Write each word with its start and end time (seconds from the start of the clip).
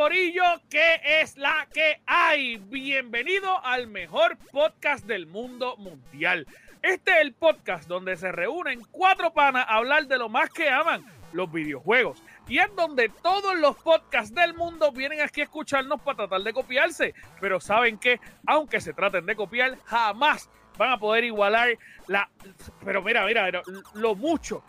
Corillo? 0.00 0.42
¿Qué 0.70 0.98
es 1.04 1.36
la 1.36 1.68
que 1.74 2.00
hay? 2.06 2.56
Bienvenido 2.56 3.62
al 3.62 3.86
mejor 3.86 4.38
podcast 4.50 5.04
del 5.04 5.26
mundo 5.26 5.76
mundial. 5.76 6.46
Este 6.80 7.10
es 7.10 7.18
el 7.20 7.34
podcast 7.34 7.86
donde 7.86 8.16
se 8.16 8.32
reúnen 8.32 8.80
cuatro 8.90 9.34
panas 9.34 9.66
a 9.68 9.74
hablar 9.74 10.06
de 10.06 10.16
lo 10.16 10.30
más 10.30 10.48
que 10.48 10.70
aman, 10.70 11.04
los 11.34 11.52
videojuegos. 11.52 12.22
Y 12.48 12.60
es 12.60 12.74
donde 12.74 13.10
todos 13.10 13.54
los 13.58 13.76
podcasts 13.76 14.34
del 14.34 14.54
mundo 14.54 14.90
vienen 14.90 15.20
aquí 15.20 15.42
a 15.42 15.44
escucharnos 15.44 16.00
para 16.00 16.16
tratar 16.16 16.40
de 16.44 16.54
copiarse. 16.54 17.14
Pero 17.38 17.60
saben 17.60 17.98
que, 17.98 18.20
aunque 18.46 18.80
se 18.80 18.94
traten 18.94 19.26
de 19.26 19.36
copiar, 19.36 19.76
jamás 19.84 20.48
van 20.78 20.92
a 20.92 20.98
poder 20.98 21.24
igualar 21.24 21.76
la... 22.06 22.30
Pero 22.86 23.02
mira, 23.02 23.26
mira, 23.26 23.50
lo 23.92 24.14
mucho 24.14 24.64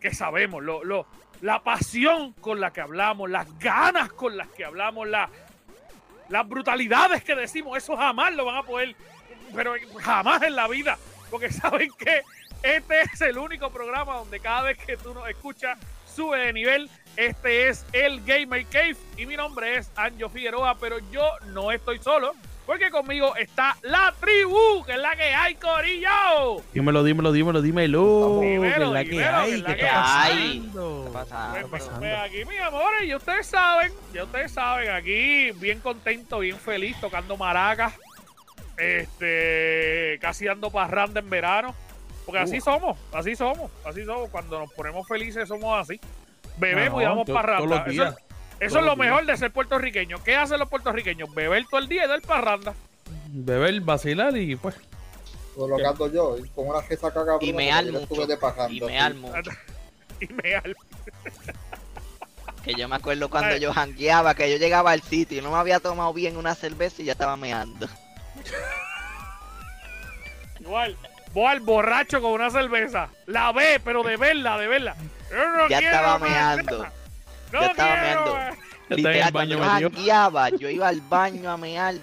que 0.00 0.14
sabemos, 0.14 0.62
lo, 0.62 0.82
lo, 0.82 1.06
la 1.40 1.62
pasión 1.62 2.32
con 2.34 2.60
la 2.60 2.72
que 2.72 2.80
hablamos, 2.80 3.30
las 3.30 3.58
ganas 3.58 4.12
con 4.12 4.36
las 4.36 4.48
que 4.48 4.64
hablamos, 4.64 5.08
la, 5.08 5.28
las 6.28 6.48
brutalidades 6.48 7.24
que 7.24 7.34
decimos, 7.34 7.76
eso 7.78 7.96
jamás 7.96 8.34
lo 8.34 8.44
van 8.44 8.56
a 8.56 8.62
poder, 8.62 8.94
pero 9.54 9.74
jamás 10.00 10.42
en 10.42 10.54
la 10.56 10.68
vida, 10.68 10.98
porque 11.30 11.50
saben 11.52 11.90
que 11.98 12.22
este 12.62 13.00
es 13.02 13.20
el 13.22 13.38
único 13.38 13.70
programa 13.70 14.16
donde 14.16 14.38
cada 14.40 14.62
vez 14.62 14.78
que 14.78 14.96
tú 14.96 15.14
nos 15.14 15.28
escuchas 15.28 15.78
sube 16.14 16.38
de 16.38 16.52
nivel. 16.52 16.90
Este 17.16 17.68
es 17.68 17.86
el 17.92 18.22
Gamer 18.24 18.66
Cave 18.66 18.96
y 19.16 19.26
mi 19.26 19.36
nombre 19.36 19.76
es 19.76 19.90
Anjo 19.96 20.28
Figueroa, 20.28 20.76
pero 20.78 20.98
yo 21.10 21.26
no 21.46 21.72
estoy 21.72 21.98
solo. 21.98 22.34
Porque 22.70 22.88
conmigo 22.88 23.34
está 23.34 23.76
la 23.82 24.14
tribu, 24.20 24.84
que 24.86 24.92
es 24.92 24.98
la 24.98 25.16
que 25.16 25.24
hay, 25.34 25.56
Corillo. 25.56 26.62
Dímelo, 26.72 27.02
dímelo, 27.02 27.32
dímelo, 27.32 27.62
dímelo. 27.62 28.38
Dímelo, 28.40 28.92
que 28.92 29.00
es 29.00 29.60
la 29.62 29.74
que 29.74 29.88
hay, 29.88 30.60
¿qué 30.60 30.68
está 30.68 31.12
pasando? 31.12 31.58
¿Qué 31.58 31.66
Pues, 31.66 31.90
pues, 31.98 32.18
aquí, 32.20 32.44
mis 32.44 32.60
amores, 32.60 33.02
y 33.06 33.14
ustedes 33.16 33.48
saben, 33.48 33.92
ya 34.14 34.22
ustedes 34.22 34.52
saben, 34.52 34.88
aquí 34.90 35.50
bien 35.56 35.80
contento, 35.80 36.38
bien 36.38 36.56
feliz, 36.58 36.96
tocando 37.00 37.36
maracas. 37.36 37.92
Este, 38.76 40.18
casi 40.20 40.44
dando 40.44 40.70
parranda 40.70 41.18
en 41.18 41.28
verano. 41.28 41.74
Porque 42.24 42.38
así 42.40 42.58
Uh. 42.58 42.62
somos, 42.62 42.98
así 43.12 43.34
somos, 43.34 43.68
así 43.84 44.04
somos. 44.04 44.30
Cuando 44.30 44.60
nos 44.60 44.72
ponemos 44.74 45.08
felices 45.08 45.48
somos 45.48 45.76
así. 45.76 46.00
Bebemos 46.56 46.94
No, 46.98 47.00
y 47.02 47.04
damos 47.04 47.28
parranda. 47.28 47.64
todos 47.64 47.70
los 47.70 47.80
Eso- 47.80 47.90
días. 47.90 48.14
Eso, 48.14 48.29
Todos 48.68 48.82
es 48.82 48.86
lo 48.86 48.96
mejor 48.96 49.24
de 49.26 49.36
ser 49.36 49.50
puertorriqueño. 49.52 50.22
¿Qué 50.22 50.36
hacen 50.36 50.58
los 50.58 50.68
puertorriqueños? 50.68 51.32
Beber 51.34 51.64
todo 51.70 51.80
el 51.80 51.88
día 51.88 52.04
y 52.04 52.08
dar 52.08 52.20
parranda. 52.20 52.74
Beber, 53.28 53.80
vacilar 53.80 54.36
y 54.36 54.56
pues. 54.56 54.74
colocando 55.56 56.12
yo 56.12 56.36
y 56.38 56.48
con 56.50 56.68
una 56.68 56.82
jesa 56.82 57.12
caga 57.12 57.36
Y 57.40 57.52
me 57.52 57.70
almo. 57.72 58.00
Y 58.68 58.80
me 58.80 58.98
almo. 59.00 59.32
y 60.20 60.26
me 60.32 60.54
al- 60.54 60.76
Que 62.62 62.74
yo 62.74 62.88
me 62.88 62.96
acuerdo 62.96 63.30
cuando 63.30 63.56
yo 63.56 63.72
jangueaba, 63.72 64.34
que 64.34 64.50
yo 64.50 64.58
llegaba 64.58 64.90
al 64.90 65.00
sitio 65.02 65.38
y 65.38 65.40
no 65.42 65.50
me 65.50 65.56
había 65.56 65.80
tomado 65.80 66.12
bien 66.12 66.36
una 66.36 66.54
cerveza 66.54 67.00
y 67.02 67.06
ya 67.06 67.12
estaba 67.12 67.36
meando. 67.36 67.88
Igual, 70.60 70.96
voy 71.32 71.46
al 71.46 71.60
borracho 71.60 72.20
con 72.20 72.32
una 72.32 72.50
cerveza. 72.50 73.08
La 73.26 73.52
ve, 73.52 73.80
pero 73.82 74.02
de 74.02 74.16
verla, 74.16 74.58
de 74.58 74.66
verla. 74.68 74.96
Yo 75.30 75.36
no 75.50 75.68
Ya 75.68 75.78
estaba 75.78 76.18
meando. 76.18 76.64
cerveza. 76.82 76.92
No 77.52 77.60
Ya 77.60 77.66
estaba 77.68 77.94
meando. 77.96 78.38
Literal, 78.88 79.32
cuando 79.32 79.54
yo 79.54 79.64
jangueaba, 79.64 80.48
yo 80.50 80.68
iba 80.68 80.88
al 80.88 81.00
baño 81.00 81.48
a 81.50 81.56
mear, 81.56 81.94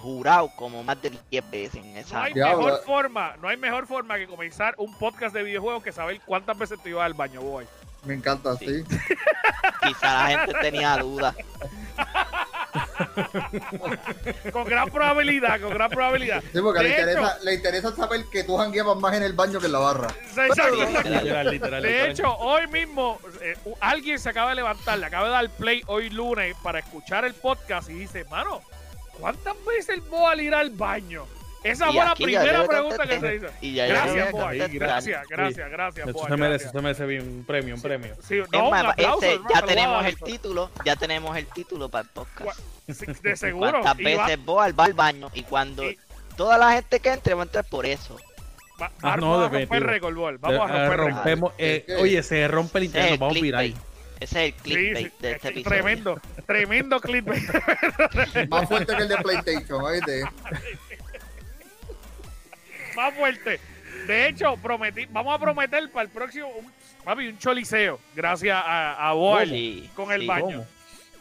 jurado, 0.00 0.50
como 0.56 0.82
más 0.82 1.00
de 1.00 1.12
10 1.30 1.50
veces 1.50 1.76
en 1.84 1.94
No 1.94 2.00
esa. 2.00 2.24
hay 2.24 2.32
Diablo. 2.34 2.64
mejor 2.64 2.82
forma, 2.84 3.36
no 3.40 3.48
hay 3.48 3.56
mejor 3.56 3.86
forma 3.86 4.16
que 4.16 4.26
comenzar 4.26 4.74
un 4.78 4.92
podcast 4.98 5.34
de 5.34 5.42
videojuegos 5.44 5.82
que 5.84 5.92
saber 5.92 6.20
cuántas 6.26 6.58
veces 6.58 6.82
te 6.82 6.88
ibas 6.90 7.04
al 7.06 7.14
baño, 7.14 7.40
boy. 7.42 7.64
Me 8.04 8.14
encanta, 8.14 8.56
sí. 8.56 8.82
Sí. 8.88 8.96
Quizá 9.86 10.12
la 10.12 10.26
gente 10.38 10.54
tenía 10.60 10.96
dudas. 10.96 11.36
Con 14.52 14.64
gran 14.64 14.90
probabilidad, 14.90 15.60
con 15.60 15.70
gran 15.70 15.90
probabilidad. 15.90 16.42
Sí, 16.52 16.60
porque 16.60 16.82
le 16.82 16.92
hecho- 16.92 17.00
interesa, 17.00 17.38
le 17.42 17.54
interesa 17.54 17.94
saber 17.94 18.24
que 18.30 18.44
tú 18.44 18.56
jangueabas 18.56 18.96
más 18.98 19.14
en 19.14 19.22
el 19.22 19.32
baño 19.34 19.60
que 19.60 19.66
en 19.66 19.72
la 19.72 19.78
barra. 19.78 20.08
Exacto, 20.22 20.82
exacto. 20.82 21.10
Literal, 21.10 21.50
literal. 21.50 21.82
De 21.82 22.10
hecho, 22.10 22.34
hoy 22.36 22.66
mismo 22.68 23.18
eh, 23.40 23.56
alguien 23.80 24.18
se 24.18 24.28
acaba 24.30 24.50
de 24.50 24.56
levantar, 24.56 24.98
le 24.98 25.06
acaba 25.06 25.26
de 25.26 25.32
dar 25.32 25.50
play 25.50 25.82
hoy 25.86 26.10
lunes 26.10 26.56
para 26.62 26.78
escuchar 26.78 27.24
el 27.24 27.34
podcast 27.34 27.90
y 27.90 27.94
dice, 27.94 28.24
mano, 28.24 28.62
¿cuántas 29.18 29.54
veces 29.64 30.00
voy 30.08 30.40
a 30.40 30.42
ir 30.42 30.54
al 30.54 30.70
baño? 30.70 31.26
Esa 31.64 31.88
Y 31.90 31.92
fue 31.92 32.00
la 32.04 32.06
ya 32.08 32.14
primera 32.14 32.64
pregunta 32.66 33.06
que 33.06 33.20
se 33.20 33.34
hizo. 33.36 33.46
Y 33.60 33.74
ya 33.74 33.86
Gracias, 33.86 34.14
le 34.26 34.32
Boy. 34.32 34.58
Gracias, 34.58 35.28
gracias, 35.28 35.70
gracias, 35.70 36.08
Esto 36.08 36.26
se 36.28 36.36
merece, 36.36 36.80
merece 36.80 37.06
bien 37.06 37.22
un 37.22 37.44
premio, 37.44 37.74
un 37.76 37.82
premio. 37.82 38.14
Sí, 38.26 38.38
Es 38.38 38.50
no, 38.52 38.64
un 38.64 38.70
más, 38.70 38.84
aplauso, 38.86 39.24
hermano, 39.26 39.48
ya 39.52 39.58
a 39.58 39.62
tenemos 39.66 40.06
el 40.06 40.16
título, 40.18 40.70
ya 40.84 40.96
tenemos 40.96 41.36
el 41.36 41.46
título 41.46 41.88
para 41.88 42.02
el 42.02 42.08
podcast. 42.10 42.58
Sí, 42.88 43.06
de 43.22 43.36
seguro. 43.36 43.70
¿Cuántas 43.70 43.96
veces 43.96 44.44
vos 44.44 44.62
al, 44.64 44.78
va 44.78 44.84
al 44.86 44.94
baño? 44.94 45.30
Y 45.34 45.44
cuando 45.44 45.84
Y- 45.88 45.98
toda 46.36 46.58
la 46.58 46.72
gente 46.72 46.98
que 47.00 47.10
entre 47.12 47.34
va 47.34 47.42
a 47.42 47.44
entrar 47.44 47.64
por 47.64 47.86
eso. 47.86 48.16
va- 48.80 48.86
Ah, 49.02 49.16
vamos 49.16 49.20
no, 49.20 49.34
a 49.36 49.42
romper 49.48 49.60
definitivo. 49.60 49.90
récord, 49.90 50.40
Vamos 50.40 50.70
a 50.70 50.74
Eh, 50.76 50.88
romper 50.88 50.98
rompemos, 51.14 51.52
eh, 51.58 51.86
oye, 52.00 52.22
se 52.24 52.48
rompe 52.48 52.78
el 52.78 52.84
internet, 52.86 53.20
vamos 53.20 53.36
a 53.36 53.40
virar. 53.40 53.62
clickbait. 53.62 53.86
Ese 54.20 54.46
es 54.48 54.54
el 54.54 54.60
Sí, 54.60 54.62
clickbait 54.62 55.06
sí, 55.10 55.12
de 55.20 55.30
es 55.30 55.36
este 55.36 55.48
episodio. 55.48 55.68
tremendo, 55.82 56.20
tremendo 56.46 57.00
clip. 57.00 57.26
Más 58.48 58.68
fuerte 58.68 58.94
que 58.96 59.02
el 59.02 59.08
de 59.08 59.16
PlayStation, 59.18 59.82
¿oíste? 59.82 60.22
más 62.94 63.14
fuerte. 63.14 63.60
De 64.06 64.28
hecho, 64.28 64.56
prometí, 64.56 65.06
vamos 65.10 65.34
a 65.34 65.38
prometer 65.38 65.90
para 65.90 66.04
el 66.04 66.08
próximo, 66.08 66.48
un, 66.48 66.72
papi, 67.04 67.28
un 67.28 67.38
choliseo, 67.38 68.00
gracias 68.14 68.56
a, 68.64 69.08
a 69.08 69.12
Boal 69.12 69.48
Sí, 69.48 69.90
con 69.94 70.10
el 70.10 70.22
sí. 70.22 70.26
baño. 70.26 70.58
¿Cómo? 70.58 70.66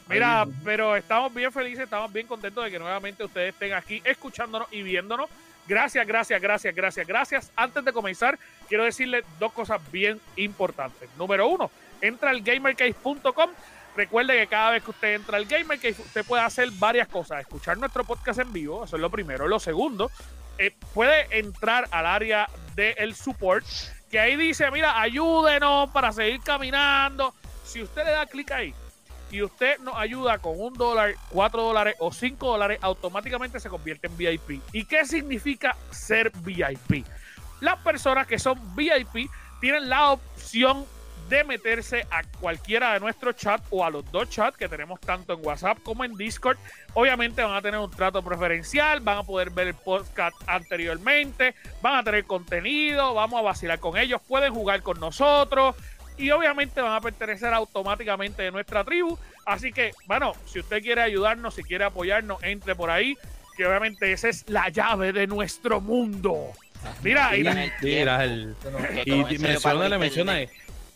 Mira, 0.09 0.45
pero 0.63 0.95
estamos 0.95 1.33
bien 1.33 1.51
felices, 1.51 1.83
estamos 1.83 2.11
bien 2.11 2.27
contentos 2.27 2.63
de 2.65 2.71
que 2.71 2.79
nuevamente 2.79 3.23
ustedes 3.23 3.53
estén 3.53 3.73
aquí 3.73 4.01
escuchándonos 4.03 4.67
y 4.71 4.81
viéndonos. 4.81 5.29
Gracias, 5.67 6.05
gracias, 6.05 6.41
gracias, 6.41 6.75
gracias, 6.75 7.07
gracias. 7.07 7.51
Antes 7.55 7.85
de 7.85 7.93
comenzar, 7.93 8.37
quiero 8.67 8.83
decirles 8.83 9.23
dos 9.39 9.53
cosas 9.53 9.79
bien 9.91 10.19
importantes. 10.35 11.07
Número 11.17 11.47
uno, 11.47 11.71
entra 12.01 12.31
al 12.31 12.41
gamercase.com. 12.41 13.51
Recuerde 13.95 14.37
que 14.39 14.47
cada 14.47 14.71
vez 14.71 14.83
que 14.83 14.91
usted 14.91 15.15
entra 15.15 15.37
al 15.37 15.45
Gamercase, 15.45 16.01
usted 16.01 16.25
puede 16.25 16.43
hacer 16.43 16.69
varias 16.71 17.07
cosas. 17.09 17.41
Escuchar 17.41 17.77
nuestro 17.77 18.03
podcast 18.03 18.39
en 18.39 18.53
vivo, 18.53 18.85
eso 18.85 18.95
es 18.95 19.01
lo 19.01 19.09
primero. 19.09 19.47
Lo 19.47 19.59
segundo, 19.59 20.09
eh, 20.57 20.75
puede 20.94 21.38
entrar 21.38 21.88
al 21.91 22.06
área 22.06 22.50
del 22.75 23.16
support, 23.16 23.66
que 24.09 24.19
ahí 24.19 24.35
dice, 24.35 24.69
mira, 24.72 25.00
ayúdenos 25.01 25.89
para 25.91 26.12
seguir 26.12 26.41
caminando. 26.41 27.34
Si 27.63 27.81
usted 27.81 28.06
le 28.06 28.12
da 28.12 28.25
clic 28.25 28.51
ahí 28.51 28.73
y 29.31 29.41
usted 29.41 29.79
nos 29.79 29.95
ayuda 29.95 30.38
con 30.40 30.59
un 30.59 30.73
dólar, 30.73 31.16
cuatro 31.29 31.63
dólares 31.63 31.95
o 32.00 32.11
cinco 32.11 32.47
dólares, 32.47 32.79
automáticamente 32.81 33.59
se 33.59 33.69
convierte 33.69 34.07
en 34.07 34.17
VIP. 34.17 34.61
¿Y 34.73 34.85
qué 34.85 35.06
significa 35.06 35.75
ser 35.90 36.31
VIP? 36.41 37.06
Las 37.61 37.79
personas 37.79 38.28
que 38.28 38.40
son 38.40 38.75
VIP 38.75 39.29
tienen 39.61 39.88
la 39.88 40.11
opción 40.11 40.85
de 41.31 41.43
meterse 41.45 42.05
a 42.11 42.23
cualquiera 42.41 42.93
de 42.93 42.99
nuestros 42.99 43.37
chats 43.37 43.65
o 43.69 43.85
a 43.85 43.89
los 43.89 44.03
dos 44.11 44.29
chats 44.29 44.57
que 44.57 44.67
tenemos 44.67 44.99
tanto 44.99 45.33
en 45.33 45.39
WhatsApp 45.45 45.77
como 45.81 46.03
en 46.03 46.13
Discord. 46.17 46.57
Obviamente 46.93 47.41
van 47.41 47.55
a 47.55 47.61
tener 47.61 47.79
un 47.79 47.89
trato 47.89 48.21
preferencial, 48.21 48.99
van 48.99 49.19
a 49.19 49.23
poder 49.23 49.49
ver 49.49 49.67
el 49.69 49.73
podcast 49.73 50.35
anteriormente, 50.45 51.55
van 51.81 51.95
a 51.99 52.03
tener 52.03 52.25
contenido, 52.25 53.13
vamos 53.13 53.39
a 53.39 53.43
vacilar 53.43 53.79
con 53.79 53.97
ellos, 53.97 54.22
pueden 54.28 54.53
jugar 54.53 54.81
con 54.83 54.99
nosotros 54.99 55.75
y 56.17 56.29
obviamente 56.31 56.81
van 56.81 56.93
a 56.93 57.01
pertenecer 57.01 57.53
automáticamente 57.53 58.43
de 58.43 58.51
nuestra 58.51 58.84
tribu. 58.84 59.17
Así 59.45 59.72
que, 59.72 59.91
bueno, 60.07 60.34
si 60.45 60.59
usted 60.59 60.81
quiere 60.81 61.01
ayudarnos, 61.01 61.55
si 61.55 61.63
quiere 61.63 61.85
apoyarnos, 61.85 62.43
entre 62.43 62.75
por 62.75 62.89
ahí, 62.91 63.17
que 63.55 63.66
obviamente 63.66 64.11
esa 64.11 64.27
es 64.27 64.43
la 64.49 64.67
llave 64.67 65.13
de 65.13 65.27
nuestro 65.27 65.79
mundo. 65.79 66.47
Mira, 67.03 67.35
y 67.37 67.43
Mira, 67.81 68.23
el. 68.25 68.55
Que 68.93 69.03
Y 69.05 69.11
como 69.11 69.27
di- 69.27 69.35
en 69.35 69.41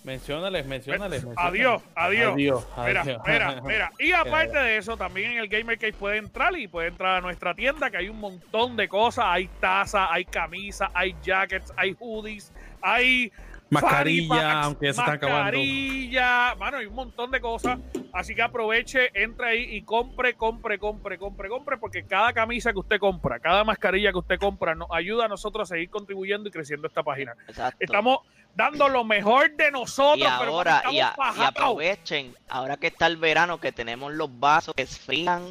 Menciónales, 0.05 0.67
menciónales. 0.67 1.25
Adiós, 1.35 1.81
adiós. 1.95 2.33
Adiós. 2.33 2.63
Mira, 2.77 3.01
adiós. 3.01 3.21
mira, 3.25 3.61
mira. 3.65 3.91
Y 3.97 4.11
aparte 4.11 4.55
de 4.55 4.77
eso, 4.77 4.95
también 4.95 5.31
en 5.31 5.37
el 5.39 5.47
Gamer 5.47 5.79
Case 5.79 5.93
puede 5.93 6.17
entrar 6.17 6.55
y 6.57 6.67
puede 6.67 6.89
entrar 6.89 7.17
a 7.17 7.21
nuestra 7.21 7.55
tienda, 7.55 7.89
que 7.89 7.97
hay 7.97 8.09
un 8.09 8.19
montón 8.19 8.75
de 8.75 8.87
cosas. 8.87 9.25
Hay 9.27 9.49
tazas, 9.59 10.07
hay 10.11 10.23
camisas, 10.25 10.89
hay 10.93 11.15
jackets, 11.23 11.73
hay 11.75 11.95
hoodies, 11.99 12.53
hay 12.81 13.31
Mascarilla, 13.69 14.61
aunque 14.61 14.85
ya 14.87 14.93
se 14.93 14.99
están 15.01 15.15
acabando. 15.15 15.43
Mascarilla, 15.43 16.55
mano, 16.55 16.77
hay 16.77 16.85
un 16.85 16.95
montón 16.95 17.31
de 17.31 17.41
cosas. 17.41 17.79
Así 18.13 18.35
que 18.35 18.41
aproveche, 18.41 19.09
entre 19.13 19.47
ahí 19.49 19.75
y 19.75 19.81
compre, 19.81 20.35
compre, 20.35 20.77
compre, 20.79 21.17
compre, 21.17 21.49
compre, 21.49 21.77
porque 21.77 22.05
cada 22.05 22.31
camisa 22.33 22.71
que 22.71 22.79
usted 22.79 22.99
compra, 22.99 23.39
cada 23.39 23.63
mascarilla 23.63 24.11
que 24.11 24.19
usted 24.19 24.39
compra, 24.39 24.75
nos 24.75 24.87
ayuda 24.91 25.25
a 25.25 25.27
nosotros 25.27 25.69
a 25.69 25.75
seguir 25.75 25.89
contribuyendo 25.89 26.47
y 26.47 26.51
creciendo 26.51 26.87
esta 26.87 27.03
página. 27.03 27.33
Exacto. 27.47 27.77
Estamos 27.81 28.19
dando 28.55 28.87
lo 28.87 29.03
mejor 29.03 29.53
de 29.55 29.69
nosotros, 29.71 30.17
y 30.19 30.39
pero 30.39 30.51
ahora, 30.53 30.81
como 30.83 30.93
y, 30.93 30.99
a- 31.01 31.09
estamos 31.09 31.37
y 31.37 31.41
aprovechen, 31.43 32.35
ahora 32.47 32.77
que 32.77 32.87
está 32.87 33.07
el 33.07 33.17
verano, 33.17 33.59
que 33.59 33.71
tenemos 33.73 34.13
los 34.13 34.29
vasos 34.39 34.73
que 34.75 34.85
frían 34.85 35.43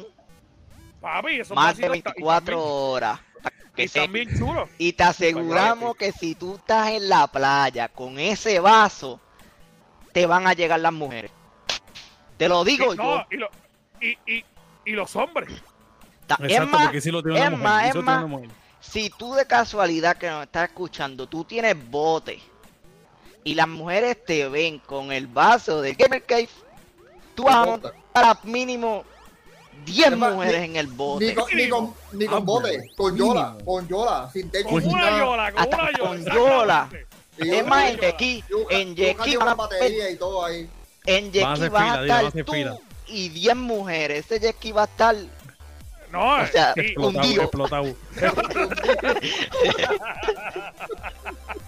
papi, 1.01 1.39
esos 1.41 1.55
más 1.55 1.77
de 1.77 1.87
vasitos 1.89 1.97
está- 1.97 2.09
y 2.11 2.23
24 2.23 2.55
también- 2.57 2.71
horas. 2.81 3.19
Y 3.45 3.75
Que 3.75 3.87
se- 3.87 3.99
están 3.99 4.13
bien 4.13 4.37
chulos. 4.37 4.69
y 4.77 4.93
te 4.93 5.03
aseguramos 5.03 5.95
que 5.97 6.11
si 6.11 6.33
tú 6.35 6.55
estás 6.55 6.89
en 6.89 7.09
la 7.09 7.27
playa 7.27 7.89
con 7.89 8.17
ese 8.19 8.59
vaso, 8.59 9.19
te 10.13 10.25
van 10.25 10.47
a 10.47 10.53
llegar 10.53 10.79
las 10.79 10.93
mujeres. 10.93 11.31
Te 12.37 12.47
lo 12.47 12.63
digo 12.63 12.93
Y- 12.93 12.97
yo. 12.97 13.03
no, 13.03 13.25
y, 13.29 13.35
lo- 13.37 13.49
y, 14.01 14.17
y 14.37 14.45
y 14.87 14.91
los 14.91 15.15
hombres. 15.15 15.49
Ta- 16.27 16.37
es 16.43 16.51
Exacto, 16.51 16.71
más, 16.77 16.83
porque 16.85 17.01
si 17.01 17.09
lo 17.11 17.21
tiene 17.23 17.37
una 17.39 17.45
es 17.45 17.51
mujer. 17.51 17.63
más, 17.65 17.85
y 17.85 17.89
es 17.89 17.95
más. 18.03 18.27
mujer. 18.27 18.49
si 18.79 19.09
tú 19.09 19.33
de 19.33 19.45
casualidad 19.47 20.15
que 20.17 20.29
nos 20.29 20.43
estás 20.43 20.69
escuchando, 20.69 21.27
tú 21.27 21.43
tienes 21.43 21.75
bote 21.89 22.39
y 23.43 23.55
las 23.55 23.67
mujeres 23.67 24.23
te 24.23 24.47
ven 24.47 24.77
con 24.79 25.11
el 25.11 25.25
vaso 25.27 25.81
de 25.81 25.93
Gamer 25.95 26.23
Cave, 26.23 26.49
tú 27.35 27.43
vas 27.45 27.55
a 27.55 27.65
montar 27.65 27.93
a 28.13 28.39
mínimo 28.43 29.03
10 29.85 30.11
Es 30.11 30.17
más, 30.17 30.33
mujeres 30.33 30.59
ni- 30.61 30.65
en 30.67 30.75
el 30.77 30.87
bote. 30.87 31.25
Ni 31.25 31.33
con, 31.33 31.45
ni 31.55 31.69
con, 31.69 31.93
ni 32.13 32.25
con 32.25 32.37
Ah, 32.37 32.45
bote, 32.45 32.91
con 32.95 33.17
yola, 33.17 33.57
con 33.65 33.87
yola, 33.87 34.29
sin 34.31 34.49
techo. 34.49 34.69
Con 34.69 34.85
una 34.85 35.05
nada. 35.05 35.17
yola, 35.19 35.51
con 35.51 35.61
Hasta 35.61 35.77
una 35.77 35.91
yola. 35.91 36.09
con 36.09 36.25
yola. 36.25 36.89
Es 37.37 37.67
más, 37.67 37.89
en 37.89 37.97
Yuca- 38.47 38.65
en 38.69 38.95
tiene 38.95 39.13
van 39.37 39.41
una 39.43 39.51
a 39.51 39.55
batería 39.55 40.09
y 40.09 40.15
todo 40.17 40.45
ahí. 40.45 40.69
En 41.05 41.25
Yeki 41.31 41.43
vas 41.43 41.59
a 41.59 41.63
dile, 41.63 41.69
van 41.69 41.83
a 41.83 42.01
estar 42.05 42.31
tú 42.45 42.51
fila. 42.51 42.77
y 43.07 43.29
10 43.29 43.55
mujeres. 43.55 44.25
Ese 44.31 44.39
Yeki 44.39 44.71
va 44.71 44.83
a 44.83 44.85
estar. 44.85 45.15
No, 46.11 46.37
O 46.41 46.45
sea, 46.47 46.71
Explotado, 46.77 47.41
explotado. 47.41 47.95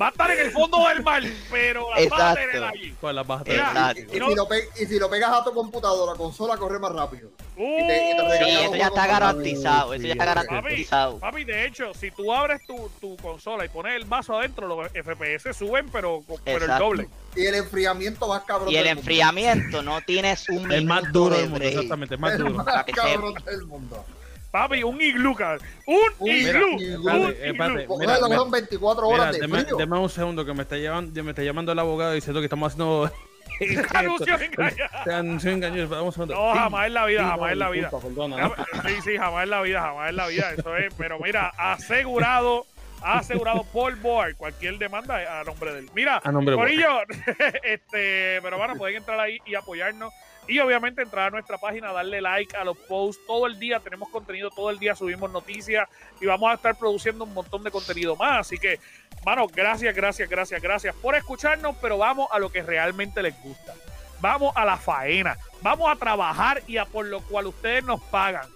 va 0.00 0.06
a 0.06 0.10
estar 0.10 0.30
en 0.30 0.38
el 0.40 0.50
fondo 0.50 0.88
del 0.88 1.02
mar, 1.02 1.22
pero 1.50 1.82
la 1.90 1.94
va 1.94 1.96
a 1.96 2.00
Exacto. 2.02 2.34
tener 2.40 2.54
Mira, 2.54 3.68
Exacto. 3.68 4.00
Y, 4.12 4.16
y 4.16 4.20
si 4.28 4.34
lo 4.34 4.48
pe- 4.48 4.68
y 4.80 4.86
si 4.86 4.98
lo 4.98 5.10
pegas 5.10 5.30
a 5.32 5.44
tu 5.44 5.52
computadora, 5.52 6.14
consola 6.16 6.56
corre 6.56 6.78
más 6.78 6.92
rápido. 6.92 7.30
Uh, 7.56 7.62
Y 7.62 7.86
te- 7.86 8.10
y 8.10 8.16
te 8.16 8.44
Sí, 8.44 8.50
eso 8.64 8.74
ya 8.76 8.86
está 8.86 9.00
más 9.02 9.08
garantizado. 9.08 9.78
rápido, 9.92 9.94
Eso 9.94 10.06
ya 10.06 10.12
está 10.12 10.24
garantizado. 10.24 11.18
Papi, 11.20 11.44
de 11.44 11.66
hecho, 11.66 11.94
si 11.94 12.10
tú 12.10 12.32
abres 12.32 12.66
tu, 12.66 12.90
tu 13.00 13.16
consola 13.18 13.64
y 13.64 13.68
pones 13.68 13.94
el 13.94 14.04
vaso 14.04 14.36
adentro, 14.38 14.66
los 14.66 14.90
FPS 14.92 15.52
suben, 15.56 15.88
pero, 15.90 16.22
pero 16.44 16.64
el 16.64 16.78
doble. 16.78 17.08
Y 17.36 17.46
el 17.46 17.54
enfriamiento 17.54 18.26
más 18.28 18.42
cabrón 18.44 18.70
Y 18.70 18.76
el 18.76 18.84
mundo. 18.86 19.00
enfriamiento 19.00 19.82
no 19.82 20.00
tienes 20.02 20.48
un 20.48 20.70
El 20.72 20.84
más 20.86 21.12
duro 21.12 21.34
de 21.36 21.42
del 21.42 21.50
mundo, 21.50 21.64
exactamente, 21.64 22.14
el 22.14 22.20
más 22.20 22.32
El 22.32 22.38
duro. 22.38 22.54
más 22.54 22.64
Para 22.66 22.84
que 22.84 22.92
cabrón 22.92 23.34
del 23.44 23.66
mundo. 23.66 24.04
Papi, 24.54 24.84
un 24.84 25.00
iglú, 25.00 25.34
cabrón. 25.34 25.66
Un, 25.84 25.98
Un 26.20 26.30
iglú. 26.30 26.76
Un 26.76 26.80
Espérate, 26.80 27.48
iglú. 27.48 27.86
Porque 27.88 28.06
Mira, 28.06 28.18
lo 28.20 28.22
que 28.22 28.28
mira. 28.28 28.38
son 28.38 28.50
24 28.52 29.06
Mira, 29.08 29.22
horas 29.22 29.34
de 29.34 29.40
deme, 29.40 29.64
frío. 29.64 29.76
deme 29.76 29.98
un 29.98 30.08
segundo 30.08 30.44
que 30.44 30.54
me 30.54 30.62
está, 30.62 30.76
llamando, 30.76 31.24
me 31.24 31.30
está 31.32 31.42
llamando 31.42 31.72
el 31.72 31.78
abogado 31.80 32.12
diciendo 32.12 32.38
que 32.40 32.44
estamos 32.44 32.72
haciendo... 32.72 33.10
Anuncio 33.94 34.38
engañado. 34.38 35.04
Te 35.04 35.12
anuncio 35.12 35.50
engañoso. 35.50 35.90
Vamos. 35.90 36.16
No, 36.18 36.54
jamás 36.54 36.86
en 36.86 36.94
la 36.94 37.04
vida, 37.06 37.20
sí, 37.22 37.26
jamás 37.26 37.52
en 37.52 37.58
la 37.58 37.70
vida. 37.70 37.90
¿no? 37.90 38.54
Sí, 38.86 38.94
sí, 39.02 39.16
jamás 39.16 39.42
en 39.42 39.50
la 39.50 39.62
vida, 39.62 39.80
jamás 39.80 40.10
en 40.10 40.16
la 40.16 40.26
vida. 40.28 40.52
Eso 40.56 40.76
es, 40.76 40.94
pero 40.96 41.18
mira, 41.18 41.52
asegurado, 41.58 42.64
asegurado 43.02 43.64
por 43.72 43.96
board 43.96 44.36
cualquier 44.36 44.78
demanda 44.78 45.40
a 45.40 45.42
nombre 45.42 45.72
de 45.72 45.78
él. 45.80 45.90
Mira, 45.96 46.20
A 46.22 46.30
nombre 46.30 46.54
de 46.54 46.60
Corillo, 46.60 47.00
este, 47.64 48.38
pero 48.40 48.56
bueno, 48.56 48.76
pueden 48.76 48.98
entrar 48.98 49.18
ahí 49.18 49.38
y 49.46 49.56
apoyarnos. 49.56 50.12
Y 50.46 50.58
obviamente 50.58 51.00
entrar 51.02 51.28
a 51.28 51.30
nuestra 51.30 51.56
página, 51.58 51.90
darle 51.92 52.20
like 52.20 52.54
a 52.56 52.64
los 52.64 52.76
posts. 52.76 53.24
Todo 53.26 53.46
el 53.46 53.58
día 53.58 53.80
tenemos 53.80 54.08
contenido, 54.10 54.50
todo 54.50 54.68
el 54.70 54.78
día 54.78 54.94
subimos 54.94 55.30
noticias 55.30 55.88
y 56.20 56.26
vamos 56.26 56.50
a 56.50 56.54
estar 56.54 56.76
produciendo 56.76 57.24
un 57.24 57.32
montón 57.32 57.62
de 57.64 57.70
contenido 57.70 58.14
más. 58.16 58.40
Así 58.46 58.58
que, 58.58 58.78
mano, 59.24 59.46
gracias, 59.46 59.94
gracias, 59.94 60.28
gracias, 60.28 60.60
gracias 60.60 60.94
por 60.96 61.14
escucharnos, 61.14 61.76
pero 61.80 61.96
vamos 61.96 62.28
a 62.30 62.38
lo 62.38 62.50
que 62.50 62.62
realmente 62.62 63.22
les 63.22 63.34
gusta. 63.42 63.72
Vamos 64.20 64.52
a 64.56 64.64
la 64.64 64.76
faena, 64.76 65.36
vamos 65.62 65.90
a 65.90 65.96
trabajar 65.96 66.62
y 66.66 66.76
a 66.76 66.84
por 66.84 67.06
lo 67.06 67.20
cual 67.22 67.46
ustedes 67.46 67.82
nos 67.84 68.02
pagan. 68.02 68.46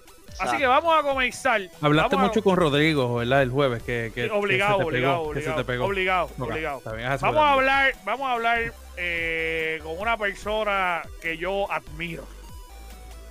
Así 0.41 0.57
que 0.57 0.67
vamos 0.67 0.97
a 0.97 1.03
comenzar. 1.03 1.61
Hablaste 1.81 2.15
Vamos 2.17 2.27
a- 2.27 2.29
mucho 2.29 2.43
con 2.45 2.57
Rodrigo, 2.57 3.15
¿verdad? 3.17 3.43
El 3.43 3.51
jueves, 3.51 3.83
que, 3.83 4.13
que, 4.15 4.31
obligado, 4.31 4.79
que 4.79 4.85
se 4.85 4.85
te 4.85 4.85
obligado, 4.85 5.23
pegó, 5.23 5.33
que 5.33 5.41
se 5.41 5.51
obligado, 5.51 5.57
te 5.57 5.65
pegó. 5.65 5.85
obligado, 5.87 6.31
obligado. 6.39 6.83
bien, 6.97 7.09
Vamos 7.21 7.43
a 7.43 7.53
hablar, 7.53 7.95
vamos 8.05 8.29
a 8.29 8.33
hablar 8.33 8.73
eh, 9.01 9.81
con 9.85 9.97
una 9.99 10.17
persona 10.17 11.03
que 11.23 11.39
yo 11.39 11.71
admiro, 11.71 12.27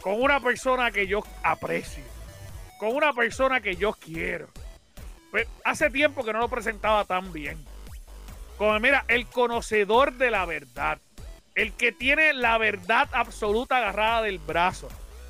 con 0.01 0.21
una 0.21 0.39
persona 0.39 0.91
que 0.91 1.07
yo 1.07 1.23
aprecio, 1.43 2.03
con 2.79 2.95
una 2.95 3.11
persona 3.11 3.59
que 3.59 3.75
yo 3.75 3.91
quiero. 3.93 4.47
Pues, 5.29 5.45
hace 5.65 5.89
tiempo 5.89 6.23
que 6.23 6.31
no 6.31 6.39
lo 6.39 6.47
presentaba 6.47 7.03
tan 7.03 7.33
bien. 7.33 7.57
Como 8.57 8.79
mira, 8.79 9.03
el 9.09 9.27
conocedor 9.27 10.13
de 10.13 10.31
la 10.31 10.45
verdad, 10.45 10.99
el 11.53 11.73
que 11.73 11.91
tiene 11.91 12.33
la 12.33 12.57
verdad 12.57 13.09
absoluta 13.11 13.77
agarrada 13.77 14.21
del 14.21 14.39
brazo, 14.39 14.87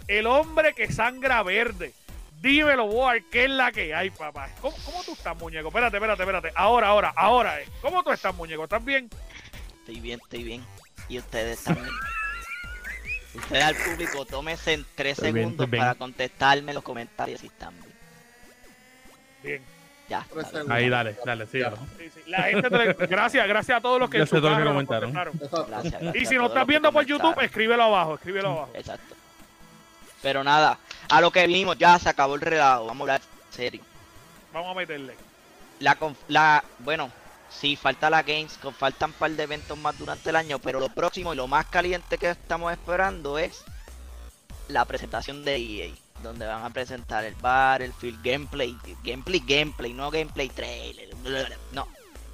el 0.07 0.27
hombre 0.27 0.73
que 0.73 0.91
sangra 0.91 1.41
verde. 1.41 1.93
Dímelo, 2.41 2.85
Boar, 2.85 3.23
¿qué 3.31 3.45
es 3.45 3.49
la 3.49 3.71
que 3.71 3.95
hay, 3.95 4.11
papá? 4.11 4.49
¿Cómo, 4.61 4.77
cómo 4.85 5.03
tú 5.03 5.13
estás, 5.13 5.35
muñeco? 5.35 5.69
Espérate, 5.69 5.97
espérate, 5.97 6.21
espérate. 6.21 6.51
Ahora, 6.53 6.89
ahora, 6.89 7.11
ahora. 7.15 7.57
¿Cómo 7.81 8.03
tú 8.03 8.11
estás, 8.11 8.35
muñeco? 8.35 8.65
¿Estás 8.65 8.85
bien? 8.85 9.09
Estoy 9.87 10.01
bien, 10.01 10.19
estoy 10.21 10.43
bien. 10.43 10.65
Y 11.07 11.17
ustedes 11.17 11.63
también. 11.63 11.87
Ustedes 13.35 13.63
al 13.63 13.75
público, 13.75 14.25
tómense 14.25 14.73
en 14.73 14.85
tres 14.95 15.13
Estoy 15.17 15.31
bien, 15.31 15.45
segundos 15.45 15.69
bien. 15.69 15.81
para 15.81 15.95
contestarme 15.95 16.71
en 16.71 16.75
los 16.75 16.83
comentarios 16.83 17.39
si 17.39 17.47
están 17.47 17.73
bien. 17.79 17.93
Bien. 19.43 19.61
Ya. 20.09 20.25
Ahí, 20.69 20.89
dale, 20.89 21.15
dale, 21.25 21.45
sí. 21.47 21.59
Ya. 21.59 21.71
Sí, 21.97 22.09
sí. 22.13 22.21
La 22.27 22.43
gente 22.43 22.69
te- 22.69 23.05
gracias, 23.07 23.47
gracias 23.47 23.77
a 23.77 23.81
todos 23.81 23.97
los 23.99 24.09
que 24.09 24.17
Yo 24.17 24.23
en 24.23 24.27
su 24.27 24.35
sé 24.35 24.41
todo 24.41 24.51
lo 24.51 24.57
que 24.57 24.63
comentaron. 24.65 25.13
Gracias, 25.13 25.67
gracias 25.69 26.15
Y 26.15 26.25
si 26.25 26.35
nos 26.35 26.45
todos 26.45 26.49
estás 26.49 26.67
viendo 26.67 26.91
por. 26.91 27.05
YouTube, 27.05 27.39
escríbelo 27.41 27.83
abajo, 27.83 28.15
escríbelo 28.15 28.49
abajo. 28.51 28.71
Exacto. 28.73 29.15
Pero 30.21 30.43
nada, 30.43 30.79
a 31.09 31.21
lo 31.21 31.31
que 31.31 31.47
vinimos, 31.47 31.77
ya 31.77 31.97
se 31.99 32.09
acabó 32.09 32.35
el 32.35 32.41
relajo. 32.41 32.87
Vamos 32.87 33.07
a 33.07 33.13
hablar 33.13 33.21
serio. 33.51 33.81
Vamos 34.51 34.71
a 34.71 34.75
meterle. 34.79 35.13
La, 35.79 35.97
conf- 35.97 36.15
la 36.27 36.63
bueno, 36.79 37.09
sí, 37.49 37.75
falta 37.75 38.09
la 38.09 38.23
Gamescom, 38.23 38.73
faltan 38.73 39.11
un 39.11 39.15
par 39.15 39.31
de 39.31 39.43
eventos 39.43 39.77
más 39.77 39.97
durante 39.97 40.29
el 40.29 40.35
año, 40.35 40.59
pero 40.59 40.79
lo 40.79 40.89
próximo 40.89 41.33
y 41.33 41.37
lo 41.37 41.47
más 41.47 41.65
caliente 41.67 42.17
que 42.17 42.29
estamos 42.29 42.71
esperando 42.71 43.37
es 43.37 43.63
la 44.67 44.85
presentación 44.85 45.43
de 45.43 45.55
EA, 45.55 45.93
donde 46.23 46.45
van 46.45 46.63
a 46.63 46.69
presentar 46.69 47.23
el 47.23 47.35
Battlefield 47.35 48.21
gameplay, 48.23 48.77
gameplay, 49.03 49.41
gameplay, 49.45 49.93
no 49.93 50.11
gameplay 50.11 50.49
trailer, 50.49 51.09
no, 51.71 51.87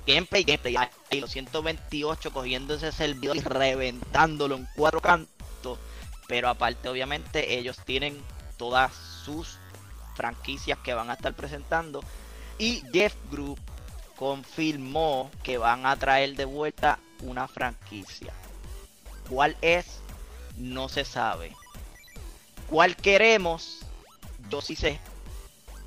gameplay, 0.06 0.44
gameplay, 0.44 0.76
ahí 0.78 1.22
los 1.22 1.32
128 1.32 2.32
cogiendo 2.32 2.76
ese 2.76 2.92
servidor 2.92 3.38
y 3.38 3.42
reventándolo 3.42 4.56
en 4.56 4.68
cuatro 4.76 5.02
cantos, 5.02 5.80
pero 6.28 6.50
aparte 6.50 6.90
obviamente 6.90 7.58
ellos 7.58 7.78
tienen 7.86 8.22
todas 8.58 8.94
sus 9.24 9.58
franquicias 10.16 10.78
que 10.80 10.94
van 10.94 11.10
a 11.10 11.14
estar 11.14 11.34
presentando 11.34 12.04
y 12.58 12.84
Jeff 12.92 13.16
Group 13.32 13.60
confirmó 14.24 15.30
que 15.44 15.58
van 15.58 15.86
a 15.86 15.98
traer 15.98 16.38
de 16.38 16.46
vuelta 16.46 16.98
una 17.24 17.46
franquicia. 17.50 18.32
¿Cuál 19.30 19.58
es? 19.62 20.00
No 20.56 20.88
se 20.88 21.03
sabe. 21.03 21.53
¿Cuál 22.70 22.96
queremos? 22.96 23.80
Yo 24.50 24.62
sí 24.62 24.77
sé. 24.77 24.98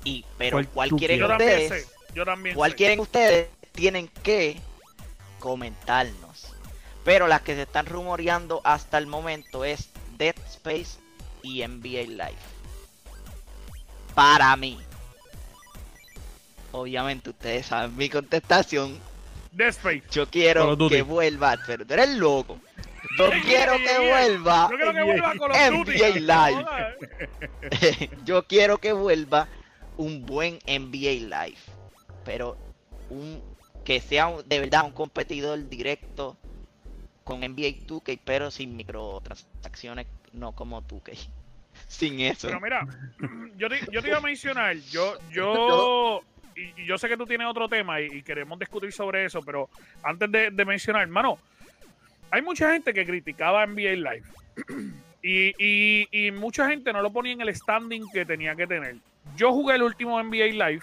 Y, 0.03 0.23
pero 0.37 0.57
¿Cuál 0.57 0.67
¿cuál 0.69 0.89
tú 0.89 0.97
quieren 0.97 1.17
Yo 1.17 1.27
también 1.27 1.63
ustedes? 1.63 1.85
sé. 1.85 1.89
Yo 2.13 2.25
también 2.25 2.55
¿Cuál 2.55 2.71
sé. 2.71 2.77
quieren 2.77 2.99
ustedes? 2.99 3.49
Tienen 3.71 4.07
que 4.21 4.61
comentarnos. 5.39 6.53
Pero 7.03 7.25
las 7.25 7.41
que 7.41 7.55
se 7.55 7.63
están 7.63 7.87
rumoreando 7.87 8.61
hasta 8.63 8.99
el 8.99 9.07
momento 9.07 9.65
es 9.65 9.89
Dead 10.19 10.35
Space 10.47 10.99
y 11.41 11.67
NBA 11.67 12.03
Live. 12.03 12.37
Para 14.13 14.55
mí. 14.57 14.79
Obviamente 16.71 17.29
ustedes 17.29 17.65
saben 17.67 17.95
mi 17.95 18.09
contestación. 18.09 18.97
Death. 19.51 19.77
Yo 20.11 20.27
quiero 20.29 20.77
que 20.89 21.01
vuelva, 21.01 21.57
pero 21.65 21.85
tú 21.85 21.93
eres 21.93 22.09
loco. 22.17 22.59
Yo 23.17 23.29
quiero 23.43 23.73
que 23.77 23.97
vuelva. 24.09 24.67
Yo 24.69 24.77
quiero 24.77 24.93
que 24.93 25.03
vuelva 25.03 25.33
con 25.35 25.49
los 25.49 25.57
NBA. 25.57 26.19
Live. 26.19 26.63
Joder. 26.63 28.09
yo 28.25 28.43
quiero 28.43 28.77
que 28.77 28.91
vuelva 28.93 29.47
un 29.97 30.25
buen 30.25 30.59
NBA 30.67 31.45
Live, 31.45 31.57
pero 32.23 32.57
un 33.09 33.41
que 33.83 34.01
sea 34.01 34.27
un- 34.27 34.47
de 34.47 34.59
verdad 34.59 34.85
un 34.85 34.91
competidor 34.91 35.67
directo 35.69 36.35
con 37.23 37.39
NBA 37.41 37.87
2K, 37.87 38.19
pero 38.23 38.51
sin 38.51 38.75
microtransacciones, 38.75 40.05
no 40.33 40.51
como 40.51 40.81
2K. 40.83 41.17
Sin 41.87 42.19
eso. 42.19 42.47
Pero 42.47 42.59
mira, 42.59 42.85
yo 43.55 43.69
te, 43.69 43.79
yo 43.91 44.01
te 44.01 44.09
iba 44.09 44.17
a 44.17 44.21
mencionar, 44.21 44.75
yo, 44.91 45.17
yo, 45.31 46.21
y, 46.57 46.85
yo 46.85 46.97
sé 46.97 47.07
que 47.07 47.17
tú 47.17 47.25
tienes 47.25 47.47
otro 47.47 47.69
tema 47.69 48.01
y, 48.01 48.21
queremos 48.23 48.57
discutir 48.59 48.91
sobre 48.91 49.25
eso, 49.25 49.41
pero 49.41 49.69
antes 50.03 50.31
de, 50.31 50.65
mencionar, 50.65 51.03
hermano, 51.03 51.37
hay 52.31 52.41
mucha 52.41 52.71
gente 52.73 52.93
que 52.93 53.05
criticaba 53.05 53.65
NBA 53.65 53.95
Live 53.95 54.23
y, 55.21 55.53
y, 55.57 56.07
y 56.11 56.31
mucha 56.31 56.67
gente 56.67 56.91
no 56.91 57.01
lo 57.01 57.11
ponía 57.11 57.33
en 57.33 57.41
el 57.41 57.55
standing 57.55 58.09
que 58.11 58.25
tenía 58.25 58.55
que 58.55 58.67
tener. 58.67 58.97
Yo 59.35 59.51
jugué 59.51 59.75
el 59.75 59.83
último 59.83 60.21
NBA 60.21 60.67
Live 60.67 60.81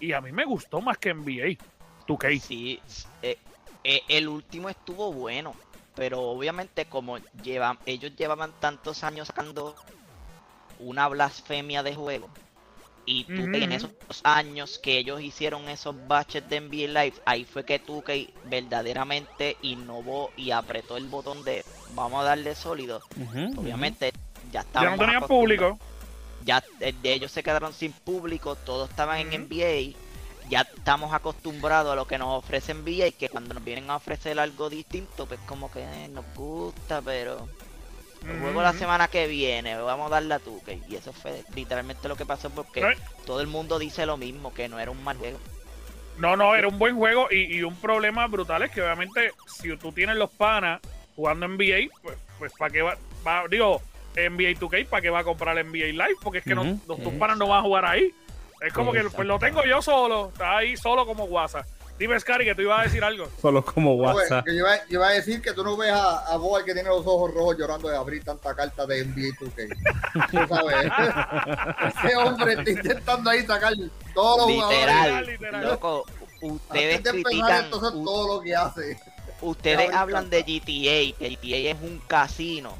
y 0.00 0.12
a 0.12 0.20
mí 0.20 0.32
me 0.32 0.44
gustó 0.44 0.80
más 0.80 0.98
que 0.98 1.12
NBA. 1.12 1.62
¿Tú 2.06 2.16
qué? 2.16 2.38
Sí, 2.38 2.80
eh, 3.22 3.36
eh, 3.84 4.02
el 4.08 4.28
último 4.28 4.68
estuvo 4.68 5.12
bueno, 5.12 5.54
pero 5.94 6.20
obviamente 6.20 6.86
como 6.86 7.18
llevan, 7.42 7.78
ellos 7.86 8.14
llevaban 8.16 8.52
tantos 8.60 9.04
años 9.04 9.28
sacando 9.28 9.74
una 10.78 11.08
blasfemia 11.08 11.82
de 11.82 11.94
juego 11.94 12.30
y 13.10 13.24
tú 13.24 13.44
en 13.54 13.72
esos 13.72 13.90
años 14.22 14.78
que 14.78 14.98
ellos 14.98 15.22
hicieron 15.22 15.66
esos 15.70 15.96
batches 16.06 16.46
de 16.50 16.60
NBA 16.60 16.88
Live, 16.88 17.14
ahí 17.24 17.46
fue 17.46 17.64
que 17.64 17.78
tú 17.78 18.02
que 18.02 18.28
verdaderamente 18.44 19.56
innovó 19.62 20.30
y 20.36 20.50
apretó 20.50 20.98
el 20.98 21.06
botón 21.06 21.42
de 21.42 21.64
vamos 21.94 22.20
a 22.20 22.24
darle 22.24 22.54
sólido. 22.54 23.00
Obviamente 23.56 24.12
ya 24.52 24.52
Ya 24.52 24.60
estaban 24.60 24.98
no 24.98 25.06
tenían 25.06 25.26
público. 25.26 25.78
Ya 26.44 26.62
eh, 26.80 26.94
de 27.02 27.14
ellos 27.14 27.32
se 27.32 27.42
quedaron 27.42 27.72
sin 27.72 27.92
público, 27.92 28.56
todos 28.56 28.90
estaban 28.90 29.20
en. 29.20 29.48
NBA. 29.48 29.96
Ya 30.50 30.60
estamos 30.60 31.14
acostumbrados 31.14 31.92
a 31.92 31.96
lo 31.96 32.06
que 32.06 32.18
nos 32.18 32.44
ofrece 32.44 32.74
NBA, 32.74 33.12
que 33.18 33.30
cuando 33.30 33.54
nos 33.54 33.64
vienen 33.64 33.88
a 33.88 33.96
ofrecer 33.96 34.38
algo 34.38 34.68
distinto, 34.68 35.24
pues 35.24 35.40
como 35.46 35.70
que 35.70 35.80
eh, 35.80 36.08
nos 36.08 36.26
gusta, 36.34 37.00
pero 37.00 37.48
el 38.26 38.38
juego 38.40 38.62
la 38.62 38.72
semana 38.72 39.08
que 39.08 39.26
viene, 39.26 39.76
vamos 39.76 40.06
a 40.08 40.14
darle 40.16 40.34
a 40.34 40.38
tu 40.38 40.60
Y 40.88 40.96
eso 40.96 41.12
fue 41.12 41.42
literalmente 41.54 42.08
lo 42.08 42.16
que 42.16 42.26
pasó 42.26 42.50
porque 42.50 42.80
No, 42.80 42.88
todo 43.26 43.40
el 43.40 43.46
mundo 43.46 43.78
dice 43.78 44.06
lo 44.06 44.16
mismo, 44.16 44.52
que 44.52 44.68
no 44.68 44.78
era 44.78 44.90
un 44.90 45.02
mal 45.02 45.16
juego. 45.18 45.38
No, 46.16 46.36
no, 46.36 46.54
era 46.56 46.66
un 46.66 46.78
buen 46.78 46.96
juego 46.96 47.28
y, 47.30 47.56
y 47.58 47.62
un 47.62 47.76
problema 47.76 48.26
brutal 48.26 48.62
es 48.62 48.70
que 48.72 48.82
obviamente 48.82 49.32
si 49.46 49.76
tú 49.76 49.92
tienes 49.92 50.16
los 50.16 50.30
panas 50.30 50.80
jugando 51.14 51.46
NBA, 51.46 51.88
pues, 52.02 52.18
pues 52.38 52.52
¿para 52.58 52.70
qué 52.72 52.82
va, 52.82 52.96
va- 53.26 53.44
Digo, 53.48 53.80
NBA 54.16 54.58
2K, 54.58 54.86
¿para 54.88 55.00
qué 55.00 55.10
va 55.10 55.20
a 55.20 55.24
comprar 55.24 55.56
NBA 55.64 55.92
Live? 55.92 56.16
Porque 56.20 56.38
es 56.38 56.44
que 56.44 56.54
no- 56.56 56.64
los, 56.88 57.02
tus 57.02 57.12
panas 57.14 57.36
no 57.38 57.46
van 57.46 57.60
a 57.60 57.62
jugar 57.62 57.84
ahí. 57.84 58.12
Es 58.60 58.72
como 58.72 58.92
que 58.92 59.04
pues 59.04 59.26
lo 59.28 59.38
tengo 59.38 59.64
yo 59.64 59.80
solo, 59.80 60.30
está 60.32 60.56
ahí 60.56 60.76
solo 60.76 61.06
como 61.06 61.24
WhatsApp. 61.24 61.64
Dime, 61.98 62.18
Scary, 62.20 62.44
que 62.44 62.54
tú 62.54 62.62
ibas 62.62 62.80
a 62.80 62.82
decir 62.84 63.02
algo. 63.02 63.28
Solo 63.42 63.64
como 63.64 63.94
WhatsApp. 63.94 64.44
que 64.44 64.52
yo, 64.52 64.58
iba, 64.60 64.76
yo 64.86 64.98
iba 64.98 65.08
a 65.08 65.12
decir 65.12 65.42
que 65.42 65.52
tú 65.52 65.64
no 65.64 65.76
ves 65.76 65.90
a, 65.92 66.18
a 66.32 66.36
Boa 66.36 66.64
que 66.64 66.72
tiene 66.72 66.88
los 66.88 67.06
ojos 67.06 67.32
rojos 67.34 67.56
llorando 67.58 67.88
de 67.88 67.96
abrir 67.96 68.22
tanta 68.24 68.54
carta 68.54 68.86
de 68.86 69.04
NBA 69.04 69.36
2K. 69.40 70.30
Tú 70.30 70.54
sabes. 70.54 70.92
Ese 72.04 72.16
hombre 72.16 72.52
está 72.54 72.70
intentando 72.70 73.30
ahí 73.30 73.44
sacar 73.46 73.72
todos 74.14 74.38
los 74.38 74.46
jugadores. 74.54 74.80
Literal, 74.80 75.26
literal. 75.26 75.64
loco. 75.66 76.04
Ustedes 76.40 77.02
de 77.02 77.10
critican, 77.10 77.64
entonces 77.64 77.90
u- 77.94 78.04
todo 78.04 78.36
lo 78.36 78.42
que 78.42 78.54
hace. 78.54 78.96
ustedes 79.40 79.92
hablan 79.92 80.30
de 80.30 80.42
GTA, 80.42 81.18
que 81.18 81.36
GTA 81.40 81.70
es 81.72 81.76
un 81.82 81.98
casino. 82.06 82.74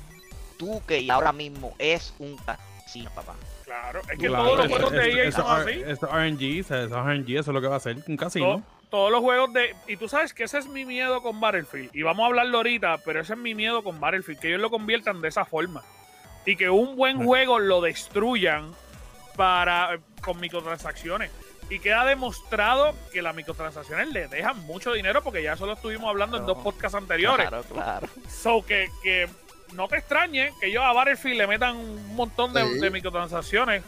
Tú 0.56 0.80
que 0.86 1.10
ahora 1.10 1.32
mismo 1.32 1.74
es 1.78 2.12
un 2.20 2.36
casino, 2.36 3.10
papá. 3.14 3.34
Claro, 3.68 4.00
es 4.00 4.18
que 4.18 4.26
Claro, 4.28 4.44
todos 4.44 4.58
los 4.58 4.68
juegos 4.68 4.92
de 4.92 5.10
EA 5.12 5.24
eso 5.28 5.42
son 5.42 5.60
así. 5.60 5.82
Eso 5.86 6.06
RNG, 6.06 6.58
eso 6.60 7.02
RNG, 7.02 7.30
eso 7.38 7.50
es 7.50 7.54
lo 7.54 7.60
que 7.60 7.66
va 7.68 7.76
a 7.76 7.80
ser 7.80 7.96
un 8.06 8.16
To- 8.16 8.24
casino. 8.24 8.62
todos 8.90 9.10
los 9.12 9.20
juegos 9.20 9.52
de. 9.52 9.76
Y 9.86 9.96
tú 9.98 10.08
sabes 10.08 10.32
que 10.32 10.44
ese 10.44 10.58
es 10.58 10.66
mi 10.68 10.84
miedo 10.86 11.22
con 11.22 11.38
Battlefield. 11.40 11.90
Y 11.94 12.02
vamos 12.02 12.24
a 12.24 12.26
hablarlo 12.28 12.56
ahorita, 12.58 12.98
pero 13.04 13.20
ese 13.20 13.34
es 13.34 13.38
mi 13.38 13.54
miedo 13.54 13.82
con 13.84 14.00
Battlefield. 14.00 14.40
Que 14.40 14.48
ellos 14.48 14.60
lo 14.60 14.70
conviertan 14.70 15.20
de 15.20 15.28
esa 15.28 15.44
forma. 15.44 15.82
Y 16.46 16.56
que 16.56 16.70
un 16.70 16.96
buen 16.96 17.20
Ah. 17.20 17.24
juego 17.24 17.58
lo 17.58 17.80
destruyan 17.82 18.72
para 19.36 19.98
con 20.22 20.40
microtransacciones. 20.40 21.30
Y 21.70 21.80
queda 21.80 22.06
demostrado 22.06 22.94
que 23.12 23.20
las 23.20 23.34
microtransacciones 23.34 24.08
le 24.08 24.26
dejan 24.28 24.58
mucho 24.64 24.92
dinero 24.94 25.22
porque 25.22 25.42
ya 25.42 25.52
eso 25.52 25.66
lo 25.66 25.74
estuvimos 25.74 26.08
hablando 26.08 26.38
en 26.38 26.46
dos 26.46 26.56
podcasts 26.58 26.96
anteriores. 26.96 27.46
Claro, 27.48 27.62
claro. 27.70 28.08
So 28.30 28.64
que, 28.64 28.88
que 29.02 29.28
no 29.74 29.88
te 29.88 29.96
extrañe 29.98 30.52
que 30.60 30.68
ellos 30.68 30.82
a 30.84 30.92
Battlefield 30.92 31.38
le 31.38 31.46
metan 31.46 31.76
un 31.76 32.14
montón 32.16 32.52
de, 32.52 32.64
Sí. 32.64 32.78
de 32.80 32.90
microtransacciones. 32.90 33.82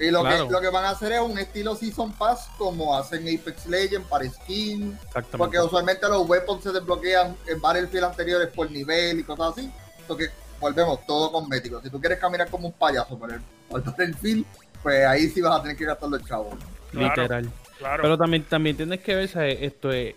Y 0.00 0.10
lo, 0.12 0.20
Claro. 0.22 0.46
que, 0.46 0.52
lo 0.52 0.60
que 0.60 0.68
van 0.68 0.84
a 0.84 0.90
hacer 0.90 1.10
es 1.12 1.20
un 1.20 1.36
estilo 1.38 1.74
Season 1.74 2.12
Pass 2.12 2.48
como 2.56 2.96
hacen 2.96 3.22
Apex 3.22 3.66
Legends 3.66 4.06
para 4.08 4.28
skin. 4.30 4.92
Exactamente. 4.94 5.38
Porque 5.38 5.58
usualmente 5.60 6.08
los 6.08 6.28
weapons 6.28 6.62
se 6.62 6.70
desbloquean 6.70 7.36
en 7.48 7.60
Battlefield 7.60 8.04
anteriores 8.04 8.48
por 8.48 8.70
nivel 8.70 9.18
y 9.18 9.24
cosas 9.24 9.54
así. 9.58 9.70
Porque 10.06 10.28
volvemos 10.60 11.04
todo 11.04 11.32
cosmético. 11.32 11.80
Si 11.82 11.90
tú 11.90 12.00
quieres 12.00 12.18
caminar 12.20 12.48
como 12.48 12.68
un 12.68 12.72
payaso 12.74 13.18
por 13.18 13.32
el, 13.32 13.40
por 13.68 13.82
Battlefield, 13.82 14.44
pues 14.84 15.04
ahí 15.04 15.28
sí 15.30 15.40
vas 15.40 15.58
a 15.58 15.62
tener 15.62 15.76
que 15.76 15.84
gastar 15.84 16.08
los 16.08 16.24
chavos. 16.24 16.54
Claro. 16.92 17.08
Literal. 17.22 17.50
Claro. 17.78 18.02
Pero 18.02 18.18
también, 18.18 18.44
también 18.44 18.76
tienes 18.76 19.00
que 19.00 19.14
ver, 19.16 19.28
¿sabes? 19.28 19.58
esto 19.62 19.90
es, 19.92 20.14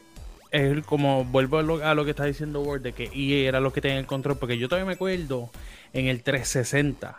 es 0.51 0.85
como, 0.85 1.23
vuelvo 1.25 1.57
a 1.57 1.63
lo, 1.63 1.85
a 1.85 1.93
lo 1.95 2.03
que 2.03 2.11
está 2.11 2.25
diciendo 2.25 2.61
Word, 2.61 2.81
de 2.81 2.93
que 2.93 3.09
EA 3.13 3.47
era 3.47 3.59
lo 3.59 3.71
que 3.73 3.81
tenía 3.81 3.99
el 3.99 4.05
control, 4.05 4.37
porque 4.37 4.57
yo 4.57 4.67
todavía 4.67 4.85
me 4.85 4.93
acuerdo 4.93 5.49
en 5.93 6.07
el 6.07 6.21
360, 6.23 7.17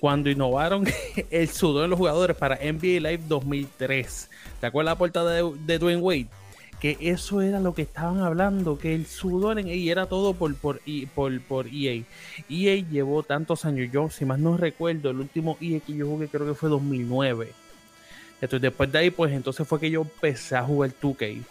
cuando 0.00 0.30
innovaron 0.30 0.86
el 1.30 1.48
sudor 1.50 1.82
de 1.82 1.88
los 1.88 1.98
jugadores 1.98 2.36
para 2.36 2.56
NBA 2.56 3.00
Live 3.00 3.20
2003. 3.28 4.30
¿Te 4.60 4.66
acuerdas 4.66 4.92
la 4.94 4.98
portada 4.98 5.32
de, 5.32 5.52
de 5.66 5.78
Dwayne 5.78 6.00
Wade? 6.02 6.26
Que 6.80 6.96
eso 7.00 7.42
era 7.42 7.60
lo 7.60 7.74
que 7.74 7.82
estaban 7.82 8.20
hablando, 8.20 8.78
que 8.78 8.94
el 8.94 9.04
sudor 9.04 9.58
en 9.58 9.68
EA 9.68 9.92
era 9.92 10.06
todo 10.06 10.32
por, 10.32 10.54
por, 10.54 10.80
E- 10.86 11.06
por, 11.14 11.38
por 11.42 11.66
EA. 11.66 12.02
EA 12.48 12.76
llevó 12.90 13.22
tantos 13.22 13.66
años, 13.66 13.90
yo 13.92 14.08
si 14.08 14.24
más 14.24 14.38
no 14.38 14.56
recuerdo, 14.56 15.10
el 15.10 15.20
último 15.20 15.58
EA 15.60 15.80
que 15.80 15.94
yo 15.94 16.06
jugué 16.06 16.28
creo 16.28 16.46
que 16.46 16.54
fue 16.54 16.70
2009. 16.70 17.52
Entonces, 18.40 18.62
después 18.62 18.90
de 18.90 18.98
ahí, 18.98 19.10
pues 19.10 19.32
entonces 19.32 19.68
fue 19.68 19.78
que 19.78 19.90
yo 19.90 20.00
empecé 20.00 20.56
a 20.56 20.62
jugar 20.62 20.90
2K. 21.02 21.42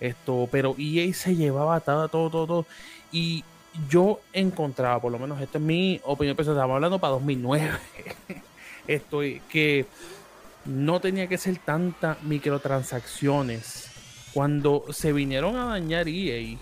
Esto, 0.00 0.48
pero 0.50 0.74
EA 0.78 1.12
se 1.14 1.34
llevaba 1.34 1.80
todo, 1.80 2.08
todo, 2.08 2.46
todo. 2.46 2.66
Y 3.12 3.44
yo 3.88 4.20
encontraba, 4.32 5.00
por 5.00 5.12
lo 5.12 5.18
menos 5.18 5.40
esta 5.40 5.58
es 5.58 5.64
mi 5.64 6.00
opinión 6.04 6.36
personal, 6.36 6.58
estamos 6.58 6.74
hablando 6.76 6.98
para 6.98 7.12
2009. 7.12 7.70
Esto, 8.86 9.20
que 9.50 9.86
no 10.64 11.00
tenía 11.00 11.28
que 11.28 11.38
ser 11.38 11.58
tantas 11.58 12.22
microtransacciones. 12.22 13.90
Cuando 14.32 14.84
se 14.90 15.12
vinieron 15.12 15.56
a 15.56 15.66
dañar 15.66 16.08
EA, 16.08 16.58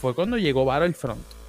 fue 0.00 0.14
cuando 0.14 0.38
llegó 0.38 0.64
Battlefront. 0.64 1.41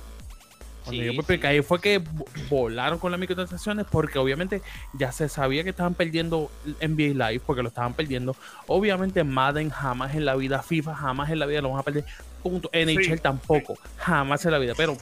Cuando 0.84 1.02
Sí, 1.02 1.06
yo 1.08 1.14
me 1.14 1.38
sí. 1.38 1.46
ahí 1.48 1.62
fue 1.62 1.80
que 1.80 2.02
vo- 2.04 2.26
volaron 2.50 3.00
con 3.00 3.12
las 3.12 3.20
microtransacciones 3.20 3.86
porque 3.90 4.20
obviamente 4.20 4.62
ya 4.94 5.12
se 5.12 5.30
sabía 5.30 5.64
que 5.64 5.70
estaban 5.70 5.94
perdiendo 5.94 6.52
NBA 6.82 7.30
Live 7.30 7.42
porque 7.46 7.62
lo 7.64 7.70
estaban 7.70 7.94
perdiendo. 7.94 8.36
Obviamente 8.68 9.24
Madden 9.24 9.70
jamás 9.70 10.14
en 10.16 10.26
la 10.26 10.36
vida, 10.36 10.62
FIFA 10.62 10.96
jamás 10.96 11.30
en 11.30 11.40
la 11.40 11.46
vida 11.46 11.62
lo 11.62 11.70
van 11.72 11.80
a 11.80 11.84
perder. 11.84 12.06
Punto. 12.42 12.70
NHL 12.74 13.04
Sí, 13.16 13.18
tampoco, 13.22 13.76
jamás 13.98 14.46
en 14.46 14.52
la 14.52 14.58
vida. 14.60 14.74
Pero 14.76 14.98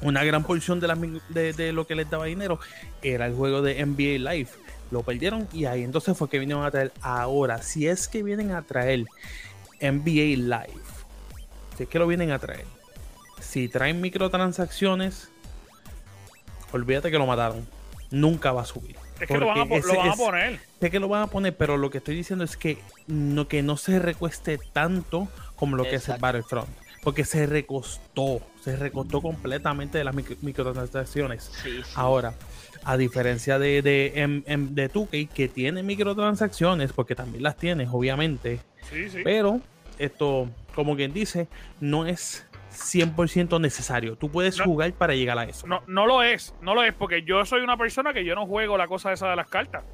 una 0.00 0.24
gran 0.24 0.44
porción 0.44 0.80
de, 0.80 1.20
de, 1.28 1.52
de 1.52 1.72
lo 1.72 1.86
que 1.86 1.94
les 1.94 2.08
daba 2.08 2.24
dinero 2.26 2.58
era 3.02 3.26
el 3.26 3.34
juego 3.34 3.60
de 3.62 3.84
NBA 3.84 4.32
Live. 4.32 4.48
Lo 4.90 5.02
perdieron 5.02 5.48
y 5.52 5.64
ahí 5.64 5.82
entonces 5.82 6.16
fue 6.16 6.28
que 6.28 6.38
vinieron 6.38 6.64
a 6.64 6.70
traer. 6.70 6.92
Ahora, 7.02 7.62
si 7.62 7.86
es 7.86 8.06
que 8.08 8.22
vienen 8.22 8.52
a 8.52 8.62
traer 8.62 9.04
NBA 9.80 10.36
Live, 10.36 10.80
si 11.76 11.82
es 11.84 11.88
que 11.88 11.98
lo 11.98 12.06
vienen 12.06 12.30
a 12.30 12.38
traer, 12.38 12.64
si 13.44 13.68
traen 13.68 14.00
microtransacciones, 14.00 15.28
olvídate 16.72 17.10
que 17.10 17.18
lo 17.18 17.26
mataron. 17.26 17.66
Nunca 18.10 18.52
va 18.52 18.62
a 18.62 18.66
subir. 18.66 18.96
es 19.20 19.28
que 19.28 19.38
lo 19.38 19.46
van, 19.46 19.58
a, 19.58 19.66
Porque 19.66 19.80
po- 19.82 19.86
lo 19.86 19.92
ese 19.92 19.96
van 19.98 20.08
a 20.08 20.12
es- 20.12 20.18
poner. 20.18 20.60
Sé 20.80 20.90
que 20.90 21.00
lo 21.00 21.08
van 21.08 21.22
a 21.22 21.26
poner, 21.28 21.56
pero 21.56 21.76
lo 21.76 21.90
que 21.90 21.98
estoy 21.98 22.14
diciendo 22.16 22.44
es 22.44 22.56
que 22.56 22.78
no, 23.06 23.48
que 23.48 23.62
no 23.62 23.76
se 23.76 23.98
recueste 23.98 24.58
tanto 24.72 25.28
como 25.56 25.76
lo 25.76 25.84
que 25.84 25.96
es 25.96 26.08
el. 26.08 26.18
Battlefront. 26.18 26.68
Porque 27.02 27.24
se 27.24 27.46
recostó, 27.46 28.40
se 28.62 28.76
recostó 28.76 29.20
completamente 29.20 29.98
de 29.98 30.04
las 30.04 30.14
micro- 30.14 30.36
microtransacciones. 30.40 31.50
Sí, 31.62 31.82
sí. 31.84 31.92
Ahora, 31.96 32.34
a 32.82 32.96
diferencia 32.96 33.58
de, 33.58 33.82
de, 33.82 34.42
de 34.70 34.90
2K, 34.90 35.28
que 35.28 35.48
tiene 35.48 35.82
microtransacciones, 35.82 36.92
porque 36.92 37.14
también 37.14 37.42
las 37.42 37.56
tienes, 37.56 37.88
obviamente, 37.92 38.60
Sí, 38.90 39.10
sí. 39.10 39.18
pero 39.22 39.60
esto, 39.98 40.48
como 40.74 40.96
quien 40.96 41.12
dice, 41.12 41.46
no 41.80 42.06
es 42.06 42.44
100% 42.74 43.60
necesario. 43.60 44.16
Tú 44.16 44.30
puedes 44.30 44.58
No. 44.58 44.64
jugar 44.64 44.92
para 44.92 45.14
llegar 45.14 45.38
a 45.38 45.44
eso. 45.44 45.66
No, 45.66 45.82
no 45.86 46.06
lo 46.06 46.22
es, 46.22 46.54
no 46.60 46.74
lo 46.74 46.82
es, 46.82 46.92
porque 46.94 47.22
yo 47.22 47.44
soy 47.44 47.62
una 47.62 47.76
persona 47.76 48.12
que 48.12 48.24
yo 48.24 48.34
no 48.34 48.46
juego 48.46 48.76
la 48.76 48.86
cosa 48.88 49.12
esa 49.12 49.28
de 49.30 49.36
las 49.36 49.48
cartas. 49.48 49.84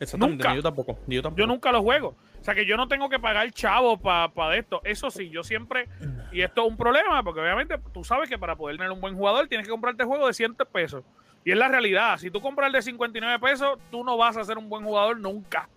Exactamente, 0.00 0.42
nunca. 0.44 0.50
ni 0.50 0.56
yo 0.56 0.62
tampoco. 0.62 0.98
yo 1.06 1.22
tampoco. 1.22 1.38
Yo 1.40 1.46
nunca 1.46 1.72
lo 1.72 1.82
juego. 1.82 2.16
O 2.40 2.44
sea 2.44 2.54
que 2.54 2.64
yo 2.64 2.78
no 2.78 2.88
tengo 2.88 3.10
que 3.10 3.18
pagar 3.18 3.50
chavo 3.52 3.98
para 3.98 4.56
esto. 4.56 4.80
Eso 4.82 5.10
sí, 5.10 5.28
yo 5.28 5.42
siempre. 5.44 5.88
Y 6.32 6.40
esto 6.40 6.62
es 6.64 6.70
un 6.70 6.76
problema, 6.78 7.22
porque 7.22 7.40
obviamente 7.40 7.76
tú 7.92 8.02
sabes 8.02 8.28
que 8.30 8.38
para 8.38 8.56
poder 8.56 8.78
tener 8.78 8.90
un 8.90 9.00
buen 9.00 9.14
jugador 9.14 9.46
tienes 9.46 9.66
que 9.66 9.70
comprarte 9.70 10.04
juego 10.04 10.26
de 10.26 10.32
100 10.32 10.56
pesos. 10.72 11.04
Y 11.44 11.52
es 11.52 11.58
la 11.58 11.68
realidad. 11.68 12.16
Si 12.18 12.30
tú 12.30 12.40
compras 12.40 12.68
el 12.68 12.72
de 12.72 12.82
59 12.82 13.38
pesos, 13.40 13.78
tú 13.90 14.02
no 14.02 14.16
vas 14.16 14.38
a 14.38 14.44
ser 14.44 14.56
un 14.56 14.70
buen 14.70 14.84
jugador 14.84 15.18
nunca. 15.20 15.68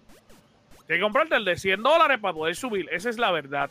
Tienes 0.87 0.99
que 0.99 1.01
comprarte 1.01 1.35
el 1.35 1.43
de 1.45 1.57
100 1.57 1.81
dólares 1.83 2.19
para 2.21 2.33
poder 2.33 2.55
subir. 2.55 2.87
Esa 2.91 3.09
es 3.09 3.17
la 3.17 3.31
verdad. 3.31 3.69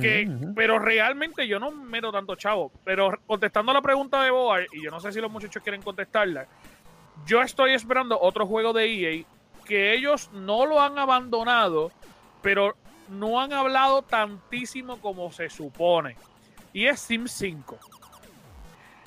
Que. 0.00 0.30
Pero 0.54 0.78
realmente 0.78 1.46
yo 1.46 1.58
no 1.58 1.70
meto 1.70 2.12
tanto 2.12 2.34
chavo. 2.36 2.72
Pero 2.84 3.18
contestando 3.26 3.72
la 3.72 3.82
pregunta 3.82 4.22
de 4.22 4.30
Boa, 4.30 4.60
y 4.72 4.82
yo 4.82 4.90
no 4.90 5.00
sé 5.00 5.12
si 5.12 5.20
los 5.20 5.30
muchachos 5.30 5.62
quieren 5.62 5.82
contestarla, 5.82 6.46
yo 7.26 7.42
estoy 7.42 7.72
esperando 7.72 8.18
otro 8.20 8.46
juego 8.46 8.72
de 8.72 8.86
EA 8.86 9.24
que 9.64 9.94
ellos 9.94 10.30
no 10.32 10.66
lo 10.66 10.80
han 10.80 10.98
abandonado, 10.98 11.92
pero 12.42 12.76
no 13.08 13.40
han 13.40 13.52
hablado 13.52 14.02
tantísimo 14.02 15.00
como 15.00 15.30
se 15.32 15.50
supone. 15.50 16.16
Y 16.72 16.86
es 16.86 17.00
Sim 17.00 17.26
5. 17.28 17.78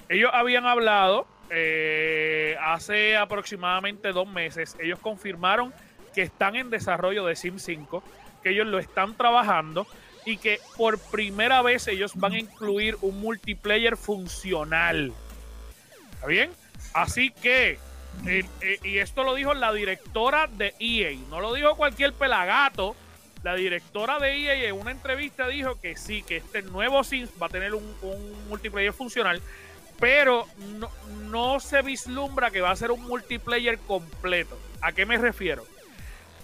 Ellos 0.08 0.30
habían 0.34 0.66
hablado 0.66 1.28
eh, 1.50 2.56
hace 2.62 3.18
aproximadamente 3.18 4.12
dos 4.12 4.28
meses. 4.28 4.78
Ellos 4.80 5.00
confirmaron 5.00 5.74
que 6.14 6.22
están 6.22 6.56
en 6.56 6.70
desarrollo 6.70 7.26
de 7.26 7.36
Sim 7.36 7.60
5, 7.60 8.04
que 8.44 8.52
ellos 8.52 8.68
lo 8.68 8.80
están 8.80 9.16
trabajando 9.16 9.88
y 10.26 10.38
que 10.38 10.60
por 10.76 11.00
primera 11.00 11.62
vez 11.62 11.88
ellos 11.88 12.14
van 12.16 12.34
a 12.34 12.40
incluir 12.40 12.98
un 13.02 13.22
multiplayer 13.22 13.96
funcional. 13.96 15.14
¿Está 16.14 16.28
bien? 16.28 16.52
Así 16.94 17.30
que, 17.30 17.78
eh, 18.26 18.44
eh, 18.62 18.80
y 18.84 18.98
esto 18.98 19.24
lo 19.24 19.36
dijo 19.36 19.54
la 19.54 19.72
directora 19.72 20.48
de 20.48 20.74
EA, 20.80 21.18
no 21.30 21.42
lo 21.42 21.54
dijo 21.54 21.76
cualquier 21.76 22.14
pelagato. 22.14 22.96
La 23.44 23.54
directora 23.54 24.18
de 24.18 24.36
EA 24.36 24.70
en 24.70 24.76
una 24.80 24.90
entrevista 24.92 25.48
dijo 25.48 25.80
que 25.80 25.96
sí, 25.96 26.24
que 26.24 26.38
este 26.38 26.64
nuevo 26.64 27.04
Sims 27.04 27.30
va 27.40 27.46
a 27.46 27.50
tener 27.50 27.76
un, 27.76 27.84
un 28.02 28.48
multiplayer 28.50 28.94
funcional. 28.94 29.42
pero 30.00 30.46
no, 30.80 30.90
no 31.30 31.60
se 31.60 31.82
vislumbra 31.82 32.52
que 32.52 32.60
va 32.62 32.72
a 32.72 32.76
ser 32.76 32.92
un 32.92 33.02
multiplayer 33.04 33.78
completo. 33.80 34.60
¿A 34.82 34.92
qué 34.92 35.06
me 35.06 35.18
refiero? 35.18 35.66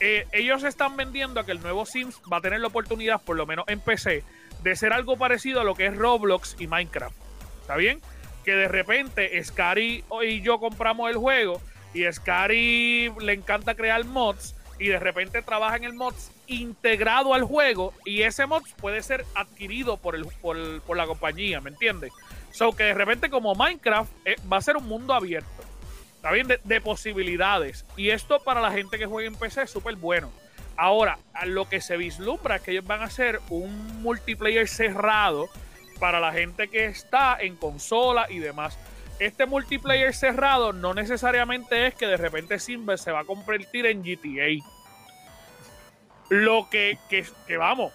Eh, 0.04 0.26
ellos 0.32 0.64
están 0.64 0.98
vendiendo 0.98 1.46
que 1.46 1.52
el 1.52 1.62
nuevo 1.62 1.86
Sims 1.86 2.20
va 2.32 2.38
a 2.38 2.42
tener 2.42 2.60
la 2.60 2.68
oportunidad, 2.68 3.22
por 3.22 3.38
lo 3.38 3.46
menos 3.46 3.66
en 3.68 3.80
PC, 3.80 4.24
de 4.64 4.76
ser 4.76 4.94
algo 4.94 5.16
parecido 5.16 5.62
a 5.62 5.64
lo 5.64 5.76
que 5.76 5.86
es 5.86 5.96
Roblox 5.96 6.56
y 6.58 6.66
Minecraft. 6.66 7.16
¿Está 7.62 7.76
bien? 7.76 8.02
Que 8.44 8.56
de 8.56 8.68
repente 8.68 9.42
Scary 9.44 10.04
y 10.24 10.42
yo 10.42 10.60
compramos 10.60 11.08
el 11.12 11.18
juego 11.18 11.62
y 11.94 12.12
Scary 12.12 13.14
le 13.20 13.34
encanta 13.34 13.76
crear 13.76 14.04
mods 14.04 14.56
y 14.80 14.88
de 14.88 15.00
repente 15.00 15.44
trabaja 15.44 15.76
en 15.76 15.84
el 15.84 15.94
mods 15.94 16.32
integrado 16.48 17.36
al 17.36 17.44
juego 17.44 17.94
y 18.04 18.24
ese 18.24 18.48
mod 18.48 18.64
puede 18.78 19.04
ser 19.04 19.24
adquirido 19.36 19.98
por, 19.98 20.16
el, 20.16 20.26
por, 20.42 20.82
por 20.82 20.98
la 20.98 21.06
compañía, 21.06 21.62
¿me 21.62 21.70
entiendes? 21.70 22.12
So 22.50 22.72
que 22.72 22.86
de 22.86 22.96
repente 22.96 23.30
como 23.30 23.54
Minecraft 23.54 24.12
eh, 24.26 24.36
va 24.52 24.58
a 24.58 24.62
ser 24.62 24.78
un 24.78 24.88
mundo 24.88 25.14
abierto, 25.14 25.64
¿está 26.22 26.32
bien? 26.32 26.48
De, 26.48 26.60
de, 26.64 26.82
posibilidades. 26.82 27.84
Y 27.98 28.12
esto 28.12 28.40
para 28.40 28.62
la 28.62 28.72
gente 28.72 29.00
que 29.00 29.08
juega 29.08 29.28
en 29.28 29.36
PC 29.36 29.64
es 29.64 29.72
súper 29.72 29.96
bueno. 29.96 30.32
Ahora, 30.78 31.18
lo 31.46 31.68
que 31.68 31.82
se 31.82 31.98
vislumbra 31.98 32.58
es 32.58 32.62
que 32.62 32.72
ellos 32.72 32.86
van 32.86 33.02
a 33.02 33.06
hacer 33.06 33.42
un 33.50 34.02
multiplayer 34.04 34.68
cerrado 34.68 35.50
para 36.00 36.20
la 36.20 36.32
gente 36.32 36.68
que 36.68 36.86
está 36.86 37.38
en 37.40 37.56
consola 37.56 38.28
y 38.30 38.40
demás. 38.40 38.78
Este 39.20 39.46
multiplayer 39.48 40.14
cerrado 40.14 40.74
no 40.74 40.94
necesariamente 40.94 41.88
es 41.88 41.96
que 41.96 42.08
de 42.08 42.18
repente 42.18 42.60
Simba 42.60 42.98
se 42.98 43.12
va 43.12 43.22
a 43.22 43.26
convertir 43.26 43.86
en 43.86 44.02
GTA. 44.04 44.64
Lo 46.30 46.70
que, 46.70 46.98
que, 47.10 47.26
que 47.46 47.58
vamos, 47.58 47.94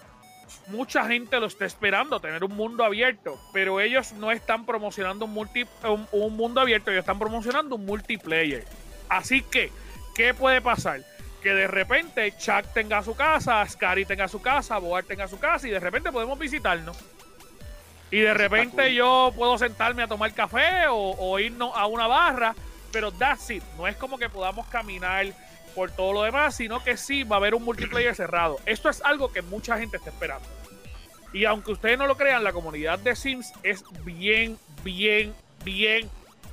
mucha 0.67 1.05
gente 1.05 1.39
lo 1.39 1.47
está 1.47 1.65
esperando, 1.65 2.19
tener 2.19 2.43
un 2.43 2.55
mundo 2.55 2.83
abierto, 2.83 3.39
pero 3.53 3.79
ellos 3.79 4.13
no 4.13 4.31
están 4.31 4.65
promocionando 4.65 5.25
un, 5.25 5.33
multi, 5.33 5.65
un, 5.83 6.07
un, 6.11 6.35
mundo 6.35 6.61
abierto, 6.61 6.91
ellos 6.91 7.01
están 7.01 7.19
promocionando 7.19 7.75
un 7.75 7.85
multiplayer. 7.85 8.65
Así 9.09 9.41
que, 9.41 9.71
¿qué 10.15 10.33
puede 10.33 10.61
pasar? 10.61 11.01
Que 11.41 11.53
de 11.53 11.67
repente 11.67 12.33
Chuck 12.37 12.73
tenga 12.73 13.03
su 13.03 13.15
casa, 13.15 13.65
Scary 13.67 14.05
tenga 14.05 14.27
su 14.27 14.41
casa, 14.41 14.77
Boar 14.77 15.03
tenga 15.03 15.27
su 15.27 15.39
casa 15.39 15.67
y 15.67 15.71
de 15.71 15.79
repente 15.79 16.11
podemos 16.11 16.37
visitarnos. 16.37 16.97
Y 18.09 18.19
de 18.19 18.33
repente 18.33 18.93
yo 18.93 19.33
puedo 19.35 19.57
sentarme 19.57 20.03
a 20.03 20.07
tomar 20.07 20.33
café 20.33 20.87
o, 20.87 21.15
o 21.17 21.39
irnos 21.39 21.71
a 21.75 21.87
una 21.87 22.07
barra, 22.07 22.55
pero 22.91 23.11
that's 23.11 23.49
it. 23.49 23.63
No 23.77 23.85
es 23.87 23.97
como 23.97 24.17
que 24.17 24.29
podamos 24.29 24.65
caminar 24.67 25.25
por 25.77 25.91
todo 25.91 26.11
lo 26.11 26.23
demás, 26.23 26.55
sino 26.55 26.83
que 26.83 26.97
sí 26.97 27.23
va 27.23 27.35
a 27.35 27.37
haber 27.37 27.53
un 27.53 27.63
multiplayer 27.63 28.15
cerrado. 28.15 28.59
Esto 28.65 28.89
es 28.89 28.99
algo 29.03 29.31
que 29.31 29.43
mucha 29.43 29.77
gente 29.77 29.97
está 29.97 30.09
esperando. 30.09 30.49
Y 31.31 31.45
aunque 31.45 31.71
ustedes 31.71 31.99
no 31.99 32.07
lo 32.07 32.17
crean, 32.17 32.43
la 32.43 32.51
comunidad 32.51 32.97
de 32.97 33.15
Sims 33.15 33.53
es 33.61 33.83
bien, 34.03 34.57
bien, 34.83 35.35
bien, 35.63 36.09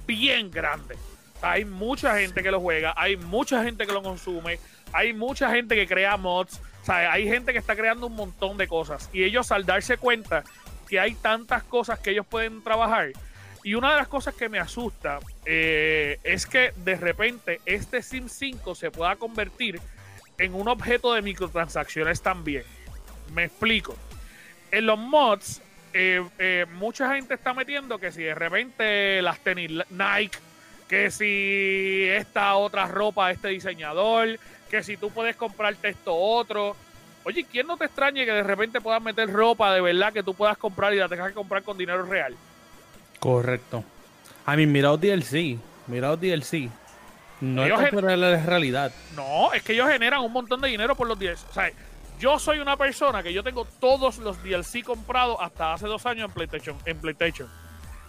bien 0.06 0.50
grande. 0.50 0.98
Hay 1.40 1.64
mucha 1.64 2.18
gente 2.18 2.42
que 2.42 2.50
lo 2.50 2.60
juega, 2.60 2.92
hay 2.98 3.16
mucha 3.16 3.64
gente 3.64 3.86
que 3.86 3.92
lo 3.92 4.02
consume, 4.02 4.58
hay 4.92 5.14
mucha 5.14 5.50
gente 5.50 5.74
que 5.74 5.86
crea 5.86 6.18
mods, 6.18 6.60
o 6.82 6.84
sea, 6.84 7.10
hay 7.10 7.26
gente 7.26 7.54
que 7.54 7.58
está 7.58 7.74
creando 7.74 8.08
un 8.08 8.16
montón 8.16 8.58
de 8.58 8.68
cosas. 8.68 9.08
Y 9.10 9.24
ellos 9.24 9.50
al 9.52 9.64
darse 9.64 9.96
cuenta 9.96 10.44
que 10.86 11.00
hay 11.00 11.14
tantas 11.14 11.62
cosas 11.62 11.98
que 11.98 12.10
ellos 12.10 12.26
pueden 12.26 12.62
trabajar, 12.62 13.12
y 13.64 13.74
una 13.74 13.92
de 13.92 13.96
las 13.96 14.08
cosas 14.08 14.34
que 14.34 14.50
me 14.50 14.58
asusta 14.58 15.18
eh, 15.46 16.20
es 16.22 16.46
que 16.46 16.72
de 16.76 16.96
repente 16.96 17.62
este 17.64 18.02
Sim 18.02 18.28
5 18.28 18.74
se 18.74 18.90
pueda 18.90 19.16
convertir 19.16 19.80
en 20.36 20.54
un 20.54 20.68
objeto 20.68 21.14
de 21.14 21.22
microtransacciones 21.22 22.20
también. 22.20 22.64
Me 23.32 23.44
explico. 23.44 23.96
En 24.70 24.84
los 24.84 24.98
mods, 24.98 25.62
eh, 25.94 26.22
eh, 26.38 26.66
mucha 26.74 27.14
gente 27.14 27.34
está 27.34 27.54
metiendo 27.54 27.98
que 27.98 28.12
si 28.12 28.22
de 28.22 28.34
repente 28.34 29.22
las 29.22 29.38
tenis 29.38 29.70
Nike, 29.88 30.38
que 30.86 31.10
si 31.10 32.06
esta 32.10 32.56
otra 32.56 32.86
ropa 32.86 33.30
este 33.30 33.48
diseñador, 33.48 34.38
que 34.70 34.82
si 34.82 34.98
tú 34.98 35.10
puedes 35.10 35.36
comprarte 35.36 35.88
esto 35.88 36.14
otro. 36.14 36.76
Oye, 37.24 37.46
¿quién 37.50 37.66
no 37.66 37.78
te 37.78 37.86
extrañe 37.86 38.26
que 38.26 38.32
de 38.32 38.42
repente 38.42 38.82
puedas 38.82 39.00
meter 39.00 39.32
ropa 39.32 39.72
de 39.72 39.80
verdad 39.80 40.12
que 40.12 40.22
tú 40.22 40.34
puedas 40.34 40.58
comprar 40.58 40.92
y 40.92 40.98
la 40.98 41.08
tengas 41.08 41.28
que 41.28 41.34
comprar 41.34 41.62
con 41.62 41.78
dinero 41.78 42.04
real? 42.04 42.36
Correcto. 43.24 43.82
A 44.44 44.54
mí, 44.54 44.66
mira 44.66 44.94
DLC. 44.98 45.56
Mira 45.86 46.14
DLC. 46.14 46.68
No 47.40 47.64
ellos 47.64 47.80
es 47.80 48.18
la 48.18 48.36
realidad. 48.44 48.92
No, 49.16 49.50
es 49.54 49.62
que 49.62 49.72
ellos 49.72 49.88
generan 49.88 50.20
un 50.20 50.30
montón 50.30 50.60
de 50.60 50.68
dinero 50.68 50.94
por 50.94 51.08
los 51.08 51.18
DLC. 51.18 51.38
O 51.48 51.54
sea, 51.54 51.70
yo 52.20 52.38
soy 52.38 52.58
una 52.58 52.76
persona 52.76 53.22
que 53.22 53.32
yo 53.32 53.42
tengo 53.42 53.64
todos 53.80 54.18
los 54.18 54.42
DLC 54.42 54.84
comprados 54.84 55.38
hasta 55.40 55.72
hace 55.72 55.86
dos 55.86 56.04
años 56.04 56.28
en 56.28 56.34
PlayStation. 56.34 56.76
En 56.84 56.98
PlayStation. 56.98 57.48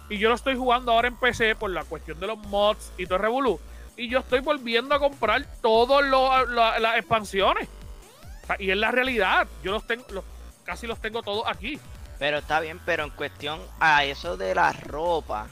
Y 0.09 0.17
yo 0.17 0.27
lo 0.27 0.35
estoy 0.35 0.57
jugando 0.57 0.91
ahora 0.91 1.07
en 1.07 1.15
PC 1.15 1.55
por 1.55 1.71
la 1.71 1.85
cuestión 1.85 2.19
de 2.19 2.27
los 2.27 2.37
mods 2.37 2.91
y 2.97 3.05
todo 3.05 3.15
el 3.15 3.21
revolú. 3.21 3.57
Y 3.95 4.09
yo 4.09 4.19
estoy 4.19 4.41
volviendo 4.41 4.95
a 4.95 4.99
comprar 4.99 5.45
todas 5.61 6.03
las 6.51 6.97
expansiones. 6.97 7.69
O 8.43 8.47
sea, 8.47 8.57
y 8.59 8.69
es 8.69 8.75
la 8.75 8.91
realidad. 8.91 9.47
Yo 9.63 9.71
los 9.71 9.87
tengo, 9.87 10.03
los, 10.11 10.25
casi 10.65 10.87
los 10.87 10.99
tengo 10.99 11.23
todos 11.23 11.47
aquí. 11.47 11.79
Pero 12.19 12.37
está 12.37 12.59
bien, 12.59 12.79
pero 12.85 13.03
en 13.03 13.09
cuestión 13.09 13.61
a 13.79 14.05
eso 14.05 14.37
de 14.37 14.55
la 14.55 14.71
ropa, 14.71 15.47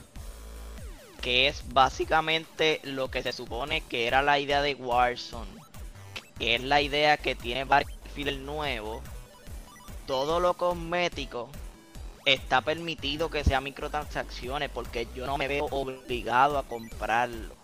que 1.21 1.47
es 1.47 1.63
básicamente 1.73 2.79
lo 2.83 3.09
que 3.09 3.23
se 3.23 3.33
supone 3.33 3.81
que 3.81 4.07
era 4.07 4.21
la 4.21 4.39
idea 4.39 4.61
de 4.61 4.75
Warzone, 4.75 5.51
que 6.39 6.55
es 6.55 6.61
la 6.61 6.81
idea 6.81 7.17
que 7.17 7.35
tiene 7.35 7.65
Battlefield 7.65 8.41
nuevo, 8.41 9.01
todo 10.05 10.39
lo 10.39 10.53
cosmético 10.55 11.49
está 12.25 12.61
permitido 12.61 13.29
que 13.29 13.43
sea 13.43 13.61
microtransacciones 13.61 14.69
porque 14.69 15.07
yo 15.15 15.25
no 15.25 15.37
me 15.37 15.47
veo 15.47 15.65
obligado 15.65 16.57
a 16.57 16.63
comprarlo. 16.63 17.55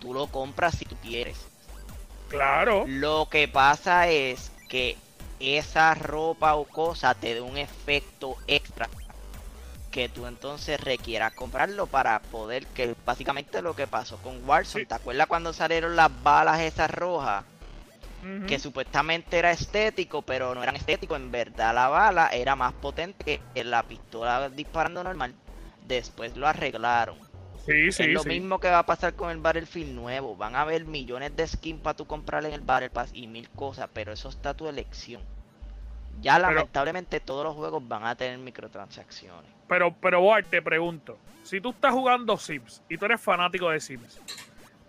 Tú 0.00 0.14
lo 0.14 0.26
compras 0.28 0.76
si 0.76 0.84
tú 0.84 0.96
quieres. 0.96 1.38
Claro. 2.28 2.84
Lo 2.86 3.28
que 3.30 3.48
pasa 3.48 4.08
es 4.08 4.52
que 4.68 4.96
esa 5.40 5.94
ropa 5.94 6.54
o 6.54 6.64
cosa 6.64 7.14
te 7.14 7.34
dé 7.34 7.40
un 7.40 7.58
efecto 7.58 8.36
extra 8.46 8.88
que 9.90 10.08
tú 10.08 10.26
entonces 10.26 10.80
requieras 10.80 11.32
comprarlo 11.34 11.86
para 11.86 12.20
poder 12.20 12.66
que 12.68 12.94
básicamente 13.04 13.62
lo 13.62 13.74
que 13.74 13.86
pasó 13.86 14.18
con 14.18 14.46
Warzone, 14.48 14.84
sí. 14.84 14.86
¿te 14.88 14.94
acuerdas 14.94 15.26
cuando 15.26 15.52
salieron 15.52 15.96
las 15.96 16.10
balas 16.22 16.60
esas 16.60 16.90
rojas? 16.90 17.44
Uh 18.22 18.26
-huh. 18.26 18.46
Que 18.46 18.58
supuestamente 18.58 19.38
era 19.38 19.52
estético, 19.52 20.22
pero 20.22 20.54
no 20.54 20.62
eran 20.62 20.76
estético, 20.76 21.16
en 21.16 21.30
verdad 21.30 21.74
la 21.74 21.88
bala 21.88 22.28
era 22.28 22.56
más 22.56 22.74
potente 22.74 23.40
que 23.54 23.64
la 23.64 23.82
pistola 23.84 24.48
disparando 24.50 25.02
normal. 25.04 25.34
Después 25.86 26.36
lo 26.36 26.46
arreglaron. 26.46 27.27
Sí, 27.68 27.92
sí, 27.92 28.02
es 28.04 28.08
lo 28.08 28.22
sí. 28.22 28.28
mismo 28.30 28.58
que 28.58 28.70
va 28.70 28.78
a 28.78 28.86
pasar 28.86 29.14
con 29.14 29.30
el 29.30 29.38
Battlefield 29.38 29.94
nuevo. 29.94 30.34
Van 30.36 30.56
a 30.56 30.62
haber 30.62 30.86
millones 30.86 31.36
de 31.36 31.46
skins 31.46 31.80
para 31.82 31.94
tú 31.94 32.06
comprar 32.06 32.44
en 32.46 32.52
el 32.54 32.62
Battle 32.62 32.88
Pass 32.90 33.10
y 33.12 33.26
mil 33.26 33.48
cosas, 33.50 33.90
pero 33.92 34.12
eso 34.12 34.30
está 34.30 34.50
a 34.50 34.54
tu 34.54 34.68
elección. 34.68 35.20
Ya 36.20 36.36
Pero- 36.36 36.48
lamentablemente 36.50 37.20
todos 37.20 37.44
los 37.44 37.54
juegos 37.54 37.86
van 37.86 38.04
a 38.04 38.14
tener 38.16 38.38
microtransacciones. 38.38 39.50
Pero, 39.68 39.94
pero, 40.00 40.24
Bart, 40.24 40.48
te 40.48 40.62
pregunto: 40.62 41.18
si 41.42 41.60
tú 41.60 41.70
estás 41.70 41.92
jugando 41.92 42.38
Sims 42.38 42.82
y 42.88 42.96
tú 42.96 43.04
eres 43.04 43.20
fanático 43.20 43.68
de 43.68 43.80
Sims, 43.80 44.18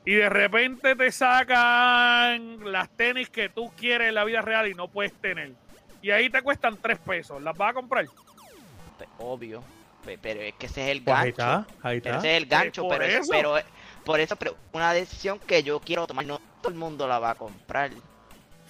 y 0.06 0.14
de 0.16 0.30
repente 0.30 0.96
te 0.96 1.12
sacan 1.12 2.72
las 2.72 2.90
tenis 2.92 3.30
que 3.30 3.50
tú 3.50 3.72
quieres 3.76 4.08
en 4.08 4.16
la 4.16 4.24
vida 4.24 4.42
real 4.42 4.68
y 4.70 4.74
no 4.74 4.88
puedes 4.88 5.14
tener, 5.14 5.52
y 6.02 6.12
ahí 6.12 6.30
te 6.30 6.42
cuestan 6.42 6.78
3 6.78 6.98
pesos, 7.00 7.42
¿las 7.44 7.58
vas 7.58 7.72
a 7.72 7.74
comprar? 7.74 8.06
Obvio. 9.18 9.62
Pe- 10.06 10.18
Pero 10.18 10.42
es 10.42 10.54
que 10.56 10.66
ese 10.68 10.84
es 10.84 10.90
el 10.98 11.04
Pues 11.04 11.16
ahí 11.18 11.32
gancho. 11.32 11.42
está, 11.42 11.88
ahí 11.88 12.02
Pero 12.02 12.16
está. 12.16 12.28
ese 12.28 12.38
es 12.38 12.44
el 12.44 12.50
gancho, 12.50 12.82
por 12.84 12.98
pero, 12.98 13.06
eso- 13.06 13.20
eso. 13.22 13.32
pero 13.32 13.56
por 14.06 14.20
eso 14.20 14.36
pero 14.38 14.56
una 14.72 14.94
decisión 14.94 15.40
que 15.40 15.62
yo 15.64 15.80
quiero 15.80 16.08
tomar. 16.08 16.26
No 16.26 16.40
todo 16.62 16.72
el 16.72 16.78
mundo 16.80 17.08
la 17.08 17.20
va 17.20 17.32
a 17.32 17.36
comprar. 17.36 17.92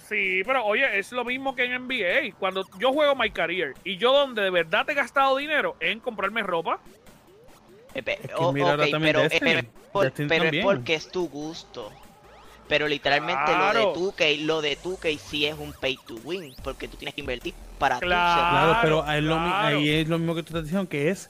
Sí, 0.08 0.42
pero 0.44 0.64
oye, 0.64 0.98
es 0.98 1.12
lo 1.12 1.24
mismo 1.24 1.54
que 1.54 1.64
en 1.64 1.72
NBA. 1.86 2.34
Cuando 2.38 2.64
yo 2.78 2.92
juego 2.92 3.14
My 3.14 3.30
Career 3.30 3.74
y 3.84 3.96
yo 3.96 4.12
donde 4.12 4.42
de 4.42 4.50
verdad 4.50 4.84
te 4.84 4.92
he 4.92 4.94
gastado 4.96 5.36
dinero 5.36 5.76
es 5.78 5.92
en 5.92 6.00
comprarme 6.00 6.42
ropa. 6.42 6.80
Eh, 7.94 8.02
Es 8.06 8.26
que 8.28 8.34
o- 8.36 8.52
mira 8.52 8.70
ahora 8.70 8.84
ok, 8.84 8.90
también 8.90 9.14
pero, 9.14 9.26
eh, 9.26 9.36
pero 9.40 9.58
es 9.60 9.64
por- 9.92 10.04
Destiny 10.04 10.28
pero 10.28 10.44
es 10.44 10.64
porque 10.64 10.94
es 10.94 11.08
tu 11.10 11.28
gusto. 11.28 11.92
Pero 12.70 12.88
literalmente 12.88 13.42
Claro. 13.44 13.82
lo 13.82 13.92
de 13.92 13.98
2K, 14.00 14.36
lo 14.46 14.62
de 14.62 14.78
2K 14.82 15.18
sí 15.18 15.44
es 15.44 15.58
un 15.58 15.72
pay 15.74 15.98
to 16.06 16.14
win, 16.24 16.54
porque 16.64 16.88
tú 16.88 16.96
tienes 16.96 17.14
que 17.14 17.20
invertir 17.20 17.52
para 17.78 17.98
Claro. 17.98 18.40
ser- 18.40 18.50
Claro, 18.50 18.78
pero 18.80 19.12
es 19.12 19.22
lo 19.24 19.38
mi- 19.40 19.50
claro. 19.50 19.78
ahí 19.78 19.90
es 19.90 20.08
lo 20.08 20.18
mismo 20.18 20.34
que 20.36 20.42
tú 20.42 20.48
estás 20.50 20.62
diciendo, 20.62 20.88
que 20.88 21.10
es 21.10 21.28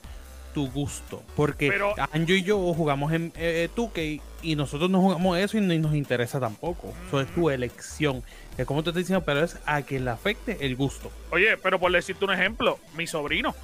tu 0.54 0.70
gusto. 0.70 1.22
Porque 1.36 1.68
Pero- 1.68 1.94
Anjo 2.12 2.32
y 2.32 2.42
yo 2.42 2.58
jugamos 2.74 3.12
en 3.12 3.32
eh, 3.36 3.68
2K 3.74 4.20
y 4.42 4.54
nosotros 4.56 4.90
no 4.90 5.00
jugamos 5.00 5.38
eso 5.38 5.56
y 5.56 5.60
ni 5.62 5.78
nos 5.78 5.94
interesa 5.94 6.38
tampoco. 6.38 6.92
Eso 7.08 7.20
es 7.20 7.34
tu 7.34 7.48
elección. 7.50 8.22
Es 8.58 8.66
como 8.66 8.82
te 8.82 8.90
estoy 8.90 9.02
diciendo, 9.04 9.24
pero 9.24 9.42
es 9.42 9.56
a 9.64 9.80
que 9.82 9.98
le 9.98 10.10
afecte 10.10 10.58
el 10.60 10.76
gusto. 10.76 11.10
Oye, 11.30 11.56
pero 11.56 11.78
por 11.80 11.90
decirte 11.90 12.24
un 12.24 12.32
ejemplo, 12.32 12.78
mi 12.94 13.06
sobrino. 13.06 13.54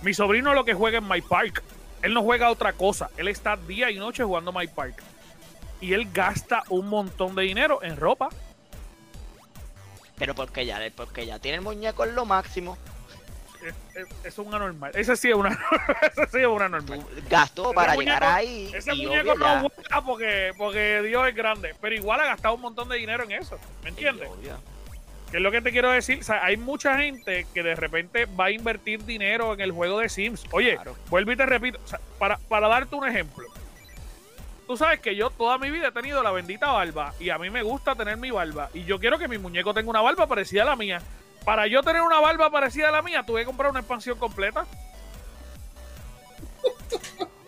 Mi 0.00 0.14
sobrino 0.14 0.54
lo 0.54 0.64
que 0.64 0.72
juega 0.74 0.96
en 0.98 1.06
My 1.08 1.20
Park. 1.20 1.62
Él 2.00 2.14
no 2.14 2.22
juega 2.22 2.50
otra 2.50 2.72
cosa. 2.72 3.10
Él 3.18 3.28
está 3.28 3.56
día 3.56 3.90
y 3.90 3.96
noche 3.98 4.24
jugando 4.24 4.50
My 4.52 4.66
Park. 4.66 5.02
Y 5.82 5.92
él 5.92 6.08
gasta 6.14 6.62
un 6.70 6.88
montón 6.88 7.34
de 7.34 7.42
dinero 7.42 7.82
en 7.82 7.96
ropa. 7.98 8.30
Pero 10.16 10.34
porque 10.34 10.64
ya, 10.64 10.80
porque 10.94 11.26
ya 11.26 11.38
tiene 11.38 11.56
el 11.56 11.62
muñeco 11.62 12.04
en 12.04 12.14
lo 12.14 12.24
máximo. 12.24 12.78
es, 13.66 13.74
es- 13.96 14.08
es 14.24 14.38
un 14.38 14.54
anormal. 14.54 14.92
Ese 14.94 15.16
sí 15.16 15.28
es 15.30 15.34
una, 15.34 15.50
ese 16.02 16.26
sí 16.30 16.38
es 16.38 16.46
una 16.46 16.68
normal. 16.68 17.04
Gastó 17.28 17.72
para 17.72 17.92
Ese 17.94 18.02
llegar 18.02 18.22
muñeco- 18.22 18.34
ahí. 18.34 18.70
Ese 18.74 18.94
muñeco 18.94 19.34
no 19.34 19.60
vuela 19.68 20.00
porque, 20.06 20.52
porque 20.56 21.02
Dios 21.02 21.28
es 21.28 21.34
grande. 21.34 21.74
Pero 21.80 21.94
igual 21.94 22.20
ha 22.20 22.26
gastado 22.26 22.54
un 22.54 22.60
montón 22.60 22.88
de 22.88 22.96
dinero 22.96 23.24
en 23.24 23.32
eso. 23.32 23.58
¿Me 23.82 23.88
entiendes? 23.90 24.28
¿Qué 25.30 25.38
es 25.38 25.42
lo 25.42 25.50
que 25.50 25.62
te 25.62 25.72
quiero 25.72 25.90
decir? 25.90 26.20
O 26.20 26.22
sea, 26.22 26.44
hay 26.44 26.56
mucha 26.58 26.98
gente 26.98 27.46
que 27.54 27.62
de 27.62 27.74
repente 27.74 28.26
va 28.26 28.46
a 28.46 28.50
invertir 28.50 29.04
dinero 29.04 29.54
en 29.54 29.60
el 29.60 29.72
juego 29.72 29.98
de 29.98 30.08
Sims. 30.08 30.44
Oye, 30.52 30.74
Claro. 30.74 30.94
vuelvo 31.08 31.32
y 31.32 31.36
te 31.36 31.46
repito. 31.46 31.80
o 31.82 31.88
sea, 31.88 32.00
para, 32.18 32.36
para 32.38 32.68
darte 32.68 32.94
un 32.94 33.08
ejemplo. 33.08 33.46
Tú 34.66 34.76
sabes 34.76 35.00
que 35.00 35.16
yo 35.16 35.30
toda 35.30 35.58
mi 35.58 35.70
vida 35.70 35.88
he 35.88 35.92
tenido 35.92 36.22
la 36.22 36.30
bendita 36.30 36.70
barba 36.72 37.12
y 37.20 37.30
a 37.30 37.38
mí 37.38 37.50
me 37.50 37.62
gusta 37.62 37.94
tener 37.94 38.16
mi 38.16 38.30
barba. 38.30 38.70
Y 38.72 38.84
yo 38.84 38.98
quiero 38.98 39.18
que 39.18 39.28
mi 39.28 39.36
muñeco 39.38 39.74
tenga 39.74 39.90
una 39.90 40.00
barba 40.00 40.26
parecida 40.26 40.62
a 40.62 40.66
la 40.66 40.76
mía. 40.76 41.02
Para 41.44 41.66
yo 41.66 41.82
tener 41.82 42.02
una 42.02 42.20
barba 42.20 42.50
parecida 42.50 42.88
a 42.88 42.92
la 42.92 43.02
mía, 43.02 43.24
tuve 43.26 43.40
que 43.40 43.46
comprar 43.46 43.70
una 43.70 43.80
expansión 43.80 44.18
completa. 44.18 44.64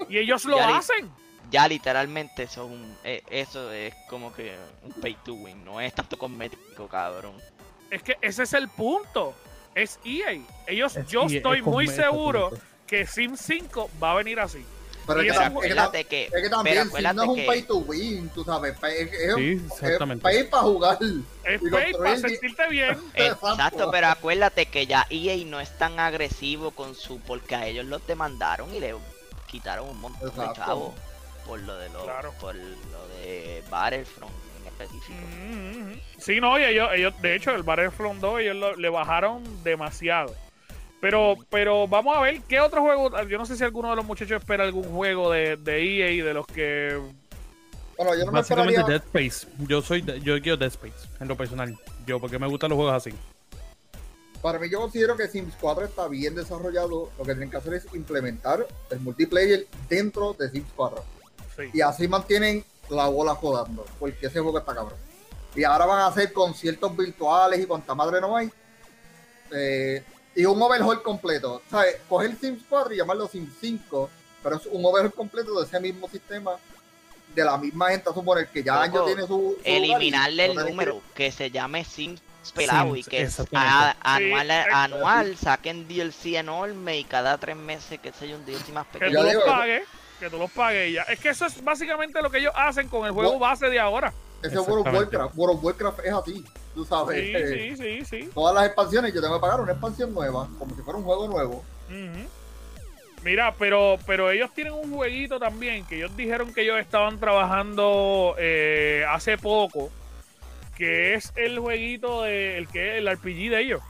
Y 0.08 0.18
ellos 0.18 0.44
lo 0.44 0.56
Ya 0.58 0.66
li- 0.66 0.72
hacen. 0.74 1.10
Ya 1.50 1.68
literalmente 1.68 2.42
eso 2.44 2.64
es, 2.66 2.70
un, 2.72 2.96
eh, 3.04 3.22
eso 3.30 3.70
es 3.72 3.94
como 4.08 4.32
que 4.34 4.56
un 4.82 4.92
pay 4.94 5.14
to 5.24 5.34
win. 5.34 5.64
No 5.64 5.80
es 5.80 5.94
tanto 5.94 6.18
cosmético, 6.18 6.88
cabrón. 6.88 7.34
Es 7.90 8.02
que 8.02 8.16
ese 8.20 8.42
es 8.42 8.52
el 8.54 8.68
punto. 8.68 9.34
Es 9.74 10.00
EA. 10.04 10.40
Ellos, 10.66 10.96
Es- 10.96 11.06
yo 11.06 11.22
es 11.26 11.32
estoy 11.34 11.62
muy 11.62 11.86
seguro 11.86 12.50
que 12.86 13.06
Sims 13.06 13.40
5 13.40 13.88
va 14.02 14.12
a 14.12 14.14
venir 14.16 14.40
así. 14.40 14.64
Pero 15.06 15.20
es 15.20 15.26
que, 15.26 15.30
es- 15.32 15.36
es 15.40 15.46
Acuérdate 15.46 16.04
que, 16.04 16.24
es 16.24 16.30
que 16.30 16.36
pero 16.40 16.50
también, 16.50 16.76
si 16.76 16.80
no 16.82 16.88
acuérdate 16.88 17.22
es 17.22 17.28
un 17.28 17.36
que 17.36 17.46
pay 17.46 17.62
to 17.62 17.76
win, 17.78 18.28
tú 18.30 18.44
sabes, 18.44 18.78
pay- 18.78 18.94
es, 19.02 19.12
es, 19.12 19.34
Sí, 19.34 19.50
es 19.52 19.72
exactamente. 19.82 20.22
pay 20.22 20.44
para 20.44 20.62
jugar. 20.62 20.98
Es 21.44 21.62
Y 21.62 21.70
pay 21.70 21.92
para 21.92 22.16
sentirte 22.16 22.68
bien. 22.68 22.98
Exacto, 23.14 23.90
pero 23.90 24.06
acuérdate 24.08 24.66
que 24.66 24.86
ya 24.86 25.06
EA 25.10 25.44
no 25.46 25.60
es 25.60 25.76
tan 25.78 25.98
agresivo 26.00 26.70
con 26.70 26.94
su 26.94 27.20
porque 27.20 27.54
a 27.54 27.66
ellos 27.66 27.84
los 27.84 28.06
demandaron 28.06 28.74
y 28.74 28.80
le 28.80 28.94
quitaron 29.46 29.88
un 29.88 30.00
montón 30.00 30.22
de 30.22 30.28
Exacto. 30.40 30.54
chavos 30.64 30.94
por 31.46 31.60
lo 31.60 31.76
de 31.76 31.88
lo, 31.90 32.04
Claro. 32.04 32.32
por 32.40 32.54
lo 32.54 33.08
de 33.18 33.62
Battlefront 33.70 34.32
en 34.60 34.66
específico. 34.66 35.18
Mm, 35.38 35.92
Sí, 36.18 36.40
no, 36.40 36.58
y 36.58 36.64
ellos, 36.64 36.88
ellos, 36.94 37.12
de 37.20 37.34
hecho, 37.36 37.50
el 37.50 37.62
Battlefront 37.62 38.20
2 38.20 38.40
ellos 38.40 38.56
lo- 38.56 38.76
le 38.76 38.88
bajaron 38.88 39.42
demasiado. 39.62 40.34
Pero, 41.04 41.36
pero 41.50 41.86
vamos 41.86 42.16
a 42.16 42.20
ver 42.22 42.40
qué 42.48 42.60
otro 42.60 42.80
juego. 42.80 43.10
Yo 43.28 43.36
no 43.36 43.44
sé 43.44 43.58
si 43.58 43.62
alguno 43.62 43.90
de 43.90 43.96
los 43.96 44.06
muchachos 44.06 44.40
espera 44.40 44.64
algún 44.64 44.84
juego 44.84 45.30
de, 45.30 45.58
de 45.58 45.82
EA 45.82 46.24
de 46.24 46.32
los 46.32 46.46
que. 46.46 46.98
Bueno, 47.98 48.14
yo 48.14 48.24
no 48.24 48.32
me 48.32 48.38
Básicamente 48.38 48.80
esperaría. 48.80 49.04
Dead 49.12 49.22
Space. 49.22 49.46
Yo 49.68 49.82
soy 49.82 50.02
yo 50.22 50.40
quiero 50.40 50.56
Dead 50.56 50.70
Space 50.70 51.06
en 51.20 51.28
lo 51.28 51.36
personal. 51.36 51.78
Yo 52.06 52.18
porque 52.18 52.38
me 52.38 52.46
gustan 52.46 52.70
los 52.70 52.78
juegos 52.78 52.94
así. 52.94 53.14
Para 54.40 54.58
mí, 54.58 54.70
yo 54.70 54.80
considero 54.80 55.14
que 55.14 55.28
Sims 55.28 55.52
4 55.60 55.84
está 55.84 56.08
bien 56.08 56.34
desarrollado. 56.34 57.10
Lo 57.18 57.24
que 57.24 57.32
tienen 57.32 57.50
que 57.50 57.58
hacer 57.58 57.74
es 57.74 57.86
implementar 57.92 58.66
el 58.88 59.00
multiplayer 59.00 59.66
dentro 59.90 60.32
de 60.32 60.48
Sims 60.48 60.70
4. 60.74 61.04
Sí. 61.54 61.62
Y 61.74 61.82
así 61.82 62.08
mantienen 62.08 62.64
la 62.88 63.08
bola 63.08 63.34
jodando. 63.34 63.84
Porque 64.00 64.28
ese 64.28 64.40
juego 64.40 64.58
está 64.58 64.74
cabrón. 64.74 64.98
Y 65.54 65.64
ahora 65.64 65.84
van 65.84 65.98
a 65.98 66.06
hacer 66.06 66.32
conciertos 66.32 66.96
virtuales 66.96 67.60
y 67.60 67.66
cuanta 67.66 67.94
madre 67.94 68.22
no 68.22 68.34
hay. 68.34 68.50
Eh, 69.54 70.02
y 70.36 70.44
un 70.44 70.60
overhaul 70.60 71.02
completo. 71.02 71.62
¿Sabes? 71.70 71.96
Coger 72.08 72.36
Sims 72.36 72.62
4 72.68 72.94
y 72.94 72.96
llamarlo 72.98 73.28
Sims 73.28 73.52
5. 73.60 74.10
Pero 74.42 74.56
es 74.56 74.66
un 74.66 74.84
overhaul 74.84 75.12
completo 75.12 75.58
de 75.60 75.66
ese 75.66 75.80
mismo 75.80 76.08
sistema. 76.08 76.52
De 77.34 77.42
la 77.44 77.56
misma 77.56 77.90
gente, 77.90 78.08
a 78.08 78.12
suponer 78.14 78.46
que 78.48 78.62
ya 78.62 78.74
Loco, 78.86 78.98
año 78.98 79.04
tiene 79.06 79.26
su. 79.26 79.56
Eliminarle 79.64 80.44
el 80.46 80.54
no 80.54 80.64
que- 80.64 80.70
número, 80.70 81.02
que 81.14 81.32
se 81.32 81.50
llame 81.50 81.84
Sims 81.84 82.22
pelado 82.54 82.94
y 82.94 83.02
que 83.02 83.26
a- 83.54 83.96
anual, 84.02 84.46
Sí, 84.48 84.70
anual 84.72 85.36
saquen 85.36 85.88
DLC 85.88 86.36
enorme 86.36 86.98
y 86.98 87.04
cada 87.04 87.38
tres 87.38 87.56
meses 87.56 87.98
que 87.98 88.12
sé 88.12 88.28
yo 88.28 88.36
un 88.36 88.44
DLC 88.44 88.70
más 88.72 88.86
Que 88.86 88.98
pequeño. 89.00 89.24
Ya 89.24 89.32
tú 89.32 89.38
los 89.38 89.44
pagues. 89.48 89.88
Que 90.20 90.30
tú 90.30 90.38
los 90.38 90.50
pagues 90.52 90.92
ya. 90.92 91.02
Es 91.02 91.18
que 91.18 91.30
eso 91.30 91.46
es 91.46 91.64
básicamente 91.64 92.22
lo 92.22 92.30
que 92.30 92.38
ellos 92.38 92.52
hacen 92.54 92.88
con 92.88 93.04
el 93.04 93.10
juego 93.12 93.38
base 93.40 93.68
de 93.68 93.80
ahora. 93.80 94.12
Ese 94.46 94.58
World 94.60 94.86
of. 94.88 94.94
Warcraft. 94.94 95.34
World 95.36 95.56
of 95.58 95.64
Warcraft 95.64 96.00
es 96.04 96.12
así. 96.12 96.44
Tú 96.74 96.84
sabes. 96.84 97.16
Sí, 97.20 97.32
eh, 97.34 97.76
sí, 97.76 98.04
sí, 98.04 98.04
sí. 98.24 98.30
Todas 98.34 98.54
las 98.54 98.66
expansiones, 98.66 99.12
yo 99.14 99.20
tengo 99.20 99.34
que 99.36 99.40
pagar 99.40 99.60
una 99.60 99.72
expansión 99.72 100.12
nueva, 100.12 100.48
como 100.58 100.74
si 100.74 100.82
fuera 100.82 100.98
un 100.98 101.04
juego 101.04 101.28
nuevo. 101.28 101.64
Ujú. 101.88 102.28
Mira, 103.22 103.54
pero, 103.58 103.96
pero 104.06 104.30
ellos 104.30 104.50
tienen 104.54 104.74
un 104.74 104.92
jueguito 104.92 105.38
también 105.40 105.86
que 105.86 105.96
ellos 105.96 106.14
dijeron 106.16 106.52
que 106.52 106.60
ellos 106.62 106.78
estaban 106.78 107.18
trabajando 107.18 108.34
eh, 108.38 109.04
hace 109.08 109.38
poco, 109.38 109.90
que 110.76 111.14
es 111.14 111.32
el 111.36 111.58
jueguito 111.58 112.22
de, 112.24 112.58
el 112.58 112.68
que 112.68 112.98
el 112.98 113.08
RPG 113.10 113.50
de 113.50 113.60
ellos. 113.62 113.80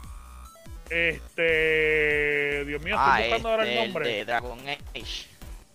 Este, 0.90 2.64
Dios 2.66 2.82
mío, 2.82 2.94
estoy 2.94 3.10
Ah, 3.12 3.18
buscando 3.22 3.48
ahora 3.48 3.62
el 3.64 3.68
este, 3.70 3.80
el 3.80 3.86
nombre. 3.88 4.08
de 4.08 4.24
Dragon 4.24 4.58
Age. 4.68 5.26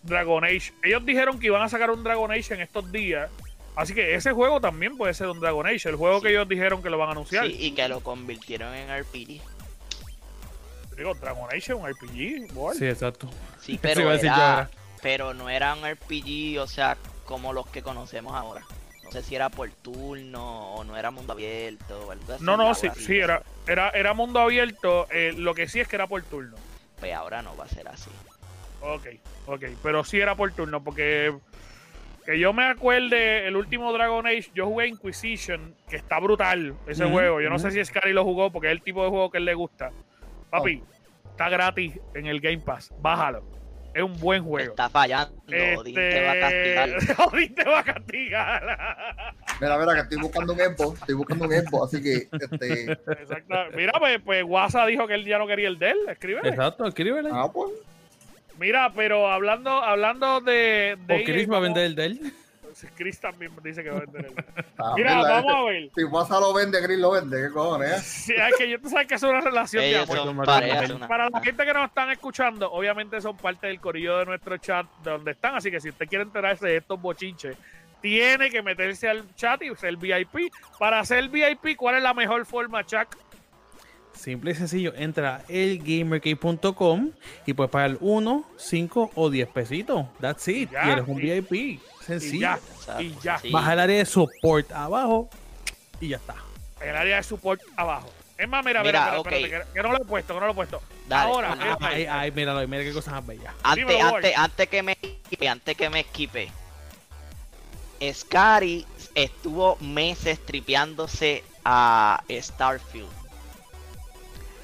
Dragon 0.04 0.44
Age. 0.46 0.74
Ellos 0.84 1.06
dijeron 1.06 1.40
que 1.40 1.48
iban 1.48 1.62
a 1.62 1.70
sacar 1.70 1.92
un 1.92 2.04
Dragon 2.04 2.32
Age 2.32 2.54
en 2.54 2.62
estos 2.62 2.92
días. 2.92 3.30
Así 3.80 3.94
que 3.94 4.14
ese 4.14 4.34
juego 4.34 4.60
también 4.60 4.98
puede 4.98 5.14
ser 5.14 5.28
un 5.28 5.40
Dragon 5.40 5.66
Age, 5.66 5.88
el 5.88 5.96
juego 5.96 6.18
Sí. 6.18 6.24
que 6.24 6.30
ellos 6.32 6.50
dijeron 6.50 6.84
que 6.84 6.90
lo 6.90 6.98
van 6.98 7.10
a 7.10 7.12
anunciar. 7.14 7.46
Sí, 7.48 7.56
y 7.60 7.72
que 7.72 7.88
lo 7.88 8.02
convirtieron 8.02 8.74
en 8.76 8.90
RPG. 8.90 9.40
Digo, 10.98 11.14
Dragon 11.14 11.46
Age 11.48 11.58
es 11.58 11.70
un 11.70 11.88
RPG, 11.88 12.54
boy. 12.54 12.76
Sí, 12.78 12.86
exacto. 12.86 13.30
Sí, 13.62 13.80
pero 13.82 14.12
era, 14.12 14.70
pero 15.02 15.34
no 15.34 15.50
era 15.50 15.74
un 15.76 15.86
RPG, 15.90 16.60
o 16.60 16.68
sea, 16.68 16.98
como 17.26 17.54
los 17.54 17.68
que 17.68 17.82
conocemos 17.82 18.34
ahora. 18.36 18.66
No 19.04 19.12
sé 19.12 19.24
si 19.24 19.34
era 19.36 19.50
por 19.50 19.70
turno 19.72 20.74
o 20.74 20.84
no 20.84 20.98
era 20.98 21.10
mundo 21.10 21.32
abierto 21.34 22.06
o 22.08 22.12
algo 22.12 22.34
así. 22.34 22.44
No, 22.44 22.58
no, 22.58 22.76
sí, 22.76 22.88
así, 22.88 23.06
sí, 23.06 23.18
era, 23.18 23.42
era, 23.66 23.92
era 23.92 24.14
mundo 24.14 24.40
abierto. 24.42 25.08
eh, 25.12 25.34
lo 25.38 25.56
que 25.56 25.70
sí 25.70 25.80
es 25.80 25.88
que 25.88 25.96
era 25.96 26.06
por 26.08 26.22
turno. 26.24 26.58
Pues 27.00 27.14
ahora 27.14 27.42
no 27.42 27.56
va 27.56 27.64
a 27.64 27.70
ser 27.70 27.88
así. 27.88 28.10
Ok, 28.82 29.08
ok. 29.48 29.64
Pero 29.82 30.04
sí 30.04 30.20
era 30.20 30.36
por 30.36 30.52
turno, 30.52 30.84
porque 30.84 31.34
que 32.30 32.38
yo 32.38 32.54
me 32.54 32.64
acuerde, 32.64 33.48
el 33.48 33.56
último 33.56 33.92
Dragon 33.92 34.28
Age, 34.28 34.52
yo 34.54 34.68
jugué 34.68 34.88
Inquisition, 34.88 35.74
que 35.90 35.96
está 35.96 36.20
brutal 36.20 36.76
ese 36.86 37.06
juego. 37.06 37.42
Yo 37.42 37.50
no 37.50 37.58
sé 37.58 37.72
si 37.72 37.84
Scary 37.84 38.14
lo 38.14 38.24
jugó, 38.24 38.52
porque 38.52 38.68
es 38.68 38.74
el 38.74 38.84
tipo 38.84 39.04
de 39.04 39.10
juego 39.10 39.32
que 39.32 39.38
a 39.38 39.40
él 39.40 39.46
le 39.46 39.56
gusta. 39.56 39.92
Papi, 40.52 40.84
está 41.32 41.50
gratis 41.50 42.00
en 42.14 42.28
el 42.28 42.40
Game 42.40 42.60
Pass. 42.60 42.94
Bájalo. 43.02 43.44
Es 43.96 44.04
un 44.04 44.20
buen 44.20 44.44
juego. 44.44 44.70
Está 44.70 44.90
fallando, 44.92 45.42
Odín 45.80 45.96
te 45.96 46.24
va 46.24 46.32
a 46.34 46.40
castigar. 46.40 46.90
Este... 46.90 47.14
Odín 47.24 47.56
te 47.56 47.64
va 47.64 47.80
a 47.80 47.84
castigar. 47.84 48.78
Mira, 49.60 49.78
mira, 49.80 49.94
que 49.96 50.02
estoy 50.02 50.18
buscando 50.20 50.54
un 50.54 50.60
Xbox, 50.60 51.00
estoy 51.00 51.16
buscando 51.16 51.46
un 51.46 51.52
Xbox, 51.52 51.94
así 51.96 52.04
que, 52.04 52.16
este, 52.32 52.92
Exacto. 52.92 53.56
Mira, 53.76 53.94
pues, 53.98 54.22
pues 54.24 54.44
WhatsApp 54.44 54.88
dijo 54.88 55.08
que 55.08 55.16
él 55.16 55.26
ya 55.26 55.40
no 55.40 55.48
quería 55.48 55.68
el 55.68 55.80
de 55.80 55.90
él. 55.90 55.98
Escribe. 56.08 56.42
Exacto, 56.44 56.86
escríbele. 56.86 57.32
ah, 57.34 57.50
pues, 57.52 57.72
Mira, 58.60 58.92
pero 58.94 59.32
hablando, 59.32 59.72
hablando 59.84 60.42
de. 60.42 60.98
de 61.08 61.16
o 61.22 61.24
Chris 61.24 61.50
va 61.50 61.58
a 61.58 61.62
vender 61.62 61.86
el 61.86 61.96
de 61.96 62.06
él. 62.06 62.34
Chris 62.96 63.20
también 63.20 63.52
dice 63.64 63.84
que 63.84 63.90
va 63.90 63.98
a 63.98 64.00
vender 64.02 64.26
el. 64.28 64.34
ah, 64.78 64.94
Mira, 64.96 65.16
mira, 65.18 65.30
vamos 65.30 65.54
a 65.56 65.64
ver. 65.64 65.90
Si 65.96 66.04
WhatsApp 66.04 66.40
lo 66.40 66.54
vende, 66.54 66.80
Gris 66.82 67.00
lo 67.00 67.12
vende, 67.12 67.42
¿qué 67.48 67.50
cojones? 67.54 67.92
eh? 67.92 68.00
Sí, 68.00 68.34
es 68.38 68.56
que 68.58 68.70
yo, 68.70 68.80
tú 68.80 68.90
sabes 68.90 69.08
que 69.08 69.16
es 69.16 69.24
una 69.24 69.42
relación 69.42 69.84
de 69.84 69.98
amor. 69.98 70.20
una- 70.30 71.08
Para 71.08 71.30
la 71.30 71.42
gente 71.42 71.66
que 71.66 71.74
nos 71.74 71.88
están 71.88 72.10
escuchando, 72.12 72.72
obviamente 72.72 73.20
son 73.22 73.36
parte 73.38 73.68
del 73.68 73.80
corillo 73.82 74.20
de 74.20 74.26
nuestro 74.26 74.58
chat 74.58 74.86
de 75.04 75.12
donde 75.12 75.32
están. 75.32 75.56
Así 75.56 75.72
que 75.72 75.80
si 75.82 75.90
usted 75.90 76.08
quiere 76.08 76.24
enterarse 76.24 76.68
de 76.68 76.78
estos 76.78 77.02
bochinches, 77.02 77.58
tiene 78.02 78.50
que 78.50 78.62
meterse 78.62 79.10
al 79.10 79.34
chat 79.36 79.62
y 79.64 79.76
ser 79.76 79.98
VIP. 79.98 80.52
Para 80.78 81.04
ser 81.04 81.28
VIP, 81.28 81.76
¿cuál 81.76 81.96
es 81.96 82.04
la 82.04 82.14
mejor 82.14 82.46
forma, 82.46 82.86
Chuck? 82.86 83.18
Simple 84.20 84.52
y 84.52 84.56
sencillo, 84.56 84.94
entra 84.98 85.38
a 85.38 85.42
elgamerkey.com 85.48 87.12
y 87.46 87.54
puedes 87.54 87.72
pagar 87.72 87.98
1, 88.02 88.44
5 88.58 89.12
o 89.16 89.30
10 89.30 89.48
pesitos. 89.50 90.06
That's 90.20 90.46
it. 90.50 90.70
Ya, 90.72 90.88
y 90.88 90.92
eres 90.92 91.06
un 91.08 91.20
y- 91.20 91.22
VIP. 91.40 91.52
Y 91.54 91.80
Sencillo. 92.06 92.50
y 93.00 93.14
ya. 93.24 93.38
sí. 93.40 93.50
Baja 93.50 93.74
el 93.74 93.80
área 93.80 93.98
de 93.98 94.06
support 94.06 94.72
abajo 94.74 95.30
y 96.02 96.10
ya 96.10 96.18
está. 96.18 96.36
El 96.82 96.96
área 96.96 97.16
de 97.18 97.24
support 97.24 97.62
abajo. 97.78 98.10
Es 98.38 98.48
más, 98.48 98.64
mira, 98.66 98.82
mira, 98.84 98.84
Mira, 98.84 99.18
espera, 99.18 99.20
ok. 99.20 99.28
espérate, 99.32 99.68
que, 99.68 99.74
que 99.74 99.84
no 99.84 99.92
lo 99.94 99.98
he 100.02 100.06
puesto, 100.06 100.34
que 100.34 100.40
no 100.40 100.46
lo 100.48 100.52
he 100.52 100.56
puesto. 100.56 100.82
Dale. 101.08 101.32
Ahora, 101.32 101.58
Ah, 101.60 101.78
eh, 101.78 101.78
Ay, 101.82 102.06
ay, 102.10 102.32
míralo, 102.32 102.66
mira 102.68 102.84
qué 102.84 102.92
cosa 102.94 103.12
más 103.12 103.26
bella. 103.26 103.54
Antes, 103.64 103.88
Dímelo, 103.88 104.16
antes, 104.16 104.38
antes 104.38 104.68
que 104.70 104.84
me 104.84 104.98
esquipe, 105.02 105.48
antes 105.50 105.78
que 105.78 105.90
me 105.90 106.00
esquipe. 106.02 106.52
Scary 108.14 108.86
estuvo 109.16 109.78
meses 109.82 110.40
tripeándose 110.46 111.44
a 111.66 112.24
Starfield. 112.30 113.19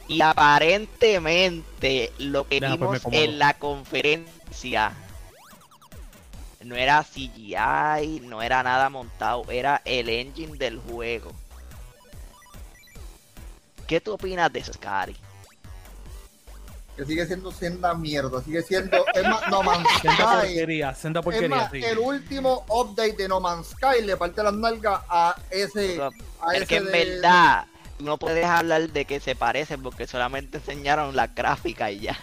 Y 0.08 0.22
aparentemente 0.22 2.12
lo 2.20 2.48
que 2.48 2.60
Deja, 2.60 2.76
vimos 2.76 3.02
en 3.12 3.40
la 3.40 3.56
conferencia 3.56 4.94
no 6.64 6.76
era 6.76 7.04
CGI, 7.04 8.22
no 8.24 8.42
era 8.42 8.64
nada 8.64 8.90
montado, 8.90 9.44
era 9.50 9.82
el 9.86 10.10
engine 10.10 10.58
del 10.58 10.80
juego. 10.80 11.32
¿Qué 13.88 14.02
tú 14.02 14.14
opinas 14.14 14.52
de 14.52 14.60
eso, 14.60 14.74
Scary? 14.74 15.16
Que 16.96 17.06
sigue 17.06 17.26
siendo 17.28 17.52
senda 17.52 17.94
mierda, 17.94 18.42
sigue 18.42 18.64
siendo, 18.64 19.06
es 19.14 19.24
más, 19.28 19.48
No 19.50 19.62
Man's 19.62 19.88
Senda 20.02 20.16
Sky. 20.16 20.48
porquería, 20.48 20.96
senda 20.96 21.20
Es 21.20 21.24
porquería, 21.24 21.56
más, 21.56 21.72
sí. 21.72 21.84
el 21.84 21.98
último 22.00 22.66
update 22.70 23.14
de 23.14 23.28
No 23.28 23.40
Man's 23.40 23.68
Sky 23.68 24.02
le 24.04 24.18
parte 24.18 24.42
las 24.42 24.54
nalgas 24.54 25.02
a 25.10 25.36
ese, 25.52 26.02
a 26.02 26.10
Es 26.54 26.62
ese 26.62 26.66
que 26.68 26.78
en 26.78 26.86
de- 26.86 26.92
verdad, 26.92 27.66
no 28.00 28.18
puedes 28.18 28.46
hablar 28.46 28.90
de 28.90 29.06
que 29.06 29.20
se 29.20 29.36
parecen 29.36 29.82
porque 29.82 30.08
solamente 30.08 30.58
enseñaron 30.58 31.16
la 31.16 31.28
gráfica 31.28 31.92
y 31.92 32.00
ya. 32.02 32.18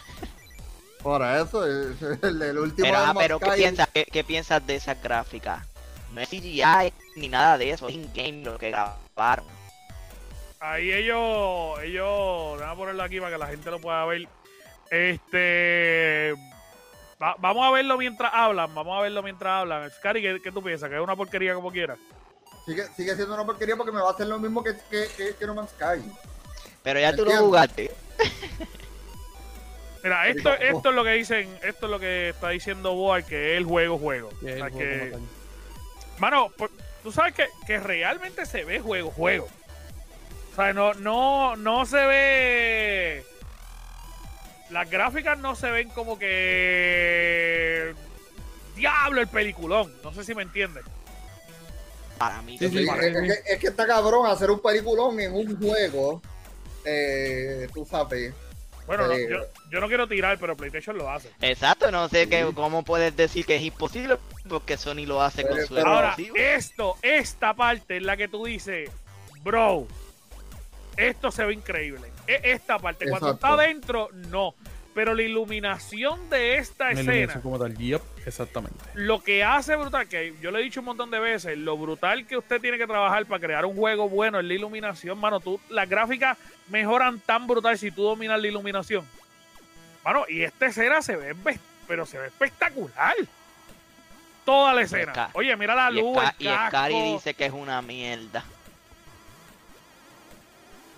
Por 1.02 1.22
eso, 1.22 1.66
es- 1.66 2.00
el, 2.22 2.40
el 2.42 2.58
último 2.58 2.86
Pero, 2.86 3.00
de 3.00 3.06
ah, 3.06 3.14
pero 3.16 3.40
¿qué 3.40 3.50
piensas, 3.52 3.88
qué, 3.92 4.04
qué 4.04 4.22
piensas 4.24 4.64
de 4.66 4.76
esa 4.76 4.94
gráfica? 4.94 5.66
No 6.12 6.20
es 6.20 6.28
CGI 6.28 6.92
ni 7.16 7.28
nada 7.28 7.58
de 7.58 7.70
eso, 7.70 7.88
es 7.88 7.94
in-game 7.94 8.44
lo 8.44 8.58
que 8.58 8.70
grabaron. 8.70 9.46
Ahí 10.60 10.92
ellos, 10.92 11.80
ellos, 11.82 12.58
déjame 12.58 12.76
ponerlo 12.76 13.02
aquí 13.02 13.18
para 13.18 13.32
que 13.32 13.38
la 13.38 13.46
gente 13.48 13.70
lo 13.70 13.80
pueda 13.80 14.04
ver. 14.04 14.28
Este, 14.90 16.34
va- 17.20 17.34
vamos 17.38 17.66
a 17.66 17.70
verlo 17.72 17.96
mientras 17.98 18.32
hablan, 18.32 18.72
vamos 18.74 18.96
a 18.96 19.02
verlo 19.02 19.22
mientras 19.22 19.52
hablan. 19.62 19.90
Scary, 19.90 20.22
¿qué, 20.22 20.38
qué 20.40 20.52
tú 20.52 20.62
piensas? 20.62 20.88
¿Que 20.88 20.96
es 20.96 21.00
una 21.02 21.16
porquería 21.16 21.54
como 21.54 21.72
quieras? 21.72 21.98
Sigue, 22.66 22.86
sigue 22.96 23.14
siendo 23.16 23.34
una 23.34 23.44
porquería 23.44 23.76
porque 23.76 23.92
me 23.92 24.00
va 24.00 24.10
a 24.10 24.12
hacer 24.12 24.26
lo 24.28 24.38
mismo 24.38 24.62
que, 24.62 24.74
que, 24.90 25.08
que, 25.16 25.34
que 25.34 25.46
No 25.46 25.54
Man's 25.54 25.70
Sky. 25.70 26.02
Pero 26.82 27.00
ya 27.00 27.14
tú 27.14 27.24
lo 27.24 27.36
jugaste. 27.38 27.90
Mira, 30.04 30.26
esto, 30.28 30.52
esto 30.54 30.88
es 30.90 30.94
lo 30.96 31.04
que 31.04 31.10
dicen, 31.12 31.48
esto 31.62 31.86
es 31.86 31.90
lo 31.90 32.00
que 32.00 32.30
está 32.30 32.48
diciendo 32.48 32.92
Boa, 32.94 33.22
que 33.22 33.52
es 33.52 33.58
el 33.58 33.64
juego, 33.64 33.98
juego. 33.98 34.30
Y 34.42 34.46
O 34.46 34.48
el 34.48 34.58
sea, 34.58 34.70
juego 34.70 34.78
que-. 34.78 35.18
Mano, 36.18 36.50
por- 36.56 36.70
tú 37.04 37.12
sabes 37.12 37.34
que, 37.34 37.46
que 37.66 37.78
realmente 37.78 38.44
se 38.46 38.64
ve 38.64 38.80
juego, 38.80 39.10
juego. 39.12 39.48
O 40.52 40.54
sea, 40.56 40.72
no, 40.72 40.92
no, 40.94 41.54
no 41.56 41.86
se 41.86 42.04
ve. 42.04 43.24
Las 44.70 44.90
gráficas 44.90 45.38
no 45.38 45.54
se 45.54 45.70
ven 45.70 45.88
como 45.90 46.18
que. 46.18 47.94
Diablo 48.74 49.20
el 49.20 49.28
peliculón. 49.28 49.92
No 50.02 50.12
sé 50.12 50.24
si 50.24 50.34
me 50.34 50.42
entiendes. 50.42 50.84
Para 52.22 52.40
mí, 52.42 52.56
Sí, 52.56 52.68
sí, 52.68 52.78
sí, 52.78 52.88
es, 52.88 52.98
que, 53.42 53.52
es 53.52 53.58
que 53.58 53.66
está 53.66 53.84
cabrón 53.84 54.26
hacer 54.28 54.48
un 54.48 54.60
peliculón 54.60 55.18
en 55.18 55.32
un 55.34 55.58
juego. 55.60 56.22
Eh, 56.84 57.66
tú 57.74 57.84
sabes. 57.84 58.32
Bueno, 58.86 59.08
no, 59.08 59.14
Sí. 59.16 59.26
yo, 59.28 59.38
yo 59.72 59.80
no 59.80 59.88
quiero 59.88 60.06
tirar, 60.06 60.38
pero 60.38 60.56
PlayStation 60.56 60.96
lo 60.96 61.10
hace. 61.10 61.30
Exacto, 61.40 61.90
no 61.90 62.08
sé 62.08 62.28
qué, 62.28 62.48
cómo 62.54 62.84
puedes 62.84 63.16
decir 63.16 63.44
que 63.44 63.56
es 63.56 63.62
imposible 63.62 64.18
porque 64.48 64.76
Sony 64.76 65.04
lo 65.04 65.20
hace 65.20 65.42
con 65.46 65.66
su 65.66 65.76
Ahora, 65.78 66.08
exclusivo. 66.10 66.36
esto, 66.36 66.96
esta 67.02 67.54
parte 67.54 67.96
es 67.96 68.02
la 68.04 68.16
que 68.16 68.28
tú 68.28 68.44
dices, 68.44 68.88
bro, 69.42 69.88
esto 70.96 71.32
se 71.32 71.44
ve 71.44 71.54
increíble. 71.54 72.08
E- 72.28 72.40
Esta 72.52 72.78
parte, 72.78 73.08
cuando 73.08 73.30
Exacto. 73.30 73.46
está 73.48 73.60
adentro, 73.62 74.08
no. 74.28 74.54
Pero 74.94 75.14
la 75.14 75.22
iluminación 75.22 76.28
de 76.28 76.56
esta 76.58 76.90
Una 76.90 77.00
escena, 77.00 77.40
como 77.40 77.58
tal. 77.58 77.74
Yep, 77.76 78.02
exactamente. 78.26 78.76
lo 78.94 79.22
que 79.22 79.42
hace 79.42 79.74
brutal, 79.74 80.06
que 80.06 80.34
yo 80.42 80.50
le 80.50 80.60
he 80.60 80.62
dicho 80.62 80.80
un 80.80 80.86
montón 80.86 81.10
de 81.10 81.18
veces, 81.18 81.56
lo 81.56 81.78
brutal 81.78 82.26
que 82.26 82.36
usted 82.36 82.60
tiene 82.60 82.76
que 82.76 82.86
trabajar 82.86 83.24
para 83.24 83.40
crear 83.40 83.64
un 83.64 83.74
juego 83.74 84.08
bueno 84.10 84.38
es 84.38 84.44
la 84.44 84.52
iluminación, 84.52 85.18
mano. 85.18 85.40
Tú, 85.40 85.58
las 85.70 85.88
gráficas 85.88 86.36
mejoran 86.68 87.20
tan 87.20 87.46
brutal 87.46 87.78
si 87.78 87.90
tú 87.90 88.02
dominas 88.02 88.38
la 88.40 88.48
iluminación. 88.48 89.06
Mano, 90.04 90.24
y 90.28 90.42
esta 90.42 90.66
escena 90.66 91.00
se 91.00 91.16
ve, 91.16 91.34
pero 91.88 92.04
se 92.04 92.18
ve 92.18 92.26
espectacular. 92.26 93.14
Toda 94.44 94.74
la 94.74 94.82
escena. 94.82 95.30
Oye, 95.34 95.56
mira 95.56 95.74
la 95.74 95.90
Y, 95.90 96.00
luz, 96.02 96.18
y 96.38 96.44
Scary 96.44 96.70
casco. 96.70 97.12
dice 97.14 97.34
que 97.34 97.46
es 97.46 97.52
una 97.52 97.80
mierda. 97.80 98.44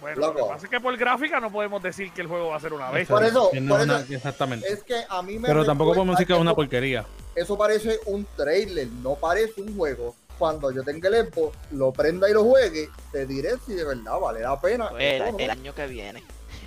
Bueno, 0.05 0.21
lo 0.21 0.35
que 0.35 0.43
pasa 0.43 0.67
es 0.67 0.71
que 0.71 0.81
por 0.81 0.95
gráfica 0.99 1.41
no 1.41 1.51
podemos 1.51 1.83
decir 1.83 2.13
que 2.13 2.21
el 2.21 2.27
juego 2.27 2.49
va 2.49 2.57
a 2.57 2.61
ser 2.61 2.75
una 2.75 2.91
vez. 2.91 3.09
Por 3.09 3.25
eso- 3.25 3.51
Que 3.51 3.61
no 3.61 3.71
por 3.73 3.81
es 3.81 3.87
una- 3.87 4.01
eso- 4.01 4.15
exactamente. 4.15 4.69
Es 4.71 4.83
que 4.83 5.03
a 5.09 5.23
mí 5.23 5.39
me. 5.39 5.49
Pero 5.49 5.65
tampoco 5.65 5.95
podemos 5.95 6.17
decir 6.17 6.27
que 6.27 6.35
es 6.35 6.39
una 6.39 6.55
porquería. 6.55 7.07
Eso 7.35 7.57
parece 7.57 7.99
un 8.07 8.27
trailer, 8.37 8.87
no 9.03 9.15
parece 9.15 9.63
un 9.63 9.75
juego. 9.77 10.15
Cuando 10.39 10.71
yo 10.73 10.83
tenga 10.83 11.09
el 11.09 11.27
Xbox, 11.33 11.57
lo 11.71 11.91
prenda 11.93 12.29
y 12.29 12.33
lo 12.35 12.45
juegue, 12.45 12.89
te 13.13 13.25
diré 13.25 13.53
si 13.65 13.73
de 13.75 13.85
verdad 13.85 14.19
vale 14.21 14.41
la 14.41 14.61
pena. 14.61 14.91
Pues 14.91 15.03
el, 15.39 15.51
año 15.51 15.75
que 15.75 15.87
viene. 15.87 16.23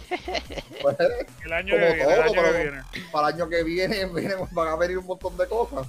Pues, 0.82 0.96
El 1.46 1.54
año 1.54 1.74
Como 1.76 1.86
que 1.86 1.94
viene, 1.94 2.02
el 2.02 2.08
todo, 2.08 2.24
año 2.24 2.34
que 2.34 2.40
pero- 2.42 2.64
viene. 2.64 2.82
para 3.12 3.28
el 3.28 3.34
año 3.36 3.50
que 3.50 3.64
viene, 3.64 4.06
viene- 4.16 4.36
van 4.52 4.68
a 4.70 4.76
venir 4.78 4.98
un 4.98 5.06
montón 5.06 5.38
de 5.38 5.48
cosas. 5.48 5.86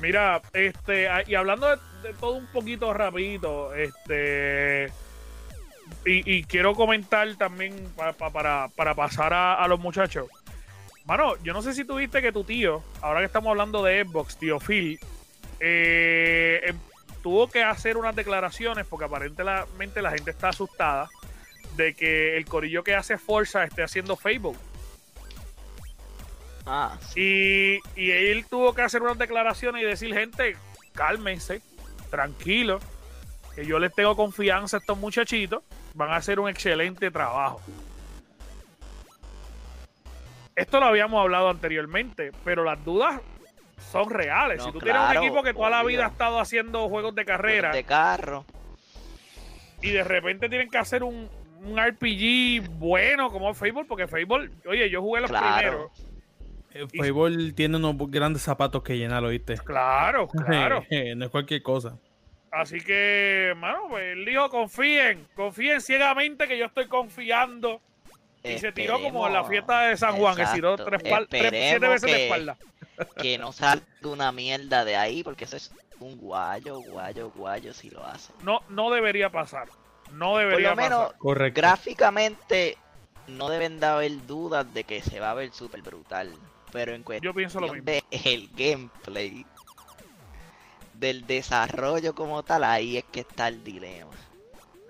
Mira, 0.00 0.42
este, 0.52 1.08
y 1.28 1.34
hablando 1.36 1.68
de, 1.68 1.76
de 2.02 2.14
todo 2.14 2.32
un 2.32 2.46
poquito 2.48 2.92
rapidito, 2.92 3.72
este, 3.74 4.90
y, 6.06 6.30
y 6.38 6.44
quiero 6.44 6.74
comentar 6.74 7.34
también 7.36 7.74
pa- 7.96 8.12
pa- 8.12 8.30
para, 8.30 8.68
para 8.76 8.94
pasar 8.94 9.32
a, 9.34 9.54
a 9.54 9.68
los 9.68 9.78
muchachos. 9.80 10.28
Mano, 11.04 11.34
yo 11.42 11.52
no 11.52 11.62
sé 11.62 11.74
si 11.74 11.84
tuviste 11.84 12.22
que 12.22 12.32
tu 12.32 12.44
tío, 12.44 12.82
ahora 13.00 13.20
que 13.20 13.26
estamos 13.26 13.50
hablando 13.50 13.82
de 13.82 14.04
Xbox, 14.04 14.36
tío 14.38 14.58
Phil, 14.60 14.98
eh, 15.60 16.60
em- 16.66 16.78
tuvo 17.22 17.48
que 17.48 17.62
hacer 17.62 17.96
unas 17.96 18.14
declaraciones 18.16 18.84
porque 18.86 19.04
aparentemente 19.06 20.02
la 20.02 20.10
gente 20.10 20.30
está 20.32 20.48
asustada 20.50 21.08
de 21.76 21.94
que 21.94 22.36
el 22.36 22.44
corillo 22.46 22.82
que 22.84 22.94
hace 22.94 23.16
Forza 23.18 23.64
esté 23.64 23.82
haciendo 23.82 24.16
Facebook. 24.16 24.56
Ah, 26.66 26.96
sí. 27.12 27.80
Y, 27.96 28.02
y 28.02 28.10
él 28.10 28.46
tuvo 28.48 28.74
que 28.74 28.82
hacer 28.82 29.02
unas 29.02 29.18
declaraciones 29.18 29.82
y 29.82 29.86
decir, 29.86 30.14
gente, 30.14 30.56
cálmense, 30.94 31.60
tranquilo, 32.10 32.78
que 33.54 33.66
yo 33.66 33.78
les 33.78 33.92
tengo 33.94 34.16
confianza 34.16 34.76
a 34.76 34.80
estos 34.80 34.98
muchachitos, 34.98 35.62
van 35.94 36.10
a 36.10 36.16
hacer 36.16 36.40
un 36.40 36.48
excelente 36.48 37.10
trabajo. 37.10 37.60
Esto 40.54 40.80
lo 40.80 40.86
habíamos 40.86 41.20
hablado 41.20 41.48
anteriormente, 41.48 42.32
pero 42.44 42.64
las 42.64 42.82
dudas 42.84 43.20
son 43.90 44.10
reales. 44.10 44.58
No, 44.58 44.64
si 44.66 44.72
tú 44.72 44.78
tienes 44.80 45.00
un 45.10 45.16
equipo 45.16 45.42
que 45.42 45.54
toda 45.54 45.70
la 45.70 45.82
vida 45.82 46.04
ha 46.06 46.08
estado 46.08 46.38
haciendo 46.38 46.88
juegos 46.88 47.14
de 47.14 47.24
carrera 47.24 47.72
de 47.72 47.84
carro. 47.84 48.44
y 49.80 49.90
de 49.90 50.04
repente 50.04 50.48
tienen 50.48 50.68
que 50.70 50.78
hacer 50.78 51.02
un, 51.02 51.28
un 51.62 51.78
RPG 51.78 52.68
bueno 52.78 53.30
como 53.30 53.52
Facebook, 53.54 53.86
porque 53.88 54.06
Facebook, 54.06 54.50
oye, 54.68 54.88
yo 54.90 55.00
jugué 55.00 55.22
los 55.22 55.30
Claro. 55.30 55.90
primeros. 55.90 55.90
Eh, 56.74 56.86
Y- 56.92 56.98
Fable 57.12 57.52
tiene 57.52 57.76
unos 57.78 57.96
grandes 58.10 58.42
zapatos 58.42 58.82
que 58.82 58.96
llenar, 58.96 59.24
¿oíste? 59.24 59.56
Claro, 59.58 60.28
claro. 60.46 60.84
no 61.16 61.24
es 61.24 61.30
cualquier 61.30 61.62
cosa. 61.62 61.96
Así 62.52 62.80
que, 62.82 63.54
mano, 63.56 63.86
pues 63.88 64.12
él 64.12 64.24
dijo, 64.26 64.48
confíen, 64.50 65.26
confíen 65.34 65.80
ciegamente 65.80 66.46
que 66.46 66.58
yo 66.58 66.66
estoy 66.66 66.86
confiando. 66.86 67.80
Y 68.44 68.58
se 68.58 68.72
tiró 68.72 69.00
como 69.00 69.26
en 69.26 69.32
la 69.32 69.44
fiesta 69.44 69.82
de 69.86 69.96
San 69.96 70.16
Juan, 70.16 70.36
que 70.36 70.44
se 70.46 70.54
tiró 70.54 70.72
Exacto. 70.74 70.90
tres, 70.98 71.02
pal- 71.12 71.26
tres- 71.28 71.40
siete 71.50 71.66
Esperemos 71.74 71.94
veces 71.94 72.10
de 72.10 72.16
que- 72.16 72.24
espalda. 72.24 72.56
Que 73.20 73.38
no 73.38 73.52
salga 73.52 73.84
una 74.04 74.32
mierda 74.32 74.84
de 74.84 74.96
ahí 74.96 75.22
porque 75.24 75.44
eso 75.44 75.56
es 75.56 75.72
un 75.98 76.18
guayo, 76.18 76.80
guayo, 76.80 77.30
guayo 77.30 77.72
si 77.72 77.88
lo 77.90 78.04
hace. 78.04 78.32
No, 78.42 78.60
no 78.68 78.90
debería 78.90 79.30
pasar. 79.30 79.68
No 80.12 80.32
Por 80.32 80.40
debería 80.40 80.70
lo 80.70 80.76
menos 80.76 80.98
pasar. 81.04 81.18
Correcto. 81.18 81.60
gráficamente 81.60 82.76
no 83.28 83.48
deben 83.48 83.80
de 83.80 83.86
haber 83.86 84.26
dudas 84.26 84.72
de 84.74 84.84
que 84.84 85.00
se 85.00 85.20
va 85.20 85.30
a 85.30 85.34
ver 85.34 85.52
súper 85.52 85.80
brutal. 85.82 86.30
Pero 86.72 86.94
en 86.94 87.02
cuestión 87.02 87.32
Yo 87.32 87.34
pienso 87.36 87.60
lo 87.60 87.68
mismo. 87.72 87.84
de 87.84 88.02
el 88.10 88.48
gameplay 88.54 89.46
del 91.02 91.26
desarrollo 91.26 92.14
como 92.14 92.42
tal, 92.44 92.62
ahí 92.64 92.96
es 92.96 93.04
que 93.04 93.20
está 93.20 93.48
el 93.48 93.62
dilema. 93.62 94.10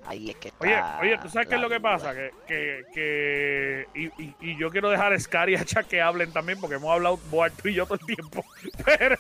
Ahí 0.05 0.31
es 0.31 0.37
que 0.37 0.49
está. 0.49 0.99
Oye, 1.01 1.13
oye, 1.15 1.19
¿tú 1.23 1.29
sabes 1.29 1.49
qué 1.49 1.55
es 1.55 1.61
lo 1.61 1.69
que 1.69 1.79
pasa? 1.81 2.13
Que, 2.13 2.31
que, 2.47 2.83
que 2.93 3.87
y, 3.95 4.07
y- 4.23 4.35
y 4.41 4.57
yo 4.59 4.69
quiero 4.71 4.91
dejar 4.91 5.13
a 5.13 5.19
Scar 5.19 5.49
y 5.49 5.55
a 5.55 5.65
Chuck 5.65 5.85
que 5.87 6.03
hablen 6.03 6.33
también, 6.33 6.61
porque 6.61 6.75
hemos 6.75 6.91
hablado 6.91 7.19
Boar 7.31 7.53
tú 7.53 7.69
y 7.69 7.75
yo 7.75 7.87
todo 7.87 7.99
el 8.01 8.07
tiempo. 8.17 8.45
Pero. 8.85 9.17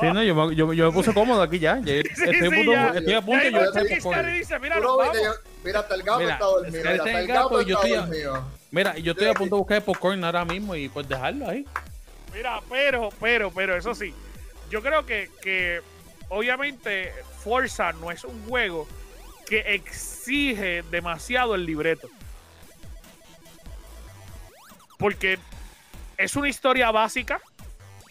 Sí, 0.00 0.06
no, 0.06 0.22
yo, 0.22 0.34
me- 0.34 0.54
yo, 0.56 0.72
yo 0.72 0.86
me 0.86 0.92
puse 0.92 1.12
cómodo 1.12 1.42
aquí 1.42 1.58
ya. 1.58 1.78
Ya 1.84 1.92
estoy, 1.96 2.28
a 2.28 2.32
sí, 2.32 2.48
punto, 2.56 2.72
ya. 2.72 2.88
estoy 2.88 3.12
a 3.14 3.20
punto 3.22 3.40
ahí 3.42 3.48
y 3.48 3.52
yo 3.52 3.60
y 3.96 4.00
Scar 4.00 4.28
y 4.30 4.32
dice, 4.38 4.58
mira, 4.58 4.80
nos 4.80 4.96
vamos. 4.96 5.16
mira, 5.64 5.80
hasta 5.80 5.94
el 5.94 6.02
gato 6.02 6.18
Mira, 6.20 6.32
está 6.32 6.44
dormido. 6.46 6.72
Mira, 6.78 6.90
hasta 6.92 7.10
el 7.10 7.16
el 7.18 7.26
gato 7.26 7.42
gato 7.50 7.62
y 7.62 7.64
yo 7.66 7.74
está 7.76 7.86
estoy 7.88 8.00
dormido. 8.00 8.48
Mira, 8.70 8.98
yo 8.98 9.12
estoy 9.12 9.26
a 9.28 9.34
punto 9.34 9.54
de 9.56 9.58
buscar 9.60 9.82
popcorn 9.84 10.24
ahora 10.24 10.44
mismo 10.46 10.74
y 10.74 10.88
pues 10.88 11.06
dejarlo 11.06 11.46
ahí. 11.48 11.66
Mira, 12.34 12.58
pero, 12.70 13.10
pero, 13.20 13.50
pero, 13.50 13.76
eso 13.76 13.94
sí, 13.94 14.14
yo 14.70 14.80
creo 14.80 15.04
que, 15.04 15.28
que 15.42 15.82
obviamente 16.32 17.12
Forza 17.44 17.92
no 17.92 18.10
es 18.10 18.24
un 18.24 18.42
juego 18.48 18.88
que 19.46 19.74
exige 19.74 20.82
demasiado 20.90 21.54
el 21.54 21.66
libreto. 21.66 22.08
Porque 24.98 25.38
es 26.16 26.36
una 26.36 26.48
historia 26.48 26.90
básica, 26.90 27.40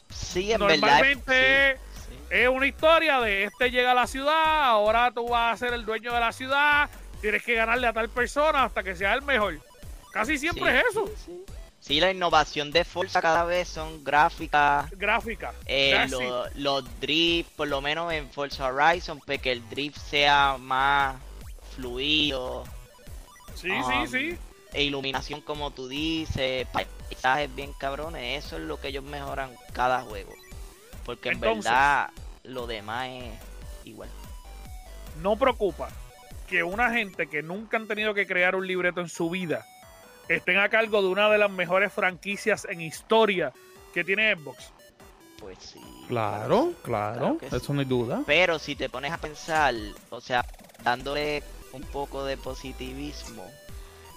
Sí, 0.09 0.51
en 0.51 0.59
verdad. 0.59 0.75
normalmente 0.77 1.79
sí, 1.95 2.01
sí. 2.11 2.17
es 2.29 2.49
una 2.49 2.67
historia 2.67 3.21
de 3.21 3.45
este 3.45 3.71
llega 3.71 3.91
a 3.91 3.95
la 3.95 4.07
ciudad, 4.07 4.63
ahora 4.65 5.11
tú 5.11 5.29
vas 5.29 5.53
a 5.53 5.57
ser 5.65 5.73
el 5.73 5.85
dueño 5.85 6.13
de 6.13 6.19
la 6.19 6.31
ciudad, 6.33 6.89
tienes 7.21 7.43
que 7.43 7.55
ganarle 7.55 7.87
a 7.87 7.93
tal 7.93 8.09
persona 8.09 8.65
hasta 8.65 8.83
que 8.83 8.95
sea 8.95 9.13
el 9.13 9.21
mejor. 9.21 9.57
Casi 10.11 10.37
siempre 10.37 10.69
Sí, 10.71 10.77
es 10.77 10.83
eso, 10.91 11.05
sí, 11.81 11.87
sí. 11.87 11.93
Sí, 11.95 11.99
la 11.99 12.11
innovación 12.11 12.71
de 12.71 12.85
Forza 12.85 13.21
cada 13.21 13.43
vez 13.43 13.67
son 13.67 14.03
gráficas, 14.03 14.89
gráfica. 14.91 15.53
eh, 15.65 16.05
lo- 16.09 16.45
los 16.55 16.99
drift, 17.01 17.49
por 17.55 17.67
lo 17.67 17.81
menos 17.81 18.13
en 18.13 18.29
Forza 18.29 18.67
Horizon, 18.67 19.19
pues 19.25 19.41
que 19.41 19.51
el 19.51 19.67
drift 19.69 19.97
sea 19.97 20.57
más 20.59 21.15
fluido, 21.75 22.63
Sí, 23.55 23.69
um, 23.71 24.07
sí, 24.07 24.11
sí. 24.31 24.37
e 24.73 24.83
iluminación 24.83 25.41
como 25.41 25.71
tú 25.71 25.87
dices, 25.87 26.67
paisajes 26.71 27.53
bien 27.55 27.73
cabrones, 27.73 28.45
eso 28.45 28.57
es 28.57 28.63
lo 28.63 28.79
que 28.79 28.89
ellos 28.89 29.03
mejoran 29.03 29.51
cada 29.73 30.01
juego. 30.01 30.33
Porque 31.05 31.29
en 31.29 31.35
Entonces- 31.35 31.65
verdad 31.71 32.09
lo 32.43 32.67
demás 32.67 33.09
es 33.09 33.33
igual. 33.85 34.09
no 35.21 35.35
preocupa 35.35 35.89
que 36.47 36.63
una 36.63 36.91
gente 36.91 37.27
que 37.27 37.41
nunca 37.43 37.77
han 37.77 37.87
tenido 37.87 38.13
que 38.13 38.25
crear 38.27 38.55
un 38.55 38.65
libreto 38.67 39.01
en 39.01 39.09
su 39.09 39.29
vida 39.29 39.65
estén 40.27 40.57
a 40.57 40.69
cargo 40.69 41.01
de 41.01 41.07
una 41.07 41.29
de 41.29 41.37
las 41.37 41.51
mejores 41.51 41.91
franquicias 41.93 42.65
en 42.69 42.81
historia 42.81 43.51
que 43.93 44.03
tiene 44.03 44.35
Xbox. 44.35 44.71
Pues 45.39 45.57
sí. 45.59 45.81
Claro, 46.07 46.73
claro, 46.83 47.37
sí. 47.39 47.55
eso 47.55 47.73
no 47.73 47.79
hay 47.79 47.85
duda. 47.85 48.21
Pero 48.25 48.59
si 48.59 48.75
te 48.75 48.89
pones 48.89 49.11
a 49.11 49.17
pensar, 49.17 49.73
o 50.09 50.21
sea, 50.21 50.45
dándole 50.83 51.43
un 51.73 51.81
poco 51.83 52.23
de 52.25 52.37
positivismo, 52.37 53.43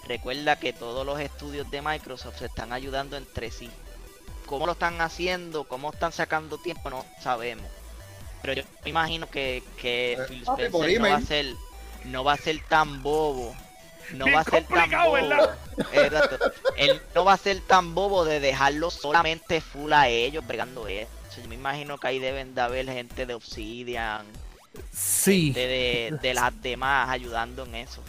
recuerda 0.07 0.57
que 0.59 0.73
todos 0.73 1.07
los 1.07 1.19
estudios 1.21 1.71
de 1.71 1.81
Microsoft 1.81 2.39
se 2.39 2.47
están 2.47 2.73
ayudando 2.73 3.17
entre 3.17 3.51
sí. 3.51 3.71
¿Cómo 4.47 4.67
lo 4.67 4.73
están 4.73 5.01
haciendo? 5.01 5.65
¿Cómo 5.65 5.91
están 5.91 6.13
sacando 6.13 6.59
tiempo? 6.59 6.91
No 6.91 7.07
sabemos. 7.21 7.67
Pero 8.43 8.61
yo 8.61 8.63
me 8.85 8.91
imagino 8.91 9.27
que, 9.31 9.63
que 9.81 10.13
Eh, 10.13 10.19
Phil 10.29 10.43
Spencer 10.43 11.01
no 11.01 11.09
va 11.09 11.17
a 11.17 11.21
ser 11.23 11.47
no 12.05 12.25
va 12.25 12.33
a 12.35 12.37
ser 12.37 12.61
tan 12.69 13.03
bobo. 13.03 13.55
No 14.13 14.25
Bien 14.27 14.37
va 14.37 14.41
a 14.41 14.45
ser 14.45 14.65
tan 14.65 14.91
bobo. 14.91 15.13
¿verdad? 15.15 15.57
Exacto. 15.93 16.53
Él 16.77 17.01
no 17.15 17.25
va 17.25 17.33
a 17.33 17.37
ser 17.39 17.61
tan 17.61 17.95
bobo 17.95 18.25
de 18.25 18.41
dejarlo 18.41 18.91
solamente 18.91 19.61
full 19.61 19.93
a 19.93 20.09
ellos 20.09 20.47
bregando 20.47 20.87
eso. 20.89 21.09
Yo 21.41 21.49
me 21.49 21.55
imagino 21.57 21.99
que 21.99 22.07
ahí 22.09 22.19
deben 22.19 22.55
de 22.55 22.61
haber 22.61 22.87
gente 22.87 23.27
de 23.27 23.35
Obsidian, 23.35 24.25
Sí, 24.93 25.53
de, 25.53 25.67
de, 25.67 26.19
de 26.21 26.35
las 26.35 26.61
demás 26.63 27.09
ayudando 27.09 27.65
en 27.65 27.75
eso. 27.77 28.03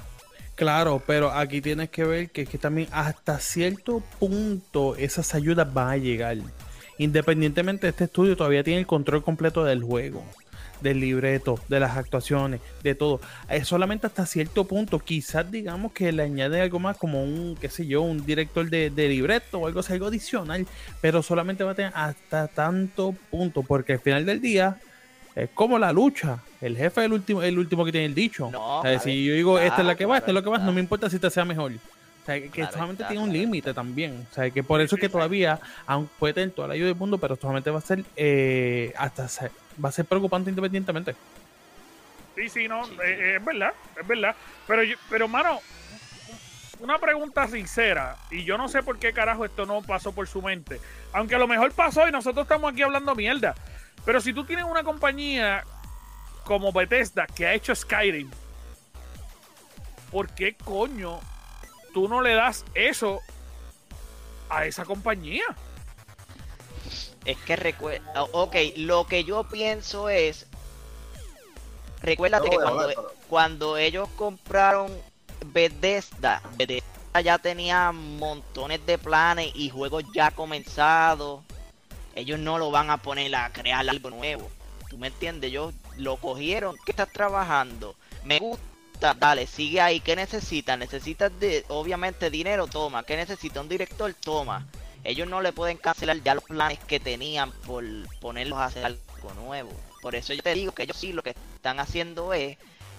claro, 0.56 1.02
pero 1.06 1.32
aquí 1.32 1.62
tienes 1.62 1.90
que 1.90 2.04
ver 2.06 2.30
que 2.32 2.46
que 2.46 2.58
también 2.58 2.88
hasta 2.92 3.40
cierto 3.40 4.02
punto 4.20 4.96
esas 4.96 5.34
ayudas 5.36 5.72
van 5.74 5.90
a 5.90 5.98
llegar. 5.98 6.38
Independientemente, 6.98 7.88
este 7.90 8.06
estudio 8.06 8.38
todavía 8.38 8.64
tiene 8.64 8.80
el 8.80 8.88
control 8.88 9.24
completo 9.24 9.64
del 9.64 9.84
juego, 9.84 10.24
del 10.82 11.00
libreto, 11.00 11.60
de 11.68 11.80
las 11.80 11.98
actuaciones, 11.98 12.62
de 12.84 12.96
todo. 12.96 13.22
Es 13.50 13.68
solamente 13.68 14.08
hasta 14.08 14.26
cierto 14.26 14.66
punto. 14.66 15.00
Quizás 15.00 15.50
digamos 15.50 15.92
que 15.92 16.12
le 16.12 16.24
añade 16.24 16.62
algo 16.62 16.80
más 16.80 16.98
como 16.98 17.24
un, 17.24 17.56
qué 17.60 17.70
sé 17.70 17.86
yo, 17.88 18.02
un 18.02 18.26
director 18.26 18.70
de, 18.70 18.90
de 18.90 19.08
libreto 19.08 19.60
o 19.60 19.68
algo 19.68 19.80
así, 19.80 19.94
algo 19.94 20.08
adicional, 20.08 20.66
pero 21.02 21.24
solamente 21.24 21.64
va 21.64 21.72
a 21.72 21.76
tener 21.76 21.92
hasta 21.96 22.48
tanto 22.48 23.16
punto, 23.30 23.64
porque 23.64 23.94
al 23.94 24.00
final 24.00 24.26
del 24.26 24.42
día 24.42 24.78
es 25.36 25.50
como 25.54 25.78
la 25.78 25.92
lucha. 25.92 26.40
El 26.62 26.78
jefe 26.78 27.02
es 27.02 27.06
el 27.06 27.14
último, 27.14 27.44
el 27.44 27.60
último 27.60 27.84
que 27.84 27.92
tiene 27.92 28.08
el 28.08 28.16
dicho. 28.16 28.50
No, 28.50 28.80
O 28.80 28.82
sea, 28.82 28.98
si 29.00 29.26
yo 29.26 29.34
digo, 29.34 29.60
esta 29.60 29.82
es 29.82 29.88
la 29.88 29.96
que 29.96 30.06
va, 30.06 30.18
esta 30.18 30.32
es 30.32 30.34
lo 30.34 30.42
que 30.42 30.50
va, 30.50 30.58
no 30.58 30.72
me 30.72 30.80
importa 30.80 31.10
si 31.10 31.20
te 31.20 31.30
sea 31.30 31.46
mejor. 31.46 31.74
O 31.74 32.26
sea, 32.26 32.42
que 32.42 32.50
Claro 32.50 32.72
solamente 32.72 33.04
tiene 33.04 33.22
un 33.22 33.30
claro 33.30 33.40
límite 33.40 33.74
también. 33.74 34.26
O 34.32 34.34
sea, 34.34 34.50
que 34.50 34.64
por 34.64 34.82
eso 34.82 34.96
es 34.96 35.02
que 35.02 35.10
todavía, 35.10 35.60
aunque 35.86 36.12
puede 36.18 36.34
tener 36.34 36.52
toda 36.52 36.70
la 36.70 36.74
ayuda 36.74 36.88
del 36.88 36.96
mundo, 36.96 37.20
pero 37.20 37.36
solamente 37.36 37.70
va 37.70 37.78
a 37.80 37.82
ser, 37.82 38.04
eh, 38.16 38.94
hasta 38.98 39.28
va 39.84 39.90
a 39.90 39.92
ser 39.92 40.06
preocupante 40.06 40.50
independientemente. 40.50 41.16
Sí, 42.36 42.50
sí, 42.50 42.68
no, 42.68 42.86
Sí, 42.86 42.94
eh, 43.04 43.18
eh, 43.34 43.36
es 43.40 43.46
verdad, 43.46 43.74
es 44.00 44.08
verdad. 44.08 44.36
Pero, 44.68 44.84
yo- 44.84 44.98
pero 45.10 45.28
mano, 45.28 45.60
una 46.80 47.00
pregunta 47.00 47.48
sincera, 47.48 48.18
y 48.30 48.44
yo 48.44 48.58
no 48.58 48.68
sé 48.68 48.84
por 48.84 49.00
qué 49.00 49.14
carajo 49.14 49.46
esto 49.46 49.66
no 49.66 49.82
pasó 49.82 50.12
por 50.12 50.28
su 50.28 50.42
mente. 50.42 50.82
Aunque 51.14 51.36
a 51.36 51.40
lo 51.40 51.48
mejor 51.48 51.72
pasó 51.72 52.08
y 52.08 52.12
nosotros 52.12 52.44
estamos 52.44 52.72
aquí 52.74 52.82
hablando 52.82 53.16
mierda. 53.16 53.56
Pero 54.04 54.20
si 54.20 54.34
tú 54.34 54.44
tienes 54.46 54.66
una 54.66 54.84
compañía 54.84 55.64
como 56.44 56.72
Bethesda 56.74 57.26
que 57.26 57.48
ha 57.48 57.54
hecho 57.54 57.74
Skyrim, 57.74 58.30
¿por 60.12 60.30
qué 60.30 60.56
coño 60.56 61.20
tú 61.94 62.08
no 62.10 62.22
le 62.22 62.34
das 62.36 62.66
eso 62.74 63.20
a 64.50 64.66
esa 64.66 64.84
compañía? 64.86 65.44
Es 67.26 67.38
que 67.38 67.56
recuerda, 67.56 68.24
ok, 68.24 68.56
lo 68.78 69.08
que 69.08 69.24
yo 69.24 69.44
pienso 69.46 70.10
es, 70.10 70.46
recuérdate 72.02 72.46
Yo 72.46 72.52
que 72.52 72.58
cuando, 72.58 72.78
ver, 72.88 72.96
pero- 72.96 73.14
cuando 73.28 73.78
ellos 73.78 74.10
compraron 74.16 74.96
Bethesda, 75.48 76.42
Bethesda 76.56 77.22
ya 77.24 77.38
tenía 77.40 77.92
montones 77.92 78.86
de 78.86 78.98
planes 78.98 79.52
y 79.56 79.70
juegos 79.70 80.04
ya 80.14 80.32
comenzados. 80.32 81.42
Ellos 82.14 82.40
no 82.40 82.58
lo 82.58 82.72
van 82.72 82.90
a 82.90 82.98
poner 82.98 83.36
a 83.36 83.52
crear 83.52 83.90
algo 83.90 84.10
nuevo. 84.10 84.50
¿Tú 84.90 84.98
me 84.98 85.08
entiendes? 85.08 85.50
Ellos 85.50 85.74
lo 85.98 86.18
cogieron. 86.18 86.76
¿Qué 86.86 86.92
estás 86.92 87.12
trabajando? 87.12 87.96
Me 88.24 88.40
gusta. 88.40 89.14
Dale, 89.14 89.48
sigue 89.48 89.82
ahí. 89.82 90.00
¿Qué 90.00 90.16
necesitas? 90.16 90.78
Necesitas 90.78 91.32
de, 91.40 91.66
obviamente 91.70 92.30
dinero, 92.30 92.68
toma. 92.68 93.04
¿Qué 93.04 93.18
necesita 93.18 93.60
un 93.62 93.68
director? 93.70 94.14
Toma. 94.14 94.66
Ellos 95.06 95.28
no 95.28 95.40
le 95.40 95.54
pueden 95.54 95.78
cancelar 95.78 96.22
ya 96.24 96.34
los 96.34 96.44
planes 96.46 96.80
que 96.80 97.00
tenían 97.00 97.52
por 97.52 97.84
ponerlos 98.20 98.58
a 98.58 98.66
hacer 98.66 98.86
algo 98.86 99.34
nuevo. 99.36 99.72
Por 100.02 100.16
eso 100.16 100.34
yo 100.34 100.42
te 100.42 100.56
digo 100.56 100.72
que 100.72 100.82
ellos 100.82 100.98
sí 100.98 101.14
lo 101.14 101.22
que 101.22 101.36
están 101.56 101.80
haciendo 101.80 102.34
es 102.34 102.58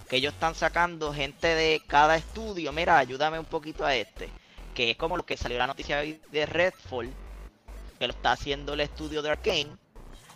que 0.09 0.17
ellos 0.17 0.33
están 0.33 0.55
sacando 0.55 1.13
gente 1.13 1.49
de 1.49 1.83
cada 1.89 2.17
estudio. 2.17 2.73
Mira, 2.73 2.97
ayúdame 2.97 3.41
un 3.41 3.45
poquito 3.45 3.85
a 3.85 3.97
este. 3.97 4.29
Que 4.73 4.93
es 4.93 4.97
como 4.97 5.17
lo 5.17 5.27
que 5.27 5.37
salió 5.37 5.59
la 5.59 5.67
noticia 5.67 5.99
hoy 5.99 6.21
de 6.31 6.47
Redfall. 6.47 7.11
Que 7.99 8.07
lo 8.07 8.13
está 8.13 8.33
haciendo 8.33 8.75
el 8.75 8.81
estudio 8.83 9.21
de 9.21 9.31
Arkane. 9.31 9.77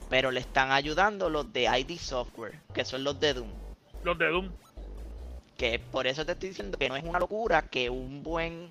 Pero 0.09 0.33
le 0.33 0.40
están 0.40 0.72
ayudando 0.72 1.30
los 1.30 1.52
de 1.52 1.66
ID 1.66 2.00
Software. 2.00 2.59
Que 2.74 2.85
son 2.85 3.04
los 3.04 3.20
de 3.20 3.35
Doom. 3.35 3.50
Los 4.02 4.18
de 4.18 4.26
Doom. 4.28 4.50
Que 5.56 5.78
por 5.78 6.09
eso 6.09 6.26
te 6.26 6.33
estoy 6.33 6.48
diciendo 6.48 6.76
que 6.76 6.88
no 6.88 6.96
es 6.96 7.04
una 7.04 7.20
locura 7.20 7.62
que 7.62 7.90
un 7.90 8.24
buen 8.24 8.68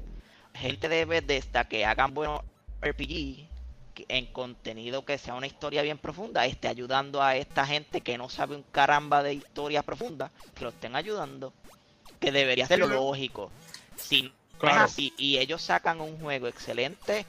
gente 0.54 0.90
de 0.90 1.06
Bethesda 1.06 1.64
que 1.64 1.86
hagan 1.86 2.14
buenos 2.14 2.42
RPG 2.82 3.48
que- 3.94 4.06
en 4.08 4.28
contenido 4.28 5.04
que 5.06 5.18
sea 5.18 5.36
una 5.36 5.48
historia 5.48 5.82
bien 5.82 5.98
profunda 5.98 6.46
esté 6.46 6.68
ayudando 6.68 7.22
a 7.22 7.36
esta 7.36 7.66
gente 7.66 8.02
que 8.02 8.18
no 8.18 8.30
sabe 8.30 8.56
un 8.56 8.64
caramba 8.72 9.24
de 9.24 9.34
historia 9.34 9.84
profunda 9.84 10.32
que 10.56 10.64
lo 10.64 10.70
estén 10.70 10.96
ayudando 10.96 11.54
que 12.20 12.32
debería 12.32 12.68
ser 12.68 12.80
lo 12.80 12.88
Sí, 12.88 12.94
lógico 12.94 13.52
si 13.98 14.22
no 14.24 14.32
Claro. 14.60 14.76
es 14.86 14.92
así 14.92 15.14
y 15.18 15.38
ellos 15.38 15.62
sacan 15.62 16.02
un 16.02 16.20
juego 16.20 16.48
excelente 16.48 17.26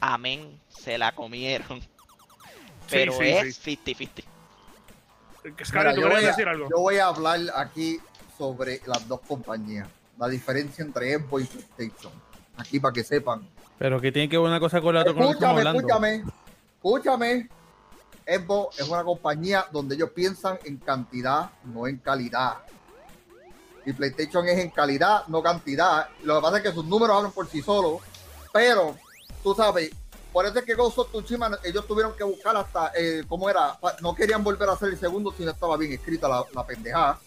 amén 0.00 0.60
se 0.68 0.98
la 0.98 1.12
comieron 1.12 1.80
pero 2.90 3.12
sí, 3.12 3.24
es 3.24 3.58
50-50 3.64 4.24
Skyrim, 5.64 5.78
Mira, 5.78 5.94
¿tú 5.94 6.00
yo, 6.00 6.08
querías 6.08 6.20
voy 6.20 6.24
a, 6.24 6.28
decir 6.28 6.48
algo? 6.48 6.68
yo 6.70 6.78
voy 6.80 6.96
a 6.98 7.06
hablar 7.06 7.40
aquí 7.54 7.98
sobre 8.36 8.80
las 8.86 9.06
dos 9.06 9.20
compañías. 9.20 9.88
La 10.18 10.28
diferencia 10.28 10.84
entre 10.84 11.14
Xbox 11.18 11.44
y 11.44 11.46
PlayStation. 11.46 12.12
Aquí 12.56 12.80
para 12.80 12.92
que 12.92 13.04
sepan. 13.04 13.48
Pero 13.78 14.00
que 14.00 14.12
tiene 14.12 14.28
que 14.28 14.38
ver 14.38 14.46
una 14.46 14.60
cosa 14.60 14.80
con 14.80 14.94
la 14.94 15.02
otra 15.02 15.12
Escúchame, 15.12 15.62
escúchame. 15.62 16.24
Escúchame. 16.76 17.48
Xbox 18.26 18.80
es 18.80 18.88
una 18.88 19.04
compañía 19.04 19.66
donde 19.70 19.94
ellos 19.94 20.10
piensan 20.10 20.58
en 20.64 20.78
cantidad, 20.78 21.50
no 21.64 21.86
en 21.86 21.98
calidad. 21.98 22.54
Y 23.84 23.92
PlayStation 23.92 24.48
es 24.48 24.58
en 24.58 24.70
calidad, 24.70 25.26
no 25.28 25.42
cantidad. 25.42 26.08
Lo 26.24 26.36
que 26.36 26.42
pasa 26.42 26.56
es 26.56 26.62
que 26.64 26.72
sus 26.72 26.84
números 26.84 27.16
hablan 27.16 27.30
por 27.30 27.46
sí 27.48 27.62
solos. 27.62 28.02
Pero, 28.52 28.96
tú 29.44 29.54
sabes, 29.54 29.90
por 30.32 30.44
eso 30.44 30.58
es 30.58 30.64
que 30.64 30.74
Ghost 30.74 30.98
of 30.98 31.10
Tsushima, 31.10 31.56
ellos 31.62 31.86
tuvieron 31.86 32.14
que 32.16 32.24
buscar 32.24 32.56
hasta, 32.56 32.90
eh, 32.96 33.22
¿cómo 33.28 33.48
era? 33.48 33.78
No 34.00 34.14
querían 34.14 34.42
volver 34.42 34.68
a 34.68 34.72
hacer 34.72 34.88
el 34.88 34.98
segundo 34.98 35.32
si 35.36 35.44
no 35.44 35.52
estaba 35.52 35.76
bien 35.76 35.92
escrita 35.92 36.28
la, 36.28 36.44
la 36.52 36.66
pendejada. 36.66 37.20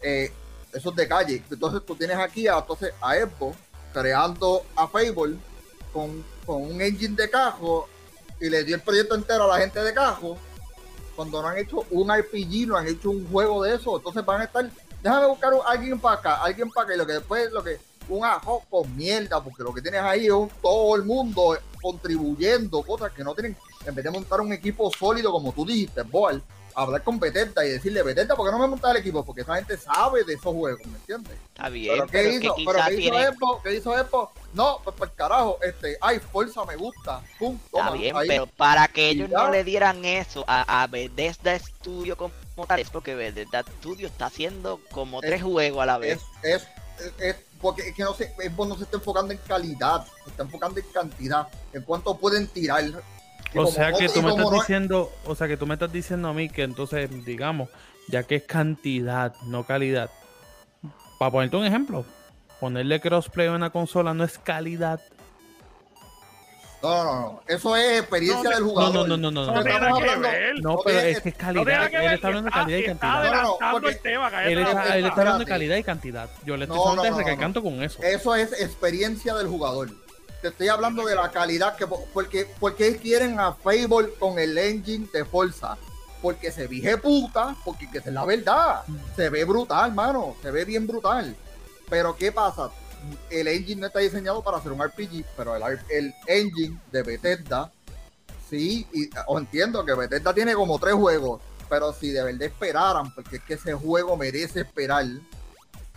Eh, 0.00 0.32
eso 0.72 0.90
es 0.90 0.96
de 0.96 1.06
calle. 1.06 1.42
Entonces 1.50 1.84
tú 1.84 1.94
tienes 1.96 2.16
aquí 2.16 2.48
a, 2.48 2.58
entonces, 2.58 2.94
a 3.00 3.14
Xbox 3.14 3.58
creando 3.92 4.64
a 4.74 4.88
Fable 4.88 5.36
con, 6.46 6.62
un 6.62 6.80
engine 6.80 7.16
de 7.16 7.28
cajo 7.28 7.88
y 8.40 8.48
le 8.48 8.64
dio 8.64 8.76
el 8.76 8.82
proyecto 8.82 9.14
entero 9.14 9.44
a 9.44 9.56
la 9.56 9.58
gente 9.58 9.82
de 9.82 9.92
cajo 9.92 10.38
cuando 11.16 11.42
no 11.42 11.48
han 11.48 11.58
hecho 11.58 11.84
un 11.90 12.10
RPG, 12.10 12.68
no 12.68 12.76
han 12.76 12.86
hecho 12.86 13.10
un 13.10 13.28
juego 13.30 13.64
de 13.64 13.74
eso, 13.74 13.96
entonces 13.96 14.24
van 14.24 14.40
a 14.40 14.44
estar, 14.44 14.70
déjame 15.02 15.26
buscar 15.26 15.52
un- 15.52 15.62
alguien 15.66 15.98
para 15.98 16.14
acá, 16.20 16.34
alguien 16.42 16.70
para 16.70 16.84
acá, 16.84 16.94
y 16.94 16.98
lo 16.98 17.06
que 17.06 17.12
después, 17.14 17.50
lo 17.50 17.64
que, 17.64 17.80
un 18.08 18.24
ajo 18.24 18.62
con 18.70 18.96
mierda, 18.96 19.42
porque 19.42 19.62
lo 19.64 19.74
que 19.74 19.82
tienes 19.82 20.00
ahí 20.00 20.26
es 20.26 20.32
un- 20.32 20.48
todo 20.62 20.94
el 20.94 21.02
mundo 21.02 21.58
contribuyendo, 21.82 22.82
cosas 22.82 23.12
que 23.12 23.24
no 23.24 23.34
tienen, 23.34 23.56
en 23.84 23.94
vez 23.94 24.04
de 24.04 24.10
montar 24.10 24.40
un 24.40 24.52
equipo 24.52 24.90
sólido, 24.96 25.32
como 25.32 25.52
tú 25.52 25.66
dijiste, 25.66 26.02
Boal, 26.02 26.40
hablar 26.82 27.02
con 27.02 27.18
Bethesda 27.18 27.64
y 27.66 27.70
decirle, 27.70 28.02
Bethesda, 28.02 28.36
¿por 28.36 28.46
qué 28.46 28.52
no 28.52 28.58
me 28.58 28.66
montas 28.68 28.90
el 28.92 28.98
equipo? 28.98 29.24
Porque 29.24 29.42
esa 29.42 29.56
gente 29.56 29.76
sabe 29.76 30.24
de 30.24 30.34
esos 30.34 30.54
juegos, 30.54 30.86
¿me 30.86 30.96
entiendes? 30.98 31.34
está 31.48 31.68
bien 31.68 31.94
¿Pero 31.94 32.06
qué 32.06 32.12
pero 32.12 32.28
hizo? 32.30 32.54
que 32.54 32.64
¿Pero 32.64 32.78
qué 32.86 32.94
hizo 32.94 33.14
Xbox? 33.32 33.62
¿Qué 33.64 33.74
hizo 33.76 33.92
Xbox? 34.04 34.32
No, 34.54 34.80
pues 34.84 34.96
por 34.96 35.12
carajo, 35.12 35.58
este, 35.62 35.96
ay, 36.00 36.18
fuerza 36.20 36.64
me 36.64 36.76
gusta, 36.76 37.20
pum, 37.38 37.58
Está 37.66 37.78
toma, 37.78 37.90
bien, 37.92 38.16
ahí. 38.16 38.28
pero 38.28 38.46
para 38.46 38.88
que 38.88 39.10
ellos 39.10 39.28
no 39.28 39.50
le 39.50 39.64
dieran 39.64 40.04
eso 40.04 40.44
a, 40.46 40.82
a 40.82 40.86
Bethesda 40.86 41.58
Studio 41.58 42.16
como 42.16 42.32
tal, 42.66 42.80
es 42.80 42.90
porque 42.90 43.14
Bethesda 43.14 43.62
Studio 43.78 44.06
está 44.06 44.26
haciendo 44.26 44.80
como 44.90 45.20
Es- 45.22 45.28
tres 45.28 45.42
juegos 45.42 45.82
a 45.82 45.86
la 45.86 45.98
vez. 45.98 46.20
es, 46.42 46.62
es, 47.00 47.12
es- 47.18 47.36
porque 47.60 47.88
es 47.88 47.94
que 47.96 48.04
no 48.04 48.14
se, 48.14 48.32
no 48.56 48.76
se 48.76 48.84
está 48.84 48.98
enfocando 48.98 49.32
en 49.32 49.38
calidad, 49.38 50.06
se 50.22 50.30
está 50.30 50.44
enfocando 50.44 50.78
en 50.78 50.86
cantidad, 50.92 51.48
en 51.72 51.82
cuánto 51.82 52.16
pueden 52.16 52.46
tirar. 52.46 52.84
O 53.54 53.66
sea 53.66 53.90
no- 53.90 53.98
que 53.98 54.08
tú 54.08 54.22
me 54.22 54.30
estás 54.30 54.44
no- 54.44 54.50
diciendo, 54.50 55.12
o 55.24 55.34
sea 55.34 55.48
que 55.48 55.56
tú 55.56 55.66
me 55.66 55.74
estás 55.74 55.90
diciendo 55.92 56.28
a 56.28 56.32
mí 56.34 56.48
que 56.48 56.62
entonces, 56.62 57.08
digamos, 57.24 57.68
ya 58.08 58.22
que 58.22 58.36
es 58.36 58.42
cantidad, 58.44 59.34
no 59.46 59.64
calidad. 59.64 60.10
Para 61.18 61.30
ponerte 61.32 61.56
un 61.56 61.64
ejemplo, 61.64 62.04
ponerle 62.60 63.00
crossplay 63.00 63.48
a 63.48 63.52
una 63.52 63.70
consola 63.70 64.14
no 64.14 64.24
es 64.24 64.38
calidad. 64.38 65.00
No, 66.80 67.02
no, 67.04 67.20
no. 67.20 67.42
Eso 67.48 67.74
es 67.74 67.98
experiencia 68.00 68.50
No, 68.50 68.54
del 68.56 68.62
jugador. 68.64 68.94
no, 68.94 69.06
no, 69.08 69.16
no, 69.16 69.30
no. 69.32 69.46
No 69.46 69.52
No, 69.52 69.60
Estamos 69.60 69.98
tiene 69.98 70.06
nada 70.12 70.14
que 70.14 70.20
ver. 70.20 70.54
no, 70.60 70.70
no 70.74 70.78
pero 70.84 70.98
es 71.00 71.20
que 71.20 71.28
es 71.30 71.34
calidad. 71.34 71.86
Él 71.92 72.12
está 72.12 72.28
hablando 72.28 72.50
de 72.50 72.54
calidad 72.54 72.78
y 72.78 72.84
cantidad. 72.84 73.16
adelantando 73.18 73.58
No, 73.60 73.66
no, 73.66 73.72
porque- 73.72 73.88
el 73.88 73.98
tema. 74.00 74.30
cállate 74.30 74.52
Él 74.52 74.58
está, 74.60 74.72
boca. 74.82 74.96
él 74.96 75.04
está 75.06 75.20
hablando 75.20 75.38
de 75.40 75.44
calidad 75.46 75.76
y 75.76 75.82
cantidad. 75.82 76.30
Yo 76.44 76.56
le 76.56 76.64
estoy 76.66 76.76
No, 76.78 76.84
no, 76.84 76.90
solamente 76.90 77.10
no, 77.10 77.16
no, 77.16 77.24
recalcando 77.26 77.62
con 77.64 77.82
eso. 77.82 78.00
Eso 78.02 78.34
es 78.36 78.52
experiencia 78.60 79.34
del 79.34 79.48
jugador. 79.48 79.88
Te 80.40 80.48
estoy 80.48 80.68
hablando 80.68 81.04
de 81.04 81.16
la 81.16 81.30
calidad 81.30 81.76
que 81.76 81.86
porque 81.86 82.48
porque 82.60 82.96
quieren 82.96 83.40
a 83.40 83.52
Fable 83.54 84.14
con 84.18 84.38
el 84.38 84.56
engine 84.56 85.08
de 85.12 85.24
Forza. 85.24 85.76
Porque 86.22 86.50
se 86.50 86.66
vije 86.66 86.96
puta, 86.96 87.56
porque 87.64 87.90
que 87.90 87.98
es 87.98 88.06
la 88.06 88.24
verdad. 88.24 88.82
Se 89.16 89.28
ve 89.30 89.44
brutal, 89.44 89.92
mano. 89.94 90.36
Se 90.42 90.50
ve 90.50 90.64
bien 90.64 90.86
brutal. 90.86 91.36
Pero 91.88 92.16
¿qué 92.16 92.32
pasa? 92.32 92.70
El 93.30 93.48
engine 93.48 93.80
no 93.80 93.86
está 93.86 94.00
diseñado 94.00 94.42
para 94.42 94.58
hacer 94.58 94.72
un 94.72 94.82
RPG, 94.82 95.24
pero 95.36 95.54
el, 95.54 95.78
el 95.88 96.14
engine 96.26 96.80
de 96.90 97.02
Bethesda, 97.02 97.72
sí, 98.50 98.86
y 98.92 99.08
os 99.26 99.40
entiendo 99.40 99.84
que 99.84 99.94
Bethesda 99.94 100.34
tiene 100.34 100.54
como 100.54 100.78
tres 100.78 100.94
juegos, 100.94 101.40
pero 101.68 101.92
si 101.92 102.10
de 102.10 102.24
verdad 102.24 102.42
esperaran, 102.42 103.14
porque 103.14 103.36
es 103.36 103.42
que 103.42 103.54
ese 103.54 103.74
juego 103.74 104.16
merece 104.16 104.60
esperar, 104.60 105.06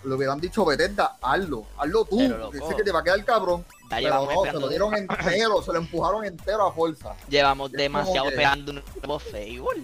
le 0.03 0.13
hubieran 0.15 0.39
dicho 0.39 0.65
Bethesda, 0.65 1.17
hazlo, 1.21 1.65
hazlo 1.77 2.05
tú, 2.05 2.17
porque 2.41 2.59
sé 2.59 2.75
que 2.75 2.83
te 2.83 2.91
va 2.91 2.99
a 2.99 3.03
quedar 3.03 3.23
cabrón. 3.25 3.65
Ya 3.89 3.97
Pero 3.97 4.25
no, 4.25 4.43
se 4.45 4.53
lo 4.53 4.69
dieron 4.69 4.95
entero, 4.95 5.61
se 5.61 5.71
lo 5.73 5.79
empujaron 5.79 6.23
entero 6.25 6.65
a 6.67 6.71
fuerza. 6.73 7.13
Llevamos 7.29 7.71
Es 7.71 7.77
demasiado 7.77 8.23
que- 8.27 8.29
esperando 8.29 8.71
un 8.71 8.83
nuevo 8.97 9.19
Fable. 9.19 9.83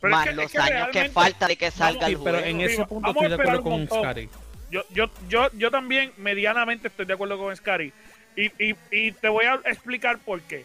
Pero 0.00 0.14
es 0.14 0.18
Más 0.18 0.24
que- 0.24 0.30
es 0.30 0.36
los 0.36 0.50
que 0.50 0.58
años 0.58 0.68
que 0.70 0.92
realmente- 0.92 1.10
falta 1.10 1.46
de 1.48 1.56
que 1.56 1.70
salga 1.70 2.06
el 2.08 2.18
pero 2.18 2.38
juego. 2.38 2.46
en 2.46 2.60
ese 2.62 2.84
punto 2.86 3.08
vamos 3.12 3.22
estoy 3.22 3.28
de 3.28 3.34
acuerdo 3.34 3.62
con. 3.62 3.86
Scary. 3.86 4.28
Yo, 4.70 4.82
yo, 4.90 5.10
yo, 5.28 5.48
yo 5.52 5.70
también 5.70 6.12
medianamente 6.16 6.88
estoy 6.88 7.04
de 7.06 7.12
acuerdo 7.14 7.38
con 7.38 7.54
Scary. 7.54 7.92
Y, 8.34 8.46
y, 8.70 8.74
y 8.90 9.12
te 9.12 9.28
voy 9.28 9.44
a 9.44 9.60
explicar 9.66 10.18
por 10.18 10.40
qué. 10.40 10.64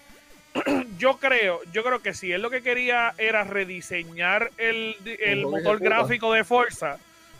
yo 0.98 1.18
creo, 1.18 1.60
yo 1.72 1.84
creo 1.84 2.02
que 2.02 2.14
si 2.14 2.32
él 2.32 2.42
lo 2.42 2.50
que 2.50 2.64
quería 2.64 3.14
era 3.18 3.44
rediseñar 3.44 4.50
el, 4.58 4.96
el 5.20 5.46
motor 5.46 5.80
gráfico 5.80 6.32
de 6.34 6.44
Forza, 6.44 6.98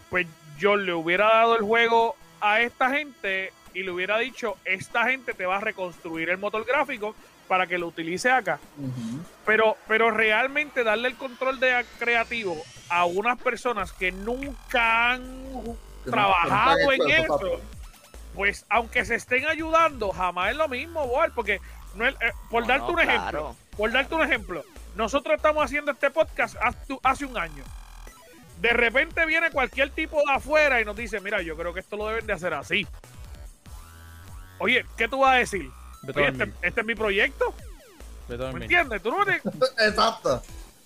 pues 0.10 0.28
yo 0.58 0.76
le 0.76 0.94
hubiera 0.94 1.28
dado 1.28 1.56
el 1.56 1.64
juego 1.64 2.16
a 2.42 2.62
esta 2.62 2.90
gente 2.92 3.52
y 3.74 3.84
le 3.84 3.92
hubiera 3.92 4.18
dicho, 4.18 4.58
esta 4.66 5.06
gente 5.06 5.34
te 5.34 5.46
va 5.46 5.58
a 5.58 5.60
reconstruir 5.62 6.30
el 6.30 6.38
motor 6.38 6.66
gráfico 6.66 7.16
para 7.48 7.68
que 7.68 7.78
lo 7.78 7.88
utilice 7.88 8.30
acá. 8.32 8.60
Pero, 9.46 9.78
pero 9.88 10.12
realmente 10.12 10.84
darle 10.84 11.08
el 11.10 11.16
control 11.16 11.60
de 11.60 11.86
creativo 12.00 12.58
a 12.90 13.06
unas 13.06 13.38
personas 13.40 13.92
que 13.94 14.12
nunca 14.12 15.12
han 15.12 15.52
Que 16.04 16.12
trabajado 16.12 16.92
en 16.92 17.10
eso, 17.10 17.62
pues 18.34 18.66
aunque 18.70 19.06
se 19.06 19.16
estén 19.16 19.46
ayudando, 19.48 20.12
jamás 20.12 20.52
es 20.52 20.58
lo 20.58 20.68
mismo, 20.68 21.06
Boar, 21.08 21.32
porque 21.34 21.60
no 21.96 22.06
es- 22.08 22.16
eh, 22.16 22.32
por 22.50 22.64
No, 22.64 22.68
darte 22.68 22.88
no, 22.88 22.94
un 22.94 23.00
ejemplo, 23.00 23.56
por 23.78 23.92
darte 23.92 24.16
un 24.16 24.22
ejemplo, 24.24 24.64
nosotros 24.96 25.36
estamos 25.36 25.64
haciendo 25.64 25.92
este 25.92 26.10
podcast 26.10 26.56
hace, 26.62 26.98
hace 27.04 27.26
un 27.26 27.38
año. 27.38 27.64
De 28.60 28.70
repente 28.74 29.26
viene 29.26 29.52
cualquier 29.52 29.92
tipo 29.92 30.18
de 30.26 30.34
afuera 30.34 30.82
y 30.82 30.86
nos 30.86 30.96
dice, 30.96 31.20
mira, 31.20 31.42
yo 31.42 31.56
creo 31.56 31.74
que 31.74 31.80
esto 31.82 31.96
lo 31.96 32.08
deben 32.08 32.26
de 32.26 32.34
hacer 32.34 32.54
así. 32.54 32.88
Oye, 34.60 34.86
¿qué 34.98 35.08
tú 35.08 35.20
vas 35.20 35.36
a 35.36 35.38
decir? 35.38 35.70
Oye, 36.16 36.26
a 36.26 36.30
este, 36.30 36.52
este 36.62 36.82
es 36.82 36.86
mi 36.88 36.96
proyecto, 36.96 37.54
a 38.30 38.52
¿me 38.52 38.64
entiendes? 38.64 39.02
Tú 39.04 39.12
no 39.12 39.24
me, 39.26 39.36
Exacto. 39.88 40.42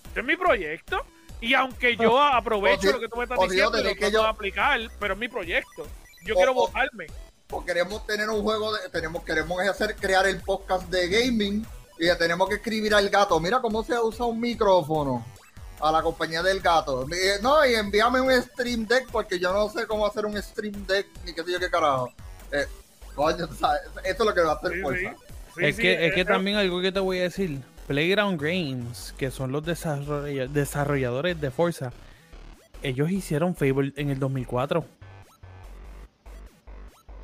este 0.06 0.20
es 0.20 0.26
mi 0.26 0.36
proyecto. 0.36 1.04
Y 1.40 1.54
aunque 1.54 1.96
yo 1.96 2.20
aprovecho 2.22 2.82
si- 2.88 2.92
lo 2.92 3.00
que 3.00 3.08
tú 3.08 3.16
me 3.16 3.24
estás 3.24 3.38
si 3.38 3.44
yo 3.46 3.50
diciendo 3.70 3.80
y 3.80 3.84
lo 3.84 3.94
que 3.98 4.10
yo- 4.12 4.24
aplicar, 4.26 4.80
pero 5.00 5.14
es 5.14 5.20
mi 5.20 5.28
proyecto. 5.28 5.86
Yo 6.24 6.34
O- 6.34 6.36
quiero 6.36 6.54
votarme. 6.54 7.06
O 7.50 7.64
queremos 7.64 8.06
tener 8.06 8.28
un 8.30 8.42
juego 8.42 8.72
de, 8.74 8.88
tenemos, 8.90 9.24
queremos 9.24 9.60
hacer, 9.68 9.96
crear 9.96 10.26
el 10.26 10.40
podcast 10.40 10.88
de 10.88 11.08
gaming 11.08 11.66
y 11.98 12.04
le 12.04 12.14
tenemos 12.16 12.48
que 12.48 12.54
escribir 12.56 12.94
al 12.94 13.08
gato, 13.10 13.38
mira 13.40 13.60
cómo 13.60 13.82
se 13.82 13.98
usa 13.98 14.24
un 14.26 14.40
micrófono 14.40 15.24
a 15.82 15.90
la 15.92 16.02
compañía 16.02 16.42
del 16.42 16.60
gato. 16.60 17.06
Eh, 17.12 17.38
No, 17.42 17.64
y 17.66 17.74
envíame 17.74 18.20
un 18.20 18.30
stream 18.42 18.86
deck 18.86 19.08
porque 19.10 19.38
yo 19.38 19.52
no 19.52 19.68
sé 19.68 19.86
cómo 19.86 20.06
hacer 20.06 20.24
un 20.26 20.40
stream 20.42 20.86
deck 20.86 21.06
ni 21.24 21.32
qué 21.34 21.42
sé 21.44 21.52
yo 21.52 21.58
qué 21.58 21.68
carajo. 21.70 22.10
Eh, 22.52 22.66
coño, 23.14 23.48
tú 23.48 23.54
sabes, 23.54 23.82
esto 24.04 24.22
es 24.22 24.28
lo 24.28 24.34
que 24.34 24.40
va 24.42 24.52
a 24.52 24.54
hacer 24.54 24.72
Sí. 24.72 25.06
Sí, 25.54 25.64
es 25.66 25.76
sí, 25.76 25.82
que, 25.82 26.06
es 26.06 26.12
eh, 26.12 26.14
que 26.14 26.24
también 26.24 26.56
algo 26.56 26.80
que 26.80 26.92
te 26.92 27.00
voy 27.00 27.18
a 27.18 27.22
decir, 27.24 27.58
Playground 27.86 28.40
Games, 28.40 29.12
que 29.18 29.30
son 29.30 29.52
los 29.52 29.62
desarrolla- 29.64 30.48
desarrolladores 30.48 31.38
de 31.40 31.50
Forza, 31.50 31.92
ellos 32.82 33.10
hicieron 33.10 33.54
Fable 33.54 33.92
en 33.96 34.08
el 34.10 34.18
2004. 34.18 34.84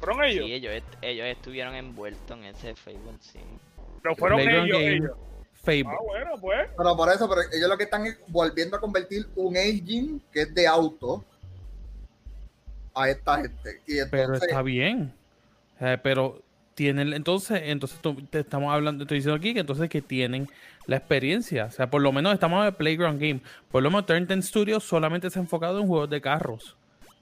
Fueron 0.00 0.24
ellos. 0.24 0.44
Sí, 0.46 0.52
ellos, 0.52 0.72
est- 0.74 0.98
ellos 1.02 1.26
estuvieron 1.26 1.74
envueltos 1.74 2.36
en 2.36 2.44
ese 2.44 2.74
Fable, 2.74 2.98
sí. 3.20 3.40
Pero 4.02 4.14
fueron 4.16 4.38
Playground 4.40 4.68
ellos, 4.68 4.78
Game, 4.80 4.96
ellos. 4.96 5.16
Fable. 5.68 5.84
Ah, 5.86 6.02
bueno, 6.02 6.30
pues. 6.40 6.70
Pero 6.74 6.96
por 6.96 7.12
eso, 7.12 7.28
pero 7.28 7.42
ellos 7.52 7.68
lo 7.68 7.76
que 7.76 7.84
están 7.84 8.06
es 8.06 8.18
volviendo 8.28 8.78
a 8.78 8.80
convertir 8.80 9.28
un 9.36 9.54
engine 9.54 10.18
que 10.32 10.42
es 10.42 10.54
de 10.54 10.66
auto 10.66 11.22
a 12.94 13.10
esta 13.10 13.36
gente. 13.36 13.82
Y 13.86 13.98
Pero 14.10 14.34
está 14.34 14.62
bien. 14.62 15.12
Eh, 15.80 15.98
pero 16.02 16.40
tienen, 16.74 17.12
entonces, 17.12 17.60
entonces 17.64 18.00
te 18.30 18.40
estamos 18.40 18.72
hablando, 18.72 19.04
estoy 19.04 19.18
diciendo 19.18 19.36
aquí 19.36 19.52
que 19.52 19.60
entonces 19.60 19.90
que 19.90 20.00
tienen 20.00 20.48
la 20.86 20.96
experiencia. 20.96 21.66
O 21.66 21.70
sea, 21.70 21.90
por 21.90 22.00
lo 22.00 22.12
menos 22.12 22.32
estamos 22.32 22.66
en 22.66 22.74
Playground 22.74 23.20
Game. 23.20 23.40
Por 23.70 23.82
lo 23.82 23.90
menos 23.90 24.06
Turn 24.06 24.26
10 24.26 24.46
Studios 24.46 24.84
solamente 24.84 25.28
se 25.28 25.38
ha 25.38 25.42
enfocado 25.42 25.80
en 25.80 25.86
juegos 25.86 26.08
de 26.08 26.22
carros. 26.22 26.76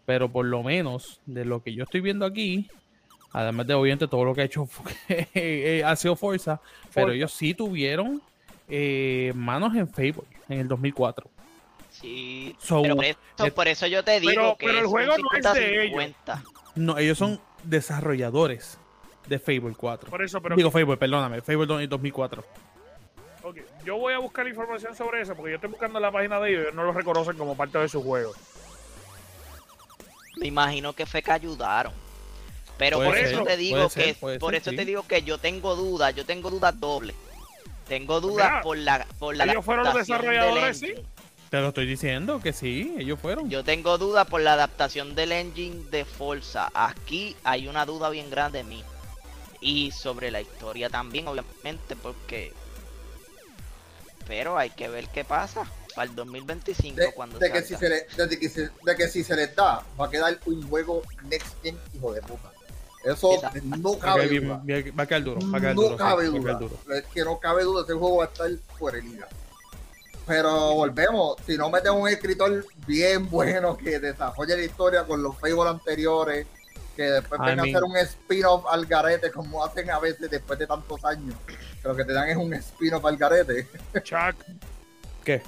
Pero 0.05 0.31
por 0.31 0.47
lo 0.47 0.63
menos, 0.63 1.21
de 1.27 1.45
lo 1.45 1.65
que 1.65 1.75
yo 1.75 1.83
estoy 1.83 2.01
viendo 2.01 2.25
aquí, 2.25 2.69
además 3.33 3.67
de 3.67 3.75
obviamente 3.75 4.07
todo 4.07 4.25
lo 4.25 4.37
que 4.37 4.43
ha 4.43 4.45
hecho 4.45 4.69
eh, 5.09 5.83
ha 5.85 5.97
sido 5.97 6.15
Forza, 6.15 6.61
pero 6.95 7.11
ellos 7.11 7.33
sí 7.33 7.53
tuvieron 7.53 8.23
eh, 8.69 9.33
manos 9.35 9.75
en 9.75 9.89
Fable 9.89 10.23
en 10.49 10.61
el 10.61 10.69
2004. 10.69 11.29
Sí, 11.91 12.55
So, 12.61 12.83
pero 12.83 12.97
por 12.97 13.05
eso, 13.07 13.19
eh, 13.47 13.51
por 13.53 13.69
eso 13.69 13.87
yo 13.87 14.05
te 14.05 14.21
digo 14.21 14.33
pero- 14.35 14.57
que 14.59 14.67
pero 14.67 14.73
el 14.73 14.79
es 14.79 14.85
un 14.85 14.91
juego 14.91 15.15
no 15.19 15.39
es 15.39 15.53
de 15.55 15.85
ellos. 15.85 16.01
50-50. 16.27 16.43
No, 16.75 16.99
ellos 16.99 17.17
son 17.17 17.41
desarrolladores 17.65 18.79
de 19.27 19.39
Fable 19.39 19.75
4. 19.77 20.11
Por 20.11 20.23
eso, 20.23 20.41
pero. 20.43 20.57
Digo 20.57 20.71
Fable, 20.71 20.97
perdóname, 20.99 21.41
Fable 21.41 21.67
do- 21.67 21.87
2004. 21.87 22.45
ok, 23.43 23.57
Yo 23.85 23.97
voy 23.97 24.13
a 24.13 24.19
buscar 24.19 24.47
información 24.47 24.95
sobre 24.95 25.23
eso 25.23 25.35
porque 25.35 25.53
yo 25.53 25.55
estoy 25.57 25.71
buscando 25.71 25.99
la 25.99 26.11
página 26.13 26.39
de 26.41 26.51
ellos 26.51 26.59
y 26.59 26.63
ellos 26.65 26.75
no 26.75 26.85
lo 26.85 26.93
reconocen 26.93 27.37
como 27.39 27.57
parte 27.57 27.79
de 27.79 27.89
su 27.89 28.03
juego. 28.03 28.33
Me 30.39 30.49
imagino 30.49 30.93
que 30.93 31.07
fue 31.07 31.23
que 31.23 31.33
ayudaron. 31.33 31.93
Pero 32.77 32.99
Puede 32.99 33.09
por 33.09 33.19
ser, 33.19 33.27
eso 33.29 33.43
te 33.45 33.57
digo 33.57 33.89
ser, 33.89 34.05
que 34.05 34.39
por 34.39 34.51
ser, 34.53 34.55
eso 34.61 34.71
sí. 34.71 34.77
te 34.77 34.85
digo 34.85 35.03
que 35.09 35.23
yo 35.23 35.39
tengo 35.39 35.75
dudas, 35.77 36.15
yo 36.15 36.27
tengo 36.27 36.51
dudas 36.51 36.79
dobles. 36.79 37.17
Tengo 37.89 38.21
dudas 38.21 38.47
Mira, 38.49 38.61
por 38.63 38.79
la 38.79 39.07
por 39.19 39.37
la 39.37 39.45
ellos 39.45 39.65
fueron 39.65 39.85
los 39.85 39.95
desarrolladores, 39.95 40.79
sí. 40.79 40.87
engine. 40.87 41.07
Te 41.51 41.61
lo 41.61 41.69
estoy 41.69 41.87
diciendo 41.87 42.41
que 42.41 42.53
sí, 42.53 42.95
ellos 42.99 43.21
fueron. 43.21 43.49
Yo 43.49 43.63
tengo 43.63 43.99
dudas 43.99 44.27
por 44.27 44.41
la 44.41 44.55
adaptación 44.55 45.15
del 45.15 45.31
engine 45.31 45.85
de 45.91 46.05
Forza. 46.05 46.71
Aquí 46.75 47.37
hay 47.45 47.69
una 47.69 47.87
duda 47.87 48.11
bien 48.11 48.29
grande 48.31 48.61
en 48.61 48.69
mí. 48.69 48.85
Y 49.61 49.93
sobre 49.93 50.31
la 50.33 50.41
historia 50.41 50.91
también, 50.91 51.29
obviamente, 51.29 51.95
porque... 51.97 52.53
Pero 54.27 54.59
hay 54.59 54.71
que 54.71 54.89
ver 54.89 55.09
qué 55.09 55.25
pasa 55.25 55.65
para 55.95 56.11
el 56.11 56.17
2025 56.17 56.97
de, 57.01 57.13
cuando 57.13 57.39
de 57.39 57.51
que 57.53 57.63
si 57.63 57.77
se 57.77 57.89
le- 57.89 58.07
de 58.27 58.39
que 58.39 58.49
si- 58.49 58.61
de 58.85 58.97
que 58.97 59.09
si 59.09 59.23
se 59.23 59.37
les 59.37 59.55
da, 59.55 59.83
va 59.99 60.07
a 60.07 60.11
quedar 60.11 60.39
un 60.47 60.69
juego 60.69 61.03
next 61.23 61.55
gen 61.63 61.79
hijo 61.95 62.13
de 62.13 62.21
puta. 62.23 62.51
Eso 63.07 63.35
Exacto. 63.35 63.61
no 63.79 63.99
cabe 63.99 64.27
bien- 64.27 64.45
duda. 64.49 64.63
va 64.99 65.03
a 65.05 65.07
quedar 65.07 65.23
duro, 65.23 65.41
va 65.53 65.59
a 65.59 65.61
quedar 65.61 65.75
No 65.77 65.83
duro. 65.83 65.97
cabe 65.97 66.25
duda. 66.27 66.55
duro. 66.55 66.79
Es 66.93 67.05
que 67.07 67.25
no 67.25 67.39
cabe 67.39 67.63
duda, 67.63 67.83
ese 67.85 67.93
juego 67.93 68.17
va 68.17 68.25
a 68.25 68.27
estar 68.27 68.51
fuera 68.79 68.97
de 68.99 69.05
liga. 69.05 69.29
Pero 70.27 70.75
volvemos, 70.75 71.37
si 71.47 71.57
no 71.57 71.71
meten 71.71 71.93
un 71.93 72.09
escritor 72.09 72.67
bien 72.87 73.31
bueno 73.31 73.77
que 73.77 74.01
desarrolle 74.01 74.57
la 74.57 74.63
historia 74.65 75.05
con 75.05 75.23
los 75.23 75.37
Fable 75.39 75.69
anteriores, 75.71 76.47
que 76.97 77.03
después 77.05 77.41
I 77.43 77.47
venga 77.51 77.63
a 77.63 77.67
hacer 77.67 77.85
un 77.85 77.97
spin-off 77.99 78.65
al 78.71 78.87
garete 78.87 79.31
como 79.31 79.65
hacen 79.65 79.89
a 79.91 79.99
veces 80.01 80.29
después 80.31 80.59
de 80.59 80.67
tantos 80.67 81.05
años. 81.05 81.35
Que 81.47 81.87
lo 81.89 81.95
que 81.95 82.05
te 82.05 82.13
dan 82.13 82.29
es 82.29 82.37
un 82.37 82.53
spin-off 82.55 83.05
al 83.05 83.17
garete. 83.17 83.69
Chuck, 84.03 84.35
¿Qué? 85.25 85.43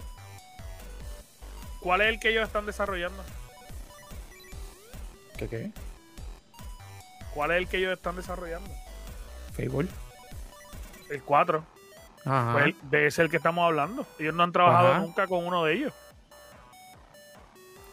¿cuál 1.81 2.03
es 2.03 2.09
el 2.09 2.21
que 2.21 2.29
ellos 2.31 2.47
están 2.47 2.67
desarrollando? 2.67 3.23
¿Qué 5.37 5.49
qué? 5.49 5.71
¿Cuál 7.39 7.53
es 7.53 7.59
el 7.59 7.69
que 7.69 7.77
ellos 7.77 7.93
están 7.93 8.17
desarrollando? 8.17 8.69
Fable. 9.53 9.87
El 11.09 11.23
4. 11.23 11.65
Ajá. 12.25 12.53
Pues 12.53 12.65
el- 12.65 12.77
de 12.91 13.07
ese 13.07 13.23
el 13.23 13.31
que 13.31 13.37
estamos 13.37 13.65
hablando. 13.65 14.05
Ellos 14.19 14.35
no 14.35 14.43
han 14.43 14.51
trabajado 14.51 14.89
Ajá. 14.89 14.99
nunca 14.99 15.29
con 15.29 15.47
uno 15.47 15.65
de 15.65 15.75
ellos. 15.75 15.93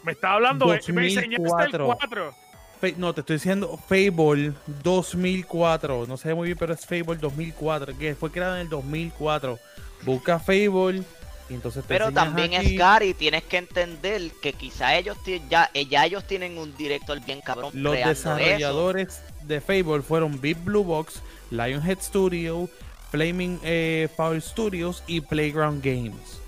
Me 0.02 0.10
está 0.10 0.32
hablando, 0.32 0.66
de- 0.66 0.80
me 0.92 1.04
enseñaste 1.06 1.36
el 1.36 1.42
2004. 1.44 1.86
4. 1.86 2.34
Fa- 2.80 2.88
no, 2.96 3.14
te 3.14 3.20
estoy 3.20 3.36
diciendo 3.36 3.78
Fable 3.88 4.52
2004. 4.82 6.06
No 6.08 6.16
sé 6.16 6.34
muy 6.34 6.46
bien, 6.46 6.58
pero 6.58 6.74
es 6.74 6.84
Fable 6.84 7.14
2004, 7.16 7.96
que 7.96 8.16
fue 8.16 8.32
creado 8.32 8.56
en 8.56 8.62
el 8.62 8.68
2004. 8.68 9.60
Busca 10.02 10.40
Fable 10.40 11.04
Y 11.48 11.54
entonces 11.54 11.82
te 11.82 11.88
Pero 11.88 12.12
también 12.12 12.54
aquí 12.54 12.74
es 12.74 12.78
Gary, 12.78 13.14
tienes 13.14 13.44
que 13.44 13.58
entender 13.58 14.30
que 14.42 14.52
quizá 14.52 14.96
ellos 14.96 15.16
tienen, 15.22 15.48
ya, 15.48 15.70
eh, 15.74 15.86
ya 15.86 16.04
ellos 16.04 16.26
tienen 16.26 16.58
un 16.58 16.76
director 16.76 17.18
bien 17.24 17.40
cabrón 17.40 17.70
Los 17.74 17.94
desarrolladores 17.94 19.22
de 19.42 19.60
Fable 19.60 20.02
fueron 20.02 20.40
Big 20.40 20.58
Blue 20.58 20.82
Box, 20.82 21.22
Lionhead 21.50 21.98
Studio, 22.00 22.68
Flaming 23.10 23.60
eh, 23.62 24.08
Foul 24.16 24.42
Studios 24.42 25.04
y 25.06 25.20
Playground 25.20 25.84
Games. 25.84 26.40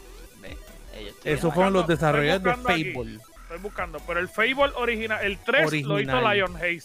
eso. 0.95 1.15
Esos 1.25 1.55
fueron 1.55 1.75
los 1.75 1.87
desarrolladores 1.87 2.43
de 2.43 2.51
buscando 2.51 2.71
aquí. 2.71 2.93
Fable. 2.93 3.19
Estoy 3.43 3.59
buscando, 3.61 4.01
pero 4.07 4.21
el 4.21 4.29
Fable 4.29 4.73
original, 4.77 5.25
el 5.25 5.39
3 5.39 5.71
lo 5.71 5.77
hizo 5.77 5.93
Original. 5.95 6.83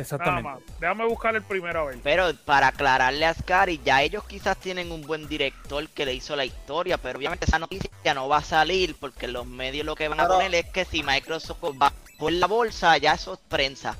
Haste. 0.00 0.16
Nada 0.18 0.38
Exactamente. 0.40 0.42
más. 0.70 0.80
Déjame 0.80 1.04
buscar 1.06 1.34
el 1.36 1.42
primero 1.42 1.80
a 1.80 1.84
ver. 1.84 1.98
Pero 2.02 2.34
para 2.44 2.68
aclararle 2.68 3.24
a 3.26 3.34
Scary, 3.34 3.80
ya 3.84 4.02
ellos 4.02 4.24
quizás 4.24 4.56
tienen 4.56 4.90
un 4.92 5.02
buen 5.02 5.28
director 5.28 5.88
que 5.88 6.04
le 6.06 6.14
hizo 6.14 6.34
la 6.36 6.44
historia, 6.44 6.98
pero 6.98 7.18
obviamente 7.18 7.44
esa 7.46 7.58
noticia 7.58 7.90
ya 8.04 8.14
no 8.14 8.28
va 8.28 8.38
a 8.38 8.42
salir 8.44 8.96
porque 8.98 9.28
los 9.28 9.46
medios 9.46 9.86
lo 9.86 9.94
que 9.94 10.08
van 10.08 10.20
a 10.20 10.28
poner 10.28 10.54
es 10.54 10.66
que 10.66 10.84
si 10.84 11.02
Microsoft 11.02 11.62
va 11.80 11.92
por 12.18 12.32
la 12.32 12.46
bolsa, 12.46 12.96
ya 12.98 13.14
eso 13.14 13.34
es 13.34 13.40
prensa. 13.48 13.96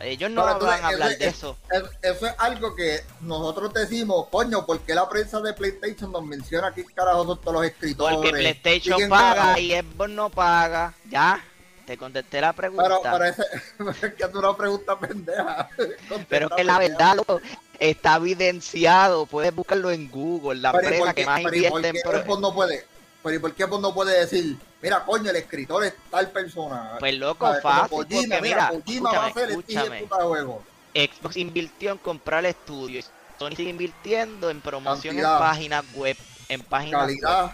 Ellos 0.00 0.30
no 0.30 0.44
Pero 0.44 0.60
van 0.64 0.84
a 0.84 0.88
hablar 0.88 1.08
de 1.18 1.26
es- 1.26 1.34
eso. 1.34 1.56
Es- 1.72 1.82
Eso 2.14 2.26
es 2.28 2.34
algo 2.38 2.76
que 2.76 3.00
nosotros 3.20 3.74
decimos, 3.74 4.28
coño, 4.30 4.64
¿por 4.64 4.78
qué 4.80 4.94
la 4.94 5.08
prensa 5.08 5.40
de 5.40 5.52
PlayStation 5.52 6.12
nos 6.12 6.24
menciona 6.24 6.68
aquí 6.68 6.84
carajo 6.94 7.24
son 7.26 7.40
todos 7.40 7.54
los 7.54 7.64
escritores? 7.64 8.14
Porque 8.16 8.30
PlayStation 8.30 8.96
¿Quién 8.96 9.08
paga 9.10 9.58
y 9.58 9.72
Xbox 9.72 10.10
no 10.10 10.30
paga. 10.30 10.94
Ya, 11.10 11.44
te 11.88 11.96
contesté 11.96 12.40
la 12.42 12.52
pregunta. 12.52 12.84
Pero, 12.84 13.00
Pero, 13.02 13.18
pero 13.78 13.90
ese, 13.90 14.06
es 14.06 14.14
que 14.14 14.22
es 14.24 14.34
una 14.34 14.54
pregunta 14.54 14.98
pendeja. 14.98 15.68
es 15.78 16.48
que 16.56 16.64
la 16.64 16.78
verdad, 16.78 17.16
loco, 17.16 17.40
está 17.78 18.16
evidenciado. 18.16 19.24
Puedes 19.24 19.54
buscarlo 19.54 19.90
en 19.90 20.10
Google. 20.10 20.60
La 20.60 20.72
Pero, 20.72 20.94
¿y 20.94 20.98
por 20.98 21.08
empresa 21.08 21.14
qué- 21.14 21.20
que 21.22 21.26
más 21.26 21.40
pero, 21.42 21.56
¿y 21.56 21.60
por 21.70 21.78
invierte 21.86 21.88
en 22.18 22.24
pro- 22.26 22.40
no 22.40 22.52
puede? 22.54 22.86
Pero 23.22 23.36
¿y 23.36 23.38
por 23.38 23.54
qué 23.54 23.64
Xbox 23.64 23.80
no 23.82 23.94
puede 23.94 24.20
decir, 24.20 24.56
mira, 24.82 25.02
coño, 25.04 25.30
el 25.30 25.36
escritor 25.36 25.82
es 25.84 25.94
tal 26.10 26.30
persona? 26.30 26.96
Pues 27.00 27.14
loco, 27.14 27.52
fácil, 27.62 27.88
porque 27.90 28.14
mira, 28.26 28.40
mira, 28.40 28.68
Kojima 28.68 29.10
va 29.12 29.24
a 29.24 29.28
escúchame, 29.28 29.44
hacer 29.44 29.58
este 29.58 29.72
escúchame. 29.72 30.06
juego. 30.08 30.62
Xbox 30.94 31.36
invirtió 31.38 31.92
en 31.92 31.98
comprar 31.98 32.40
el 32.40 32.50
estudio. 32.50 33.02
Sony 33.38 33.50
sigue 33.56 33.70
invirtiendo 33.70 34.50
en 34.50 34.60
promoción 34.60 35.16
Cantidad. 35.16 35.32
en 35.34 35.38
páginas 35.38 35.84
web. 35.94 36.16
En 36.50 36.60
páginas 36.62 37.00
Calidad, 37.00 37.42
web. 37.46 37.52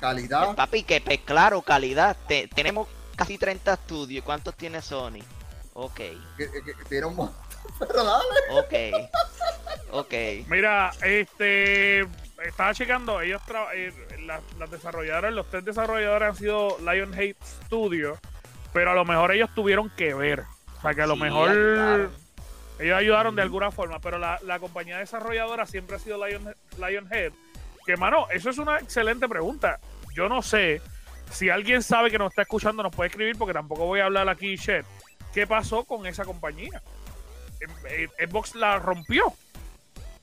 calidad. 0.00 0.50
Eh, 0.50 0.54
Papi, 0.56 0.82
que 0.82 1.00
pues, 1.00 1.18
claro, 1.24 1.62
calidad. 1.62 2.16
Te- 2.28 2.48
tenemos 2.48 2.86
casi 3.16 3.38
30 3.38 3.72
estudios. 3.74 4.22
¿Y 4.22 4.24
¿Cuántos 4.24 4.54
tiene 4.54 4.80
Sony? 4.82 5.20
Ok, 5.74 5.94
Que, 5.96 6.50
que- 6.50 6.62
que 6.62 6.84
tiene 6.88 7.06
un 7.06 7.16
montón. 7.16 7.36
Pero 7.78 8.04
dale. 8.04 8.24
ok. 8.50 9.10
Ok. 9.92 10.14
Mira, 10.48 10.90
este. 11.02 12.00
Estaba 12.44 12.74
checando, 12.74 13.20
ellos 13.22 13.40
tra- 13.46 13.68
eh, 13.74 13.92
las, 14.26 14.40
las 14.58 14.70
desarrolladoras, 14.70 15.32
los 15.32 15.48
tres 15.50 15.64
desarrolladores 15.64 16.28
han 16.28 16.36
sido 16.36 16.76
Lionhead 16.80 17.34
Studio, 17.64 18.18
pero 18.74 18.90
a 18.90 18.94
lo 18.94 19.04
mejor 19.06 19.32
ellos 19.32 19.50
tuvieron 19.54 19.90
que 19.96 20.12
ver. 20.14 20.44
O 20.78 20.82
sea, 20.82 20.94
que 20.94 21.02
a 21.02 21.06
lo 21.06 21.14
Sí, 21.14 21.20
mejor 21.22 21.50
ayudaron. 21.50 22.12
ellos 22.78 22.96
ayudaron 22.98 23.36
de 23.36 23.42
alguna 23.42 23.70
forma, 23.70 23.98
pero 24.00 24.18
la, 24.18 24.38
la 24.42 24.58
compañía 24.60 24.98
desarrolladora 24.98 25.64
siempre 25.66 25.96
ha 25.96 25.98
sido 25.98 26.24
Lion, 26.24 26.54
Lionhead. 26.78 27.32
Que, 27.86 27.96
mano, 27.96 28.26
eso 28.30 28.50
es 28.50 28.58
una 28.58 28.78
excelente 28.80 29.26
pregunta. 29.28 29.80
Yo 30.14 30.28
no 30.28 30.42
sé 30.42 30.82
si 31.30 31.50
alguien 31.50 31.82
sabe 31.82 32.10
que 32.10 32.18
nos 32.18 32.30
está 32.32 32.42
escuchando, 32.42 32.82
nos 32.82 32.94
puede 32.94 33.08
escribir, 33.08 33.36
porque 33.36 33.52
tampoco 33.54 33.86
voy 33.86 34.00
a 34.00 34.06
hablar 34.06 34.28
aquí, 34.28 34.56
Shed. 34.56 34.84
¿Qué 35.32 35.46
pasó 35.46 35.84
con 35.84 36.06
esa 36.06 36.24
compañía? 36.24 36.82
Xbox 38.18 38.54
la 38.54 38.78
rompió. 38.78 39.32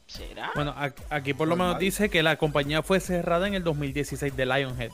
¿Será? 0.07 0.51
Bueno, 0.55 0.75
aquí 1.09 1.33
por 1.33 1.47
lo 1.47 1.55
menos 1.55 1.79
dice 1.79 2.09
que 2.09 2.21
la 2.23 2.35
compañía 2.37 2.83
fue 2.83 2.99
cerrada 2.99 3.47
en 3.47 3.53
el 3.55 3.63
2016 3.63 4.35
de 4.35 4.45
Lionhead. 4.45 4.91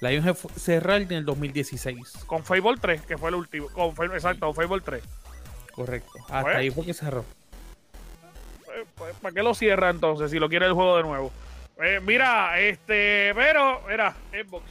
Lionhead 0.00 0.34
fue 0.34 0.50
cerrada 0.52 0.98
en 0.98 1.12
el 1.12 1.24
2016. 1.24 2.24
Con 2.26 2.44
Fable 2.44 2.76
3, 2.80 3.02
que 3.02 3.16
fue 3.18 3.30
el 3.30 3.36
último. 3.36 3.68
Con 3.70 3.94
Fable- 3.94 4.14
exacto, 4.14 4.46
con 4.46 4.54
Fable 4.54 4.82
3. 4.84 5.02
Correcto. 5.72 6.12
Hasta 6.24 6.42
Pues. 6.42 6.56
ahí 6.56 6.70
fue 6.70 6.84
que 6.86 6.94
cerró. 6.94 7.24
Pues, 8.64 8.78
pues, 8.96 9.14
¿Para 9.16 9.34
qué 9.34 9.42
lo 9.42 9.54
cierra 9.54 9.90
entonces 9.90 10.30
si 10.30 10.38
lo 10.38 10.48
quiere 10.48 10.66
el 10.66 10.72
juego 10.72 10.96
de 10.98 11.02
nuevo? 11.02 11.32
Eh, 11.82 12.00
mira, 12.02 12.58
este, 12.60 13.32
pero, 13.34 13.82
mira, 13.88 14.14
Xbox. 14.32 14.64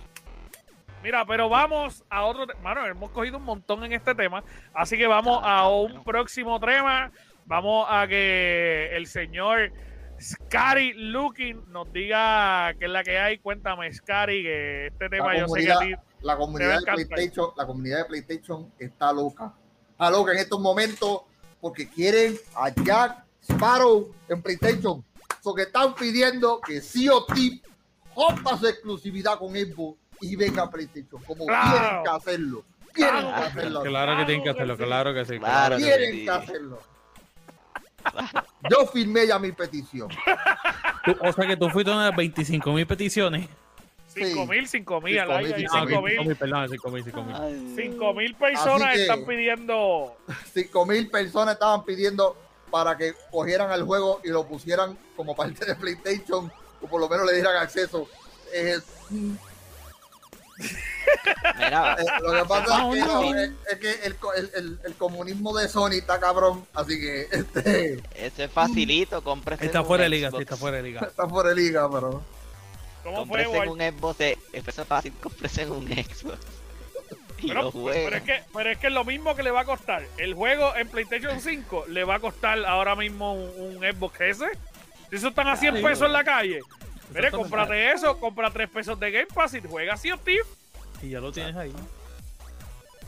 Mira, 1.04 1.26
pero 1.26 1.48
vamos 1.48 2.04
a 2.10 2.26
otro 2.26 2.48
tema. 2.48 2.60
Mano, 2.62 2.86
hemos 2.88 3.12
cogido 3.12 3.38
un 3.38 3.44
montón 3.44 3.84
en 3.84 3.94
este 3.94 4.16
tema. 4.16 4.44
Así 4.74 4.98
que 4.98 5.08
vamos 5.08 5.40
a 5.44 5.70
un 5.70 6.04
próximo 6.04 6.60
tema. 6.60 7.12
Vamos 7.46 7.88
a 7.90 8.08
que 8.08 8.90
el 8.94 9.08
señor 9.08 9.72
Scary 10.20 10.94
Looking 10.94 11.72
nos 11.72 11.92
diga 11.94 12.74
qué 12.80 12.86
es 12.86 12.92
la 12.92 13.04
que 13.04 13.18
hay. 13.20 13.38
Cuéntame, 13.38 13.94
Scary, 13.94 14.44
que 14.44 14.88
este 14.88 15.10
tema 15.10 15.34
La 15.34 15.40
yo 15.40 15.48
sé 15.48 15.64
que 15.64 15.72
a 15.72 15.76
comunidad, 15.76 16.00
ti. 16.00 16.10
la 16.22 16.36
comunidad 16.38 16.80
de. 16.80 16.86
PlayStation, 17.06 17.50
la 17.56 17.66
comunidad 17.66 17.98
de 18.00 18.06
PlayStation 18.06 18.74
está 18.80 19.14
loca. 19.14 19.54
Está 19.92 20.10
loca 20.10 20.32
en 20.34 20.40
estos 20.40 20.60
momentos 20.60 21.22
porque 21.62 21.88
quieren 21.90 22.36
a 22.56 22.70
Jack 22.70 23.24
Sparrow 23.44 24.12
en 24.28 24.42
PlayStation. 24.42 25.06
Porque 25.44 25.62
están 25.62 25.94
pidiendo 25.96 26.60
que 26.60 26.82
sí 26.82 27.08
o 27.08 27.26
sí 27.34 27.62
su 28.60 28.68
exclusividad 28.68 29.38
con 29.38 29.52
Xbox 29.52 30.00
y 30.22 30.36
venga 30.36 30.64
a 30.64 30.70
PlayStation. 30.70 31.22
Como 31.24 31.46
Claro. 31.46 31.78
tienen 31.80 32.04
que 32.04 32.10
hacerlo. 32.10 32.66
Tienen 32.94 33.14
Claro. 33.22 33.36
que 33.38 33.44
hacerlo. 33.44 33.82
Claro 33.84 34.18
que 34.18 34.26
tienen 34.26 34.44
que 34.44 34.50
hacerlo, 34.50 34.78
claro 34.78 35.14
que 35.14 35.26
sí. 35.26 35.40
Claro 35.40 35.78
que 35.78 35.84
sí. 35.84 35.90
que 35.90 35.96
Tienen 35.98 36.16
sí. 36.16 36.24
que 36.26 36.32
hacerlo. 36.32 36.80
Yo 38.70 38.86
firmé 38.88 39.28
ya 39.28 39.38
mi 39.40 39.52
petición. 39.52 40.10
Tú- 41.06 41.16
o 41.22 41.34
sea 41.34 41.46
que 41.48 41.58
tú 41.58 41.70
fuiste 41.70 41.92
una 41.92 42.04
de 42.06 42.10
las 42.10 42.18
25 42.18 42.72
mil 42.72 42.88
peticiones. 42.88 43.48
5 44.08 44.46
mil, 44.48 44.68
5 44.68 45.02
mil, 45.02 45.20
al 45.20 45.28
5.000, 45.28 45.54
aire, 45.54 45.68
Ah, 45.70 45.86
5 45.86 46.00
ok, 46.00 46.08
cinco 46.10 46.24
mil. 46.24 46.36
perdón, 46.36 46.70
5 46.70 46.90
mil, 46.90 47.04
5 47.04 47.24
mil. 47.24 47.76
5 47.76 48.14
mil 48.14 48.36
personas 48.36 48.94
que- 48.96 49.02
están 49.04 49.26
pidiendo. 49.26 50.18
5 50.54 50.86
mil 50.86 51.10
personas 51.10 51.54
estaban 51.56 51.84
pidiendo 51.86 52.36
para 52.72 52.98
que 52.98 53.14
cogieran 53.30 53.72
el 53.72 53.84
juego 53.84 54.22
y 54.24 54.30
lo 54.30 54.48
pusieran 54.48 54.98
como 55.16 55.36
parte 55.36 55.66
de 55.66 55.76
PlayStation 55.76 56.52
o 56.82 56.88
por 56.88 57.00
lo 57.00 57.08
menos 57.10 57.26
le 57.28 57.34
dieran 57.34 57.58
acceso. 57.58 58.08
Eh, 58.54 58.78
Mira, 61.58 61.96
eh, 62.00 62.06
lo 62.22 62.32
que 62.34 62.46
pasa 62.46 62.66
Ah, 62.78 62.90
es 62.94 62.96
que, 62.96 63.00
no. 63.08 63.22
no, 63.32 63.40
es, 63.40 63.52
es 63.72 63.80
que 63.80 63.92
el, 64.06 64.16
co- 64.16 64.34
el- 64.34 64.52
el- 64.56 64.80
el 64.84 64.94
comunismo 64.96 65.56
de 65.58 65.68
Sony 65.70 65.94
está 65.94 66.20
cabrón, 66.20 66.66
así 66.74 67.00
que 67.00 67.22
este, 67.32 68.02
ese 68.16 68.44
es 68.46 68.52
facilito, 68.52 69.24
cómprese 69.24 69.66
Está 69.66 69.82
un 69.82 69.88
fuera 69.88 70.04
de 70.04 70.10
liga, 70.10 70.32
sí, 70.32 70.38
está 70.40 70.58
fuera 70.58 70.78
de 70.78 70.84
liga. 70.84 71.02
está 71.08 71.28
fuera 71.28 71.50
de 71.50 71.56
liga, 71.56 71.90
pero 71.92 72.24
¿Cómo 73.04 73.26
fue, 73.26 73.48
un 73.68 73.80
Xbox, 73.80 74.20
eh, 74.22 74.38
eso 74.52 74.82
es 74.82 74.88
fácil, 74.88 75.14
cómprese 75.22 75.66
un 75.70 75.88
Xbox. 75.88 76.38
Y 77.40 77.50
Pero, 77.50 77.62
lo 77.64 77.72
pero 77.72 77.84
juega. 77.84 78.18
es 78.18 78.24
que, 78.24 78.44
pero 78.52 78.72
es 78.72 78.78
que 78.80 78.90
lo 78.90 79.06
mismo 79.06 79.36
que 79.36 79.44
le 79.44 79.52
va 79.52 79.62
a 79.62 79.66
costar 79.66 80.04
el 80.18 80.34
juego 80.34 80.76
en 80.76 80.88
PlayStation 80.90 81.40
5 81.40 81.86
le 81.88 82.04
va 82.04 82.16
a 82.16 82.20
costar 82.20 82.66
ahora 82.66 82.96
mismo 82.96 83.34
un, 83.34 83.76
un 83.78 83.84
Xbox 83.84 84.22
S. 84.22 84.46
Si 85.12 85.16
eso 85.18 85.28
están 85.30 85.48
a 85.48 85.56
100 85.56 85.76
Claro. 85.76 85.88
pesos 85.88 86.08
en 86.08 86.14
la 86.14 86.24
calle. 86.24 86.60
Mire, 87.14 87.32
cómprate 87.32 87.92
eso, 87.94 88.18
compra 88.20 88.52
3 88.52 88.70
pesos 88.70 89.00
de 89.00 89.12
Game 89.12 89.28
Pass 89.34 89.54
y 89.54 89.62
juega 89.62 89.96
Sea 89.98 90.16
of 90.16 90.22
Thieves. 90.24 90.48
Y 91.02 91.10
ya 91.10 91.20
lo 91.20 91.32
tienes 91.32 91.56
ahí. 91.56 91.74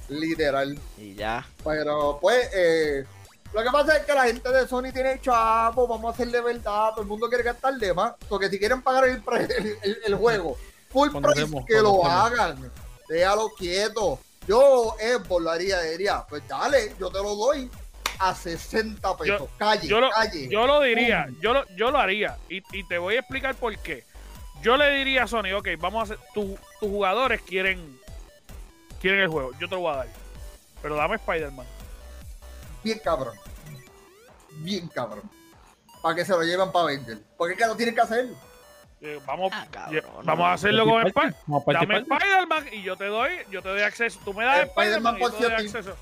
literal. 0.08 0.78
Y 0.98 1.16
ya. 1.16 1.46
Pero 1.64 2.18
pues, 2.22 2.50
eh, 2.54 3.06
lo 3.54 3.64
que 3.64 3.70
pasa 3.72 3.98
es 3.98 4.06
que 4.06 4.14
la 4.14 4.26
gente 4.26 4.50
de 4.50 4.68
Sony 4.68 4.92
tiene 4.94 5.20
chavo, 5.22 5.88
vamos 5.88 6.12
a 6.12 6.14
hacerle 6.14 6.42
verdad, 6.42 6.92
todo 6.92 7.02
el 7.02 7.08
mundo 7.08 7.28
quiere 7.30 7.44
gastar 7.44 7.76
de 7.76 7.94
más, 7.94 8.14
porque 8.28 8.50
si 8.50 8.58
quieren 8.60 8.82
pagar 8.82 9.06
el, 9.08 9.22
pre- 9.22 9.44
el, 9.58 9.78
el- 9.82 9.98
el 10.06 10.16
juego 10.16 10.58
full 10.90 11.10
price, 11.22 11.46
que 11.68 11.82
lo 11.82 12.06
hagan, 12.06 12.72
déjalo 13.08 13.50
quieto. 13.58 14.20
Yo, 14.48 14.96
Xbox, 15.00 15.44
lo 15.44 15.52
haría, 15.52 15.80
diría, 15.82 16.26
pues 16.28 16.42
dale, 16.48 16.96
yo 17.00 17.10
te 17.12 17.22
lo 17.22 17.36
doy 17.36 17.70
a 18.20 18.36
60 18.36 19.18
pesos, 19.18 19.50
calle, 19.58 19.88
Yo 19.88 20.00
lo, 20.00 20.10
calle. 20.12 20.48
yo 20.50 20.68
lo 20.68 20.82
diría, 20.82 21.26
Pum. 21.28 21.38
yo 21.42 21.54
lo, 21.54 21.66
yo 21.76 21.92
lo 21.92 21.98
haría. 22.00 22.38
Y, 22.50 22.62
y 22.78 22.84
te 22.88 22.98
voy 22.98 23.16
a 23.16 23.20
explicar 23.20 23.56
por 23.56 23.78
qué. 23.80 24.04
Yo 24.62 24.76
le 24.78 24.90
diría 24.98 25.24
a 25.24 25.28
Sony, 25.28 25.54
ok, 25.58 25.70
vamos 25.80 26.02
a 26.02 26.04
hacer, 26.14 26.26
tu- 26.34 26.58
tus 26.80 26.90
jugadores 26.90 27.42
quieren, 27.42 27.98
quieren 29.02 29.22
el 29.22 29.28
juego, 29.30 29.52
yo 29.60 29.70
te 29.70 29.76
lo 29.76 29.82
voy 29.82 29.94
a 29.94 29.98
dar. 29.98 30.08
Pero 30.82 30.96
dame 30.96 31.16
Spider-Man. 31.16 31.66
Bien 32.84 33.00
cabrón. 33.04 33.36
Bien 34.58 34.88
cabrón. 34.90 35.24
Para 36.02 36.16
que 36.16 36.26
se 36.26 36.32
lo 36.32 36.42
lleven 36.44 36.72
para 36.72 36.86
vender. 36.86 37.20
Porque 37.38 37.54
es 37.54 37.60
que 37.60 37.66
lo 37.68 37.76
tienen 37.76 37.96
que 37.96 38.02
hacer. 38.02 38.28
Eh, 39.02 39.20
vamos, 39.26 39.50
Ah, 39.54 39.66
cabrón, 39.72 39.94
ye- 39.96 40.02
no, 40.02 40.24
vamos 40.24 40.46
a 40.46 40.48
no, 40.50 40.54
hacerlo 40.54 40.84
con 40.86 41.08
Spider-Man. 41.08 41.36
vamos 41.48 41.64
Dame. 41.68 41.98
Spider-Man 42.00 42.66
y 42.74 42.82
yo 42.84 42.98
te 42.98 43.06
doy, 43.06 43.32
yo 43.50 43.62
te 43.62 43.70
doy 43.70 43.82
acceso. 43.82 44.20
Tú 44.26 44.34
me 44.34 44.44
das 44.44 44.68
Spider-Man 44.68 45.16
Spider-Man 45.16 45.20
yo 45.20 45.30
te 45.30 45.44
doy 45.44 45.52
por 45.52 45.78
acceso. 45.78 45.96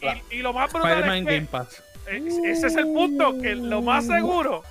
Claro. 0.00 0.20
Y, 0.30 0.36
y- 0.36 0.42
lo 0.42 0.52
más 0.52 0.72
brutal 0.72 0.98
es 0.98 1.24
que 1.26 1.34
Game 1.34 1.46
Pass. 1.46 1.82
eh, 2.06 2.22
ese 2.44 2.66
es 2.66 2.76
el 2.76 2.84
punto, 2.86 3.38
que 3.40 3.54
lo 3.54 3.80
más 3.82 4.06
seguro 4.06 4.62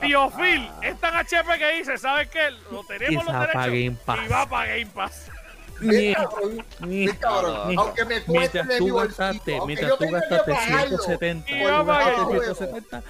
Tío 0.00 0.30
Phil 0.30 0.68
es 0.82 0.98
tan 1.00 1.14
HP 1.16 1.58
que 1.58 1.72
dice, 1.76 1.96
¿sabes 1.96 2.28
qué? 2.28 2.50
Lo 2.72 2.82
tenemos 2.84 3.10
Y 3.22 3.26
los 3.26 3.34
va 3.34 3.40
derechos 3.46 3.66
Game 3.66 3.96
Pass. 4.04 4.18
y 4.24 4.28
va 4.28 4.48
para 4.48 4.66
Game 4.72 4.86
Pass. 4.86 5.30
Ni- 5.80 6.14
cabrón. 6.14 6.64
ni- 6.80 7.08
cabrón. 7.14 7.68
ni- 7.68 7.76
Aunque 7.76 8.04
me 8.04 8.20
cueste 8.22 8.58
Mientras 8.62 8.78
tú 8.78 8.94
gastaste, 8.96 9.60
mientras 9.66 9.98
tú 9.98 10.10
gastaste 10.10 10.52
pagarlo. 10.52 10.98
170, 10.98 11.50
Y 11.50 11.58
tú 11.62 11.64
va 11.68 11.86
pa' 11.86 11.98
gastaste 11.98 12.20
Game 12.22 12.38
Pass. 12.38 12.56
170, 12.58 13.02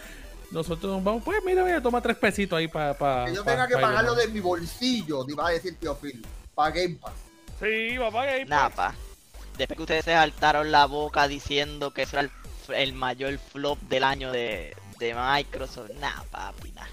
nosotros 0.51 0.93
nos 0.93 1.05
vamos, 1.05 1.23
pues 1.25 1.39
mira, 1.45 1.65
mira, 1.65 1.81
toma 1.81 2.01
tres 2.03 2.17
pesitos 2.17 2.59
ahí 2.59 2.69
para... 2.69 2.95
Pa, 2.95 3.25
Que 3.27 3.35
yo 3.35 3.45
pa- 3.45 3.51
tenga 3.53 3.67
que 3.69 3.75
pa- 3.75 3.81
pagarlo 3.81 4.15
de 4.15 4.29
mi 4.29 4.41
bolsillo, 4.41 5.25
te 5.25 5.33
iba 5.33 5.49
a 5.49 5.51
decir 5.53 5.77
tío 5.79 5.95
Phil, 5.97 6.25
para 6.55 6.71
Game 6.71 6.97
Pass. 7.01 7.13
Sí, 7.61 7.97
papá, 7.99 8.23
que 8.25 8.29
ahí, 8.29 8.45
Nada, 8.45 8.69
pa. 8.71 8.95
Después 9.63 9.77
que 9.77 9.83
ustedes 9.83 10.05
se 10.05 10.13
saltaron 10.13 10.73
la 10.73 10.87
boca 10.87 11.29
diciendo 11.29 11.93
que 11.93 12.03
eso 12.03 12.19
era 12.19 12.29
el, 12.75 12.95
mayor 12.95 13.39
flop 13.39 13.79
del 13.83 14.03
año 14.03 14.33
de, 14.33 14.75
de 14.99 15.15
Microsoft. 15.15 15.91
Nah, 16.01 16.25
papi, 16.33 16.73
nah. 16.73 16.92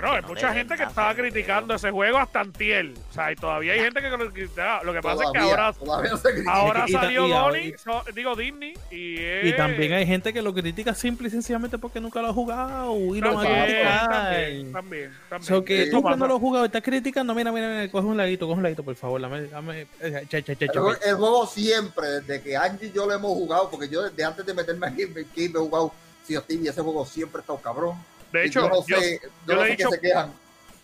Bueno, 0.00 0.12
hay 0.16 0.22
no 0.22 0.28
mucha 0.28 0.52
gente 0.52 0.76
que 0.76 0.82
estaba 0.82 1.14
criticando 1.14 1.74
ese 1.74 1.90
juego 1.90 2.18
hasta 2.18 2.40
antiel. 2.40 2.94
O 3.10 3.14
sea, 3.14 3.32
y 3.32 3.36
todavía 3.36 3.72
hay 3.72 3.80
gente 3.80 4.00
que 4.02 4.10
lo 4.10 4.30
critica. 4.30 4.80
Lo 4.84 4.92
que 4.92 5.00
pasa 5.00 5.24
es 5.24 5.30
que 5.32 5.38
ahora, 5.38 5.72
todavía 5.72 6.16
se 6.16 6.30
critica. 6.32 6.52
ahora 6.52 6.84
salió 6.86 7.28
Donnie, 7.28 7.74
so- 7.78 8.04
digo 8.14 8.36
Disney, 8.36 8.74
y, 8.90 9.48
Y 9.48 9.56
también 9.56 9.94
hay 9.94 10.06
gente 10.06 10.32
que 10.32 10.42
lo 10.42 10.52
critica 10.52 10.94
simple 10.94 11.28
y 11.28 11.30
sencillamente 11.30 11.78
porque 11.78 12.00
nunca 12.00 12.20
lo 12.20 12.28
ha 12.28 12.32
jugado 12.32 12.94
y 13.14 13.20
lo 13.20 13.34
va 13.34 13.42
a 13.42 13.44
También, 13.44 14.72
también, 14.72 15.12
también. 15.28 15.42
So 15.48 15.64
que 15.64 15.84
Sí. 15.86 15.90
tú 15.90 16.02
cuando 16.02 16.26
lo 16.26 16.34
has 16.34 16.40
jugado 16.40 16.66
estás 16.66 16.82
criticando, 16.82 17.34
mira, 17.34 17.50
mira, 17.50 17.68
mira, 17.68 17.90
coge 17.90 18.06
un 18.06 18.16
ladito, 18.16 18.46
coge 18.46 18.58
un 18.58 18.62
ladito, 18.64 18.82
por 18.82 18.96
favor, 18.96 19.20
dame, 19.20 19.46
dame, 19.46 19.86
eh, 20.00 20.26
El, 20.30 20.96
el 21.10 21.14
juego 21.16 21.46
siempre, 21.46 22.08
desde 22.20 22.42
que 22.42 22.56
Angie 22.56 22.86
y 22.88 22.92
yo 22.92 23.06
lo 23.06 23.14
hemos 23.14 23.30
jugado, 23.32 23.70
porque 23.70 23.88
yo 23.88 24.02
desde 24.02 24.24
antes 24.24 24.44
de 24.44 24.52
meterme 24.54 24.86
aquí 24.88 25.02
en 25.02 25.14
Game 25.14 25.26
he 25.36 25.52
jugado 25.52 25.92
Thieves 26.26 26.44
y 26.50 26.68
ese 26.68 26.82
juego 26.82 27.06
siempre 27.06 27.38
ha 27.38 27.40
estado 27.40 27.58
cabrón. 27.60 27.96
De 28.32 28.44
Y 28.44 28.48
hecho, 28.48 28.60
yo 28.62 28.68
no 28.68 28.82
sé, 28.82 29.20
no 29.46 29.64
he 29.64 29.70
dicho- 29.70 29.90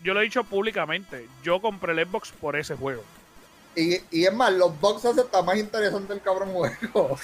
lo 0.04 0.20
he 0.20 0.24
dicho 0.24 0.44
públicamente. 0.44 1.28
Yo 1.42 1.60
compré 1.60 1.92
el 1.92 2.06
Xbox 2.08 2.32
por 2.32 2.56
ese 2.56 2.74
juego. 2.76 3.02
Y, 3.74 4.00
y 4.10 4.24
es 4.26 4.32
más, 4.32 4.52
los 4.52 4.78
boxes 4.80 5.16
está 5.16 5.42
más 5.42 5.56
interesante 5.56 6.12
el 6.12 6.20
cabrón 6.20 6.52
juego. 6.52 7.18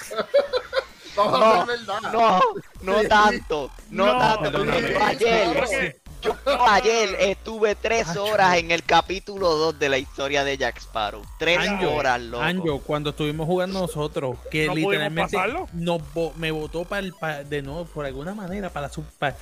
Vamos 1.15 1.39
No, 1.39 1.45
a 1.45 1.65
ver 1.65 1.77
verdad. 1.79 1.99
No, 2.13 2.39
no 2.81 2.99
Sí. 3.01 3.07
tanto, 3.07 3.71
no, 3.89 4.05
No, 4.05 4.19
tanto. 4.19 4.51
no, 4.51 4.71
porque 4.71 4.93
no, 4.93 5.98
yo 6.21 6.35
ayer, 6.67 7.15
estuve 7.19 7.75
tres 7.75 8.15
horas 8.17 8.57
en 8.57 8.71
el 8.71 8.83
capítulo 8.83 9.55
2 9.55 9.79
de 9.79 9.89
la 9.89 9.97
historia 9.97 10.43
de 10.43 10.57
Jack 10.57 10.77
Sparrow. 10.79 11.21
Tres 11.37 11.57
Anjo, 11.59 11.91
horas, 11.93 12.19
loco. 12.21 12.43
Anjo, 12.43 12.79
cuando 12.81 13.11
estuvimos 13.11 13.47
jugando 13.47 13.79
nosotros, 13.81 14.37
que 14.51 14.65
¿No 14.67 14.73
pudimos 14.73 14.91
literalmente 14.91 15.37
pasarlo? 15.37 15.67
nos 15.73 16.01
bo- 16.13 16.33
me 16.35 16.51
botó 16.51 16.83
para 16.85 17.43
de 17.43 17.61
nuevo, 17.61 17.85
por 17.85 18.05
alguna 18.05 18.33
manera, 18.33 18.69
para 18.69 18.89
su, 18.89 19.03
pa- 19.19 19.35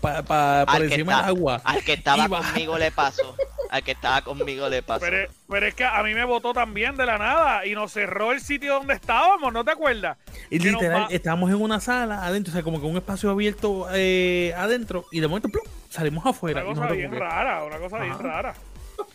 pa- 0.00 0.22
pa- 0.22 0.66
por 0.66 0.82
encima 0.82 1.16
del 1.22 1.24
agua. 1.36 1.60
Al 1.64 1.82
que 1.84 1.92
estaba 1.94 2.28
conmigo 2.28 2.76
le 2.78 2.90
pasó. 2.90 3.34
Al 3.70 3.82
que 3.82 3.90
estaba 3.92 4.22
conmigo 4.22 4.68
le 4.68 4.82
pasó. 4.82 5.00
Pero, 5.00 5.28
pero 5.48 5.66
es 5.66 5.74
que 5.74 5.84
a 5.84 6.02
mí 6.02 6.14
me 6.14 6.24
votó 6.24 6.52
también 6.54 6.96
de 6.96 7.04
la 7.04 7.18
nada 7.18 7.66
y 7.66 7.74
nos 7.74 7.92
cerró 7.92 8.32
el 8.32 8.40
sitio 8.40 8.74
donde 8.74 8.94
estábamos, 8.94 9.52
¿no 9.52 9.64
te 9.64 9.70
acuerdas? 9.72 10.16
Y 10.50 10.58
que 10.58 10.70
literal, 10.72 11.02
va- 11.02 11.08
estábamos 11.10 11.50
en 11.50 11.60
una 11.60 11.78
sala 11.80 12.24
adentro, 12.24 12.50
o 12.50 12.54
sea, 12.54 12.62
como 12.62 12.80
que 12.80 12.86
un 12.86 12.96
espacio 12.96 13.30
abierto 13.30 13.86
eh, 13.92 14.54
adentro, 14.56 15.04
y 15.12 15.20
de 15.20 15.28
momento 15.28 15.48
¡plum! 15.50 15.64
salimos 15.90 16.24
afuera. 16.24 16.64
Una 16.64 16.74
cosa 16.82 16.92
bien 16.94 17.12
rara, 17.12 17.64
una 17.64 17.78
cosa 17.78 17.98
bien 17.98 18.18
rara. 18.18 18.54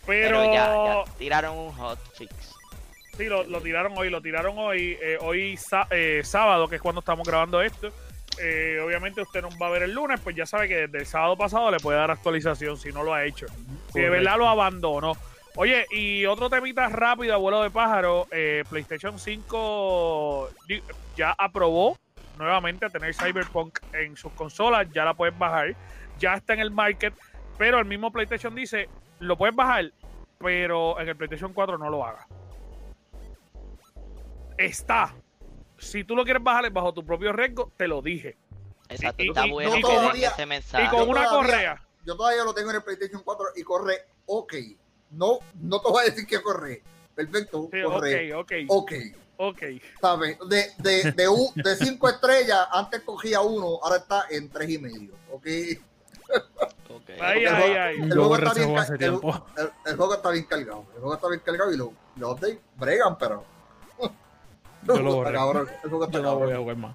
Pero, 0.06 0.38
Pero, 0.40 0.44
ya, 0.54 1.04
ya 1.04 1.12
tiraron 1.18 1.58
un 1.58 1.72
hotfix. 1.72 2.32
sí, 3.18 3.24
lo, 3.26 3.42
lo 3.44 3.60
tiraron 3.60 3.92
hoy, 3.98 4.08
lo 4.08 4.20
tiraron 4.22 4.54
hoy, 4.56 4.96
eh, 5.02 5.18
hoy 5.20 5.58
eh, 5.90 6.22
sábado, 6.24 6.68
que 6.68 6.76
es 6.76 6.82
cuando 6.82 7.00
estamos 7.00 7.26
grabando 7.26 7.60
esto. 7.60 7.90
Eh, 8.40 8.80
obviamente 8.84 9.20
usted 9.22 9.42
nos 9.42 9.54
va 9.60 9.68
a 9.68 9.70
ver 9.70 9.82
el 9.84 9.92
lunes, 9.92 10.20
pues 10.20 10.34
ya 10.36 10.46
sabe 10.46 10.68
que 10.68 10.76
desde 10.86 10.98
el 10.98 11.06
sábado 11.06 11.36
pasado 11.36 11.70
le 11.70 11.78
puede 11.78 11.98
dar 11.98 12.10
actualización 12.10 12.76
si 12.76 12.90
no 12.92 13.02
lo 13.02 13.14
ha 13.14 13.24
hecho. 13.24 13.46
Si 13.92 14.00
de 14.00 14.08
verdad 14.10 14.36
lo 14.38 14.48
abandonó. 14.48 15.12
Oye, 15.56 15.86
y 15.92 16.26
otro 16.26 16.50
temita 16.50 16.88
rápido, 16.88 17.34
abuelo 17.34 17.62
de 17.62 17.70
pájaro, 17.70 18.26
eh, 18.32 18.64
PlayStation 18.68 19.18
5 19.20 20.50
di- 20.66 20.82
ya 21.16 21.32
aprobó 21.38 21.96
nuevamente 22.38 22.90
tener 22.90 23.14
Cyberpunk 23.14 23.78
en 23.92 24.16
sus 24.16 24.32
consolas, 24.32 24.88
ya 24.92 25.04
la 25.04 25.14
puedes 25.14 25.38
bajar, 25.38 25.76
ya 26.18 26.34
está 26.34 26.54
en 26.54 26.60
el 26.60 26.72
market, 26.72 27.14
pero 27.56 27.78
el 27.78 27.84
mismo 27.84 28.10
PlayStation 28.10 28.52
dice, 28.52 28.88
lo 29.20 29.36
puedes 29.38 29.54
bajar, 29.54 29.92
pero 30.38 30.98
en 30.98 31.08
el 31.08 31.14
PlayStation 31.14 31.52
4 31.52 31.78
no 31.78 31.88
lo 31.88 32.04
hagas. 32.04 32.26
Está. 34.58 35.14
Si 35.84 36.04
tú 36.04 36.16
lo 36.16 36.24
quieres 36.24 36.42
bajar 36.42 36.66
es 36.66 36.72
bajo 36.72 36.92
tu 36.92 37.04
propio 37.04 37.32
riesgo, 37.32 37.70
te 37.76 37.86
lo 37.88 38.02
dije. 38.02 38.36
Exacto, 38.88 39.22
Y- 39.22 39.28
está 39.28 39.46
y- 39.46 39.50
bueno 39.50 39.76
y 39.76 39.80
todavía- 39.80 40.28
ese 40.30 40.90
con 40.90 41.08
una 41.08 41.24
todavía- 41.24 41.28
correa. 41.30 41.82
Yo 42.04 42.16
todavía 42.16 42.44
lo 42.44 42.52
tengo 42.54 42.70
en 42.70 42.76
el 42.76 42.82
PlayStation 42.82 43.22
4 43.24 43.46
y 43.56 43.62
corre 43.62 44.04
ok. 44.26 44.54
No, 45.12 45.38
no 45.60 45.80
te 45.80 45.88
voy 45.90 46.02
a 46.02 46.10
decir 46.10 46.26
que 46.26 46.42
corre. 46.42 46.82
Perfecto, 47.14 47.68
Sí, 47.72 47.78
corre 47.82 48.34
ok, 48.34 48.40
ok, 48.40 48.52
ok. 48.68 48.92
ok. 49.38 49.62
¿Sabes? 50.00 50.38
De, 50.48 50.70
de, 50.78 51.12
de, 51.12 51.28
u- 51.28 51.52
de 51.54 51.76
cinco 51.76 52.08
estrellas, 52.08 52.66
antes 52.72 53.00
cogía 53.02 53.40
uno, 53.40 53.78
ahora 53.82 53.96
está 53.98 54.26
en 54.30 54.48
tres 54.50 54.68
y 54.70 54.78
medio. 54.78 55.12
Ok. 55.30 55.46
Ok. 56.90 57.10
Ay, 57.20 57.44
El 57.44 57.48
ay. 57.54 57.96
El 58.00 58.12
juego, 58.12 58.36
está 58.36 58.54
bien, 58.54 58.76
el, 58.76 58.98
tiempo. 58.98 59.46
el- 59.56 59.70
el 59.86 59.96
juego 59.96 60.14
está 60.14 60.30
bien 60.30 60.44
cargado. 60.44 60.84
El 60.94 61.00
juego 61.00 61.14
está 61.14 61.28
bien 61.28 61.40
cargado 61.44 61.72
y 61.72 61.76
los, 61.76 61.88
los 62.16 62.32
updates 62.32 62.58
bregan, 62.76 63.16
pero. 63.18 63.44
Yo 64.86 65.00
lo 65.02 65.14
borré. 65.16 65.32
cabrón, 65.32 65.68
Yo 66.10 66.22
no 66.22 66.38
voy 66.38 66.52
a 66.52 66.56
jugar 66.58 66.76
más. 66.76 66.94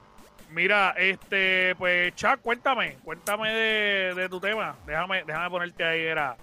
Mira, 0.51 0.95
este, 0.97 1.75
pues, 1.77 2.15
Chuck, 2.15 2.39
cuéntame, 2.41 2.97
cuéntame 3.03 3.51
de, 3.51 4.13
de 4.15 4.29
tu 4.29 4.39
tema. 4.39 4.75
Déjame, 4.87 5.23
déjame 5.23 5.49
ponerte 5.51 5.83
ahí, 5.83 6.01
era, 6.01 6.37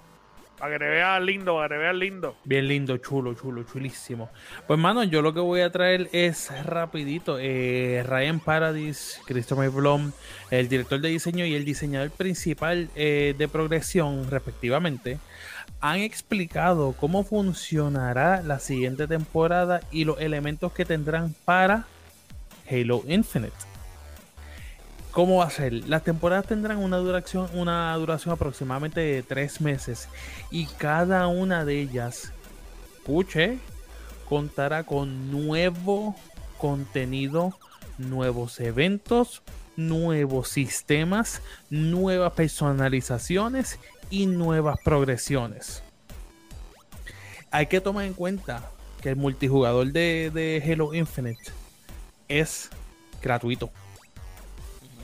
para 0.58 0.72
que 0.74 0.78
te 0.78 0.84
veas 0.88 1.20
lindo, 1.22 1.56
para 1.56 1.68
que 1.68 1.74
te 1.74 1.78
veas 1.80 1.94
lindo. 1.96 2.36
Bien 2.44 2.68
lindo, 2.68 2.96
chulo, 2.98 3.34
chulo, 3.34 3.64
chulísimo. 3.64 4.30
Pues 4.68 4.78
mano, 4.78 5.02
yo 5.02 5.22
lo 5.22 5.34
que 5.34 5.40
voy 5.40 5.60
a 5.62 5.72
traer 5.72 6.08
es 6.12 6.52
rapidito. 6.64 7.38
eh, 7.40 8.04
Ryan 8.06 8.38
Paradis, 8.38 9.20
Christopher 9.26 9.70
Blom, 9.70 10.12
el 10.52 10.68
director 10.68 11.00
de 11.00 11.08
diseño 11.08 11.44
y 11.44 11.56
el 11.56 11.64
diseñador 11.64 12.10
principal 12.12 12.88
eh, 12.94 13.34
de 13.36 13.48
progresión, 13.48 14.30
respectivamente, 14.30 15.18
han 15.80 16.00
explicado 16.00 16.94
cómo 16.98 17.24
funcionará 17.24 18.42
la 18.42 18.58
siguiente 18.58 19.06
temporada 19.06 19.80
y 19.90 20.04
los 20.04 20.20
elementos 20.20 20.72
que 20.72 20.84
tendrán 20.84 21.34
para 21.44 21.86
Halo 22.70 23.02
Infinite. 23.06 23.56
¿Cómo 25.10 25.38
va 25.38 25.46
a 25.46 25.50
ser? 25.50 25.72
Las 25.88 26.04
temporadas 26.04 26.46
tendrán 26.46 26.78
una 26.78 26.98
duración, 26.98 27.48
una 27.54 27.94
duración 27.94 28.34
aproximadamente 28.34 29.00
de 29.00 29.22
tres 29.22 29.60
meses 29.60 30.08
y 30.50 30.66
cada 30.66 31.26
una 31.26 31.64
de 31.64 31.80
ellas, 31.80 32.32
escuche, 32.98 33.58
contará 34.28 34.84
con 34.84 35.30
nuevo 35.30 36.14
contenido, 36.58 37.54
nuevos 37.96 38.60
eventos, 38.60 39.42
nuevos 39.76 40.48
sistemas, 40.48 41.40
nuevas 41.70 42.32
personalizaciones 42.32 43.78
y 44.10 44.26
nuevas 44.26 44.78
progresiones. 44.84 45.82
Hay 47.50 47.66
que 47.66 47.80
tomar 47.80 48.04
en 48.04 48.14
cuenta 48.14 48.70
que 49.00 49.10
el 49.10 49.16
multijugador 49.16 49.92
de, 49.92 50.30
de 50.32 50.62
Halo 50.64 50.94
Infinite 50.94 51.52
es 52.28 52.70
gratuito. 53.22 53.70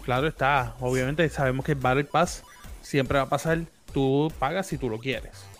Claro 0.04 0.26
está, 0.26 0.74
obviamente 0.80 1.28
sabemos 1.28 1.64
que 1.64 1.72
el 1.72 1.78
Battle 1.78 2.04
Pass 2.04 2.42
siempre 2.80 3.18
va 3.18 3.24
a 3.24 3.28
pasar, 3.28 3.60
tú 3.92 4.32
pagas 4.38 4.66
si 4.66 4.78
tú 4.78 4.88
lo 4.88 4.98
quieres. 4.98 5.51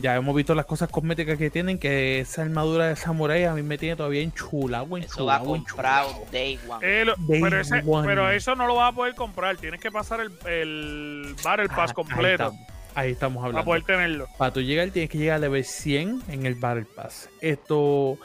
Ya 0.00 0.16
hemos 0.16 0.34
visto 0.34 0.54
las 0.54 0.66
cosas 0.66 0.88
cosméticas 0.88 1.36
que 1.38 1.50
tienen, 1.50 1.78
que 1.78 2.20
esa 2.20 2.42
armadura 2.42 2.88
de 2.88 2.96
samurai 2.96 3.44
a 3.44 3.52
mí 3.54 3.62
me 3.62 3.76
tiene 3.78 3.94
todavía 3.96 4.22
enchulado, 4.22 4.84
Eso 4.84 5.24
va 5.26 5.36
enchulado, 5.38 5.44
comprado 5.44 6.08
enchulado. 6.10 6.26
day 6.32 6.58
one. 6.68 6.86
Eh, 6.86 7.04
lo- 7.04 7.14
Day 7.18 7.40
pero, 7.42 7.60
ese- 7.60 7.82
one. 7.84 8.06
pero 8.08 8.30
eso 8.30 8.54
no 8.54 8.66
lo 8.66 8.74
vas 8.76 8.92
a 8.92 8.96
poder 8.96 9.14
comprar, 9.14 9.56
tienes 9.58 9.80
que 9.80 9.90
pasar 9.90 10.20
el, 10.20 10.32
el 10.48 11.34
Battle 11.44 11.66
Ah, 11.70 11.76
Pass 11.76 11.90
ahí 11.90 11.94
completo 11.94 12.44
estamos, 12.44 12.66
Ahí 12.94 13.10
estamos 13.12 13.36
para 13.36 13.46
hablando. 13.48 13.64
poder 13.64 13.82
tenerlo. 13.84 14.28
Para 14.38 14.52
tú 14.52 14.60
llegar 14.60 14.90
tienes 14.90 15.10
que 15.10 15.18
llegar 15.18 15.36
a 15.36 15.40
level 15.40 15.64
100 15.64 16.22
en 16.28 16.46
el 16.46 16.54
Battle 16.56 16.84
Pass. 16.94 17.28
Esto, 17.40 18.18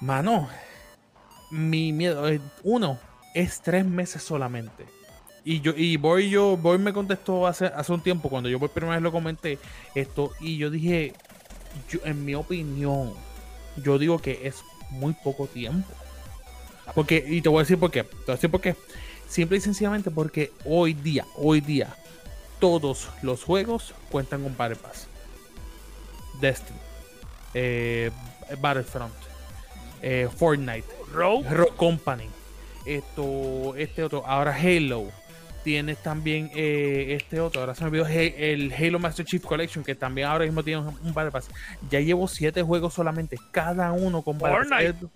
mano, 0.00 0.48
mi 1.50 1.92
miedo 1.92 2.26
es, 2.28 2.40
uno, 2.62 2.98
es 3.34 3.60
tres 3.60 3.84
meses 3.84 4.22
solamente. 4.22 4.84
Y 5.44 5.60
yo, 5.60 5.72
y 5.76 5.96
Boy, 5.98 6.30
yo, 6.30 6.56
Boy 6.56 6.78
me 6.78 6.92
contestó 6.92 7.46
hace, 7.46 7.66
hace 7.66 7.92
un 7.92 8.00
tiempo, 8.00 8.30
cuando 8.30 8.48
yo 8.48 8.58
por 8.58 8.70
primera 8.70 8.94
vez 8.94 9.02
lo 9.02 9.12
comenté, 9.12 9.58
esto, 9.94 10.32
y 10.40 10.56
yo 10.56 10.70
dije, 10.70 11.12
yo, 11.90 12.00
en 12.04 12.24
mi 12.24 12.34
opinión, 12.34 13.12
yo 13.76 13.98
digo 13.98 14.18
que 14.18 14.46
es 14.46 14.62
muy 14.90 15.12
poco 15.12 15.46
tiempo. 15.46 15.92
Porque, 16.94 17.24
y 17.26 17.42
te 17.42 17.48
voy 17.48 17.58
a 17.58 17.62
decir 17.62 17.78
por 17.78 17.90
qué. 17.90 18.04
Te 18.04 18.10
voy 18.10 18.32
a 18.32 18.34
decir 18.34 18.50
por 18.50 18.60
qué. 18.60 18.76
Simple 19.28 19.58
y 19.58 19.60
sencillamente 19.60 20.10
porque 20.10 20.52
hoy 20.64 20.94
día, 20.94 21.26
hoy 21.36 21.60
día, 21.60 21.96
todos 22.60 23.08
los 23.22 23.42
juegos 23.42 23.94
cuentan 24.10 24.42
con 24.42 24.56
Battle 24.56 24.76
Pass. 24.76 25.08
Destiny, 26.40 26.78
eh, 27.54 28.10
Battlefront, 28.60 29.14
eh, 30.02 30.28
Fortnite, 30.36 30.84
Rogue, 31.12 31.48
Rock 31.48 31.76
Company, 31.76 32.28
esto, 32.84 33.74
este 33.76 34.02
otro, 34.02 34.26
ahora 34.26 34.54
Halo. 34.54 35.06
Tienes 35.64 35.96
también 36.02 36.50
eh, 36.54 37.16
este 37.18 37.40
otro, 37.40 37.62
ahora 37.62 37.74
se 37.74 37.82
me 37.84 37.88
olvidó 37.88 38.06
el 38.06 38.70
Halo 38.74 38.98
Master 38.98 39.24
Chief 39.24 39.42
Collection, 39.42 39.82
que 39.82 39.94
también 39.94 40.28
ahora 40.28 40.44
mismo 40.44 40.62
tiene 40.62 40.82
un, 40.82 41.14
Battle 41.14 41.32
Pass. 41.32 41.48
Ya 41.90 42.00
llevo 42.00 42.28
siete 42.28 42.62
juegos 42.62 42.92
solamente, 42.92 43.38
cada 43.50 43.90
uno 43.92 44.20
con 44.20 44.38
Battle 44.38 44.68
Pass. 44.68 44.68
Fortnite. 44.68 45.06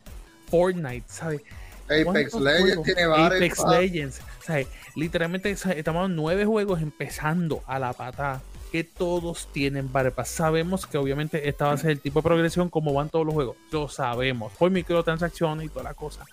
Fortnite, 0.51 1.05
¿sabes? 1.07 1.43
Apex 1.85 2.05
¿Cuántos 2.05 2.41
Legends 2.41 2.65
juegos? 2.65 2.85
tiene 2.87 3.07
Battle 3.07 3.37
Apex 3.37 3.57
Pass. 3.59 3.71
Legends. 3.79 4.21
Sea, 4.41 4.65
literalmente 4.97 5.51
estamos 5.51 6.09
en 6.09 6.17
nueve 6.17 6.47
juegos 6.47 6.81
empezando 6.81 7.63
a 7.67 7.79
la 7.79 7.93
pata. 7.93 8.41
Que 8.73 8.85
todos 8.85 9.49
tienen 9.53 9.93
Battle 9.93 10.13
Pass. 10.13 10.29
Sabemos 10.29 10.87
que 10.87 10.97
obviamente 10.97 11.47
esta 11.49 11.67
va 11.67 11.73
a 11.73 11.77
ser 11.77 11.91
el 11.91 12.01
tipo 12.01 12.21
de 12.21 12.25
progresión 12.25 12.71
como 12.71 12.95
van 12.95 13.11
todos 13.11 13.27
los 13.27 13.35
juegos. 13.35 13.57
Lo 13.71 13.89
sabemos. 13.89 14.53
Por 14.59 14.71
microtransacciones 14.71 15.67
y 15.67 15.69
toda 15.69 15.85
la 15.85 15.95
cosa. 15.95 16.25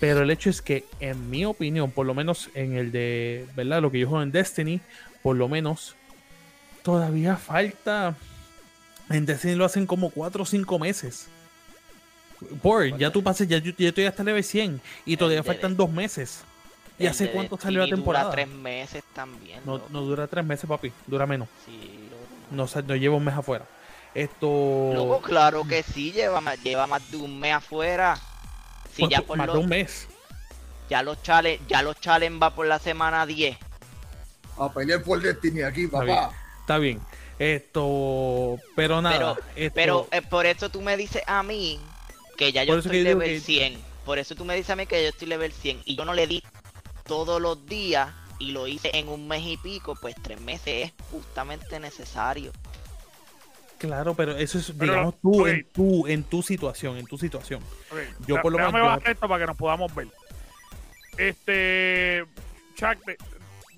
Pero 0.00 0.22
el 0.22 0.30
hecho 0.30 0.50
es 0.50 0.60
que, 0.60 0.84
en 1.00 1.30
mi 1.30 1.44
opinión, 1.44 1.90
por 1.90 2.06
lo 2.06 2.14
menos 2.14 2.50
en 2.54 2.76
el 2.76 2.92
de, 2.92 3.46
¿verdad? 3.54 3.80
Lo 3.80 3.90
que 3.90 4.00
yo 4.00 4.08
juego 4.08 4.22
en 4.22 4.32
Destiny, 4.32 4.80
por 5.22 5.36
lo 5.36 5.48
menos, 5.48 5.94
todavía 6.82 7.36
falta. 7.36 8.14
En 9.10 9.26
Destiny 9.26 9.54
lo 9.54 9.64
hacen 9.64 9.86
como 9.86 10.10
4 10.10 10.42
o 10.42 10.46
5 10.46 10.78
meses. 10.78 11.28
Por, 12.62 12.98
ya 12.98 13.10
tú 13.10 13.22
pases, 13.22 13.48
ya 13.48 13.58
ya 13.58 13.88
estoy 13.88 14.04
hasta 14.04 14.24
level 14.24 14.44
100 14.44 14.80
y 15.06 15.16
todavía 15.16 15.42
faltan 15.42 15.76
2 15.76 15.90
meses. 15.90 16.44
¿Y 16.98 17.06
hace 17.06 17.30
cuánto 17.30 17.58
salió 17.58 17.80
la 17.80 17.88
temporada? 17.88 18.24
Dura 18.26 18.34
tres 18.34 18.48
meses 18.48 19.02
también. 19.12 19.60
No, 19.64 19.80
no 19.90 20.02
dura 20.02 20.26
3 20.26 20.44
meses, 20.44 20.68
papi, 20.68 20.92
dura 21.06 21.26
menos. 21.26 21.48
Sí, 21.64 22.08
loco. 22.10 22.74
No, 22.74 22.82
no 22.86 22.96
lleva 22.96 23.16
un 23.16 23.24
mes 23.24 23.34
afuera. 23.34 23.66
Esto. 24.14 24.92
Loco, 24.94 25.20
claro 25.20 25.66
que 25.66 25.82
sí, 25.82 26.12
lleva 26.12 26.40
lleva 26.56 26.86
más 26.86 27.10
de 27.10 27.16
un 27.16 27.40
mes 27.40 27.54
afuera. 27.54 28.16
Si 28.94 29.02
pues, 29.02 29.10
ya 29.10 29.22
por 29.22 29.36
más 29.38 29.46
los, 29.48 29.56
de 29.56 29.60
un 29.62 29.68
mes. 29.68 30.08
ya 30.88 31.02
los 31.02 31.22
challenge, 31.22 31.62
ya 31.68 31.82
los 31.82 32.00
challenge 32.00 32.38
va 32.38 32.54
por 32.54 32.66
la 32.66 32.78
semana 32.78 33.26
10. 33.26 33.56
A 34.58 34.72
pelear 34.72 35.02
por 35.02 35.20
Destiny 35.20 35.62
aquí, 35.62 35.84
Está 35.84 36.00
bien. 36.02 36.16
papá. 36.16 36.34
Está 36.60 36.78
bien. 36.78 37.00
Esto. 37.38 38.56
Pero 38.76 39.02
nada. 39.02 39.16
Pero, 39.16 39.36
esto- 39.56 39.74
pero 39.74 40.08
eh, 40.12 40.22
por 40.22 40.46
eso 40.46 40.68
tú 40.70 40.80
me 40.80 40.96
dices 40.96 41.22
a 41.26 41.42
mí 41.42 41.80
que 42.36 42.52
ya 42.52 42.62
yo 42.64 42.78
estoy 42.78 42.92
que 42.92 42.98
yo 42.98 43.08
digo 43.10 43.20
level 43.20 43.34
que- 43.36 43.44
100. 43.44 43.78
Por 44.04 44.18
eso 44.18 44.34
tú 44.34 44.44
me 44.44 44.54
dices 44.54 44.70
a 44.70 44.76
mí 44.76 44.86
que 44.86 45.02
yo 45.02 45.08
estoy 45.08 45.26
level 45.28 45.52
100 45.52 45.80
y 45.84 45.96
yo 45.96 46.04
no 46.04 46.12
le 46.14 46.26
di 46.26 46.42
todos 47.04 47.40
los 47.40 47.64
días 47.66 48.10
y 48.38 48.52
lo 48.52 48.66
hice 48.66 48.90
en 48.94 49.08
un 49.08 49.26
mes 49.26 49.42
y 49.44 49.56
pico, 49.56 49.94
pues 50.00 50.14
tres 50.22 50.40
meses 50.40 50.86
es 50.88 50.92
justamente 51.10 51.80
necesario. 51.80 52.52
Claro, 53.86 54.14
pero 54.14 54.36
eso 54.36 54.58
es, 54.58 54.72
Pero, 54.78 54.92
digamos, 54.92 55.14
tú, 55.20 55.46
en 55.46 55.64
tu, 55.72 56.06
en 56.06 56.22
tu 56.24 56.42
situación, 56.42 56.96
en 56.96 57.06
tu 57.06 57.16
situación. 57.18 57.60
Yo 58.26 58.40
por 58.42 58.52
lo 58.52 58.58
déjame 58.58 58.80
menos- 58.80 58.96
bajar 58.96 59.10
esto 59.12 59.28
para 59.28 59.40
que 59.40 59.46
nos 59.46 59.56
podamos 59.56 59.94
ver. 59.94 60.08
Este. 61.18 62.24
Chuck, 62.76 62.98
te- 63.04 63.16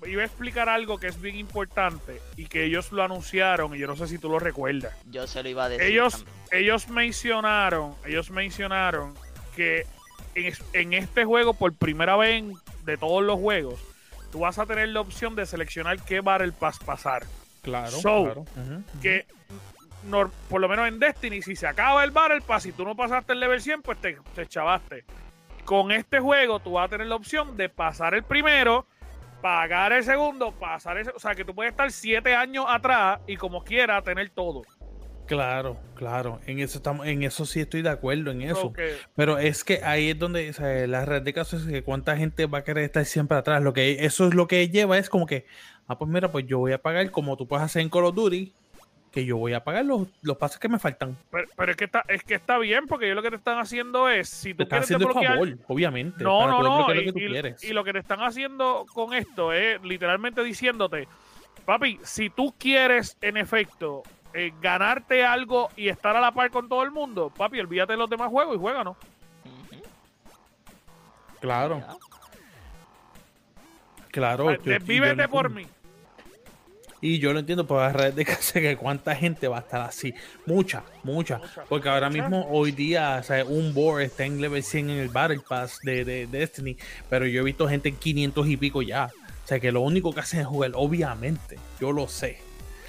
iba 0.09 0.21
a 0.21 0.25
explicar 0.25 0.69
algo 0.69 0.97
que 0.99 1.07
es 1.07 1.19
bien 1.21 1.35
importante 1.35 2.21
y 2.35 2.45
que 2.45 2.63
ellos 2.65 2.91
lo 2.91 3.03
anunciaron 3.03 3.75
y 3.75 3.79
yo 3.79 3.87
no 3.87 3.95
sé 3.95 4.07
si 4.07 4.17
tú 4.17 4.29
lo 4.29 4.39
recuerdas. 4.39 4.93
Yo 5.11 5.27
se 5.27 5.43
lo 5.43 5.49
iba 5.49 5.65
a 5.65 5.69
decir. 5.69 5.85
Ellos, 5.85 6.13
también. 6.25 6.35
ellos 6.63 6.87
mencionaron, 6.89 7.95
ellos 8.05 8.29
mencionaron 8.31 9.13
que 9.55 9.85
en, 10.35 10.45
es- 10.45 10.63
en 10.73 10.93
este 10.93 11.25
juego, 11.25 11.53
por 11.53 11.73
primera 11.73 12.15
vez 12.15 12.39
en- 12.39 12.53
de 12.85 12.97
todos 12.97 13.23
los 13.23 13.39
juegos, 13.39 13.79
tú 14.31 14.39
vas 14.39 14.57
a 14.59 14.65
tener 14.65 14.89
la 14.89 15.01
opción 15.01 15.35
de 15.35 15.45
seleccionar 15.45 16.01
qué 16.03 16.21
Battle 16.21 16.51
Pass 16.53 16.79
pasar. 16.79 17.25
Claro, 17.61 17.91
So, 17.91 18.23
claro. 18.23 18.45
Que 19.01 19.25
por 20.49 20.61
lo 20.61 20.67
menos 20.67 20.87
en 20.87 20.99
Destiny, 20.99 21.41
si 21.41 21.55
se 21.55 21.67
acaba 21.67 22.03
el 22.03 22.11
Battle 22.11 22.41
Pass 22.41 22.65
y 22.65 22.71
tú 22.71 22.85
no 22.85 22.95
pasaste 22.95 23.33
el 23.33 23.39
level 23.39 23.61
100, 23.61 23.81
pues 23.81 23.99
te, 23.99 24.17
te 24.35 24.47
chavaste. 24.47 25.05
Con 25.65 25.91
este 25.91 26.19
juego, 26.19 26.59
tú 26.59 26.73
vas 26.73 26.85
a 26.85 26.89
tener 26.89 27.07
la 27.07 27.15
opción 27.15 27.57
de 27.57 27.69
pasar 27.69 28.13
el 28.13 28.23
primero, 28.23 28.85
pagar 29.41 29.93
el 29.93 30.03
segundo, 30.03 30.51
pasar 30.51 30.97
ese. 30.97 31.11
O 31.11 31.19
sea, 31.19 31.35
que 31.35 31.43
tú 31.43 31.53
puedes 31.53 31.71
estar 31.71 31.91
siete 31.91 32.35
años 32.35 32.65
atrás 32.67 33.19
y 33.27 33.35
como 33.35 33.63
quiera 33.63 34.01
tener 34.01 34.29
todo. 34.29 34.61
Claro, 35.27 35.77
claro. 35.93 36.39
En 36.47 36.59
eso 36.59 36.77
estamos, 36.77 37.05
en 37.05 37.21
eso 37.23 37.45
sí 37.45 37.59
estoy 37.59 37.81
de 37.81 37.89
acuerdo 37.89 38.31
en 38.31 38.43
eso. 38.43 38.71
Pero 39.15 39.37
es 39.37 39.63
que 39.63 39.81
ahí 39.83 40.11
es 40.11 40.19
donde 40.19 40.49
o 40.49 40.53
sea, 40.53 40.87
la 40.87 41.05
red 41.05 41.21
de 41.21 41.33
casos 41.33 41.63
es 41.63 41.67
que 41.71 41.83
cuánta 41.83 42.15
gente 42.15 42.45
va 42.45 42.59
a 42.59 42.63
querer 42.63 42.85
estar 42.85 43.03
siempre 43.05 43.37
atrás. 43.37 43.61
Lo 43.61 43.73
que 43.73 44.05
eso 44.05 44.27
es 44.27 44.33
lo 44.33 44.47
que 44.47 44.69
lleva 44.69 44.97
es 44.97 45.09
como 45.09 45.25
que, 45.25 45.45
ah, 45.87 45.97
pues 45.97 46.09
mira, 46.09 46.31
pues 46.31 46.47
yo 46.47 46.59
voy 46.59 46.71
a 46.71 46.81
pagar 46.81 47.11
como 47.11 47.35
tú 47.35 47.45
puedes 47.45 47.65
hacer 47.65 47.81
en 47.81 47.89
Call 47.89 48.05
of 48.05 48.15
Duty, 48.15 48.53
que 49.11 49.25
yo 49.25 49.37
voy 49.37 49.53
a 49.53 49.63
pagar 49.63 49.85
los, 49.85 50.07
los 50.21 50.37
pases 50.37 50.59
que 50.59 50.69
me 50.69 50.77
faltan. 50.79 51.17
Pero, 51.31 51.47
pero 51.55 51.71
es 51.71 51.77
que 51.77 51.85
está, 51.85 52.03
es 52.07 52.23
que 52.23 52.35
está 52.35 52.57
bien, 52.59 52.85
porque 52.87 53.05
ellos 53.05 53.15
lo 53.15 53.21
que 53.23 53.29
te 53.31 53.35
están 53.37 53.57
haciendo 53.57 54.09
es, 54.09 54.29
si 54.29 54.49
Te 54.53 54.57
tú 54.57 54.63
están 54.63 54.79
quieres 54.83 54.85
haciendo 54.85 55.07
el 55.07 55.13
desbloquear, 55.13 55.33
favor, 55.57 55.57
obviamente. 55.73 56.23
No, 56.23 56.39
para 56.39 56.51
no, 56.51 56.63
no. 56.63 56.93
Y, 56.93 56.97
lo 56.97 57.03
que 57.03 57.11
tú 57.13 57.19
y- 57.19 57.27
quieres. 57.29 57.63
y 57.63 57.73
lo 57.73 57.83
que 57.83 57.93
te 57.93 57.99
están 57.99 58.21
haciendo 58.21 58.85
con 58.93 59.13
esto 59.13 59.53
es 59.53 59.81
literalmente 59.81 60.43
diciéndote, 60.43 61.07
papi, 61.65 61.99
si 62.03 62.29
tú 62.29 62.53
quieres 62.59 63.17
en 63.21 63.37
efecto 63.37 64.03
eh, 64.33 64.51
ganarte 64.61 65.25
algo 65.25 65.69
y 65.75 65.87
estar 65.89 66.15
a 66.15 66.21
la 66.21 66.31
par 66.31 66.51
con 66.51 66.69
todo 66.69 66.83
el 66.83 66.91
mundo, 66.91 67.31
papi, 67.35 67.59
olvídate 67.59 67.93
de 67.93 67.97
los 67.97 68.09
demás 68.09 68.29
juegos 68.29 68.55
y 68.55 68.59
juéganos. 68.59 68.97
Claro, 71.39 71.83
claro. 74.11 74.45
yo- 74.45 74.51
y 74.53 74.57
yo 74.57 74.71
Desvívete 74.71 75.15
lo 75.15 75.23
Ah, 75.23 75.27
por 75.27 75.49
mí. 75.49 75.65
Y 76.99 77.19
yo 77.19 77.31
lo 77.31 77.39
entiendo 77.39 77.67
por 77.67 77.79
la 77.79 77.93
red 77.93 78.13
de 78.13 78.25
casa 78.25 78.59
que 78.59 78.75
cuánta 78.75 79.15
gente 79.15 79.47
va 79.47 79.57
a 79.57 79.61
estar 79.61 79.81
así. 79.81 80.13
Mucha, 80.45 80.83
mucha. 81.03 81.39
Porque 81.69 81.89
ahora 81.89 82.09
mismo, 82.09 82.47
hoy 82.49 82.71
día, 82.71 83.17
o 83.19 83.23
sea, 83.23 83.45
un 83.45 83.73
board 83.73 84.01
está 84.01 84.25
en 84.25 84.41
level 84.41 84.63
100 84.63 84.89
en 84.89 84.97
el 84.97 85.09
Battle 85.09 85.41
Pass 85.47 85.79
de, 85.83 86.03
de 86.03 86.27
Destiny. 86.27 86.77
Pero 87.09 87.27
yo 87.27 87.41
he 87.41 87.43
visto 87.43 87.67
gente 87.67 87.89
en 87.89 87.95
500 87.95 88.47
y 88.47 88.57
pico 88.57 88.81
ya. 88.81 89.11
O 89.43 89.47
sea, 89.47 89.59
que 89.59 89.71
lo 89.71 89.81
único 89.81 90.11
que 90.11 90.19
hacen 90.21 90.41
es 90.41 90.47
jugar, 90.47 90.71
obviamente. 90.73 91.57
Yo 91.79 91.91
lo 91.91 92.07
sé. 92.07 92.39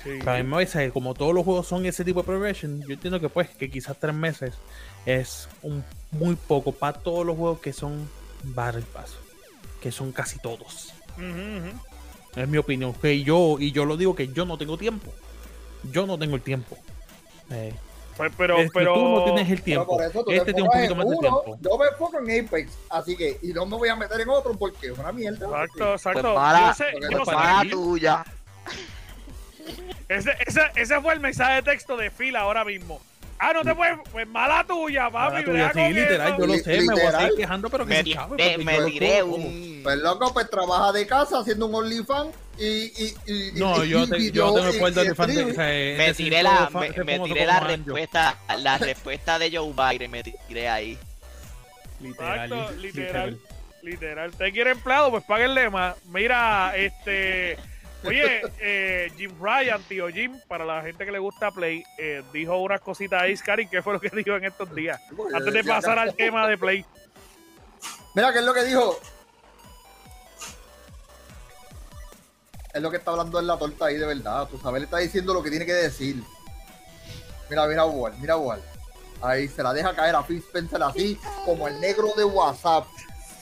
Sí. 0.03 0.19
Pero 0.25 0.57
a 0.57 0.63
eh, 0.63 0.91
como 0.93 1.13
todos 1.13 1.35
los 1.35 1.45
juegos 1.45 1.67
son 1.67 1.85
ese 1.85 2.05
tipo 2.05 2.21
de 2.21 2.27
progression, 2.27 2.83
yo 2.83 2.95
entiendo 2.95 3.21
que 3.21 3.29
pues, 3.29 3.51
que 3.51 3.69
quizás 3.69 3.97
tres 3.99 4.15
meses 4.15 4.55
es 5.05 5.49
un 5.63 5.85
muy 6.13 6.37
poco 6.37 6.73
para 6.73 6.99
todos 6.99 7.27
los 7.27 7.37
juegos 7.37 7.61
que 7.61 7.73
son 7.73 8.09
Battle 8.43 8.85
Pass. 8.93 9.17
Que 9.81 9.93
son 9.93 10.13
casi 10.13 10.39
todos. 10.39 10.95
Ujú, 11.17 11.27
ujú. 11.27 11.88
Es 12.37 12.49
mi 12.49 12.59
opinión. 12.59 12.93
Que 12.95 13.23
yo, 13.23 13.57
y 13.59 13.73
yo 13.73 13.85
lo 13.85 13.97
digo 13.97 14.15
que 14.15 14.29
yo 14.29 14.45
no 14.45 14.57
tengo 14.59 14.77
tiempo. 14.79 15.13
Yo 15.93 16.07
no 16.07 16.19
tengo 16.19 16.37
el 16.37 16.43
tiempo. 16.43 16.77
Eh, 17.51 17.75
Pues, 18.17 18.33
pero, 18.37 18.59
es 18.59 18.65
que 18.71 18.79
pero, 18.81 18.95
tú 18.95 19.09
no 19.09 19.25
tienes 19.25 19.49
el 19.51 19.63
tiempo. 19.63 19.87
por 19.97 20.03
eso 20.05 20.25
Este 20.29 20.47
te 20.47 20.55
tiene 20.55 20.63
un 20.69 20.75
poquito 20.75 20.95
más 20.97 21.09
de 21.09 21.17
uno, 21.17 21.21
tiempo. 21.21 21.59
Yo 21.61 21.79
me 21.79 21.87
enfoco 21.87 22.19
en 22.19 22.47
Apex, 22.47 22.73
así 22.91 23.17
que, 23.17 23.39
y 23.43 23.49
no 23.53 23.65
me 23.65 23.77
voy 23.77 23.89
a 23.89 23.95
meter 23.97 24.21
en 24.21 24.29
otro 24.29 24.55
porque 24.59 24.89
es 24.89 24.99
una 24.99 25.13
mierda. 25.13 25.47
Exacto, 25.47 25.93
exacto. 25.93 26.35
Pues 26.35 26.59
yo 26.61 26.75
sé, 26.75 26.85
yo 27.01 27.63
que- 27.63 27.71
tuya. 27.71 28.25
ese, 30.09 30.33
ese, 30.47 30.61
ese 30.75 31.01
fue 31.01 31.15
el 31.15 31.21
mensaje 31.21 31.55
de 31.55 31.63
texto 31.63 31.97
de 31.97 32.11
fila 32.11 32.41
ahora 32.41 32.65
mismo. 32.65 33.01
Ah, 33.41 33.53
no 33.53 33.63
te 33.63 33.75
puedes, 33.75 33.97
pues 34.11 34.27
mala 34.27 34.65
tuya, 34.67 35.09
papi. 35.11 35.33
Mala 35.35 35.45
tuya, 35.45 35.69
brega 35.73 35.89
sí, 35.89 35.95
literal, 35.95 36.29
eso. 36.29 36.39
yo 36.39 36.47
lo 36.47 36.55
sé, 36.55 36.81
me 36.81 36.93
voy 36.95 37.03
a 37.03 37.19
seguir 37.21 37.37
quejando, 37.37 37.71
pero 37.71 37.87
que 37.87 37.91
Me, 37.91 38.03
se 38.03 38.11
chave, 38.13 38.37
me- 38.59 39.21
¿cómo? 39.21 39.37
un. 39.37 39.81
Pues 39.85 39.97
loco, 39.99 40.33
pues 40.35 40.51
trabaja 40.51 40.93
de 40.93 41.07
casa 41.07 41.39
haciendo 41.39 41.67
un 41.67 41.75
OnlyFans 41.77 42.35
y, 42.59 42.65
y, 42.67 43.15
y, 43.27 43.53
No, 43.55 43.85
y- 43.85 43.89
yo, 43.91 44.09
te, 44.09 44.33
yo 44.33 44.53
tengo 44.55 44.87
el 44.89 44.95
de 44.95 45.11
o 45.13 45.55
sea, 45.55 45.67
Me 45.67 46.15
tiré 46.15 46.43
la, 46.43 46.61
de 46.63 46.67
fa- 46.67 46.81
me, 46.81 47.05
me 47.05 47.19
tiré 47.21 47.47
la 47.47 47.61
respuesta, 47.61 48.39
la 48.59 48.79
respuesta 48.79 49.39
de 49.39 49.57
Joe 49.57 49.73
Biden, 49.73 50.11
me 50.11 50.23
tiré 50.25 50.69
ahí. 50.69 50.99
Literal, 52.01 52.53
Exacto, 52.53 52.73
literal. 52.81 53.31
literal. 53.31 53.39
Literal. 53.83 54.31
¿Usted 54.31 54.53
quiere 54.53 54.71
empleado? 54.73 55.11
Pues 55.13 55.23
páguenle 55.25 55.71
más. 55.71 55.95
Mira, 56.07 56.73
este. 56.77 57.57
Oye, 58.05 58.43
eh, 58.61 59.13
Jim 59.17 59.33
Ryan, 59.41 59.83
tío 59.83 60.09
Jim, 60.09 60.39
para 60.47 60.65
la 60.65 60.83
gente 60.83 61.05
que 61.05 61.11
le 61.11 61.19
gusta 61.19 61.51
Play, 61.51 61.83
eh, 61.99 62.23
dijo 62.33 62.57
unas 62.59 62.81
cositas 62.81 63.23
ahí, 63.23 63.37
Scary, 63.37 63.67
¿qué 63.67 63.83
fue 63.83 63.93
lo 63.93 64.01
que 64.01 64.09
dijo 64.15 64.37
en 64.37 64.45
estos 64.45 64.73
días? 64.75 65.01
Antes 65.35 65.53
de 65.53 65.65
pasar 65.65 65.99
al 65.99 66.15
tema 66.15 66.47
de 66.47 66.57
Play. 66.57 66.85
Mira, 68.15 68.33
¿qué 68.33 68.39
es 68.39 68.45
lo 68.45 68.55
que 68.55 68.65
dijo? 68.65 69.01
Es 72.73 72.83
lo 72.83 72.91
que 72.91 72.99
está 72.99 73.11
hablando 73.11 73.41
en 73.41 73.47
la 73.47 73.59
torta 73.59 73.87
ahí 73.87 73.97
de 73.97 74.07
verdad. 74.07 74.47
Tú 74.49 74.59
sabes, 74.59 74.81
le 74.81 74.85
está 74.85 74.99
diciendo 74.99 75.35
lo 75.35 75.43
que 75.43 75.51
tiene 75.51 75.67
que 75.67 75.73
decir. 75.75 76.23
Mira, 77.51 77.67
mira, 77.67 77.85
Wall, 77.85 78.15
mira, 78.21 78.37
Wall. 78.37 78.63
Ahí 79.21 79.49
se 79.49 79.63
la 79.63 79.73
deja 79.73 79.95
caer 79.95 80.15
a 80.15 80.23
Phil 80.23 80.39
Spencer 80.39 80.81
así, 80.83 81.19
como 81.45 81.67
el 81.67 81.81
negro 81.81 82.13
de 82.17 82.25
WhatsApp. 82.25 82.87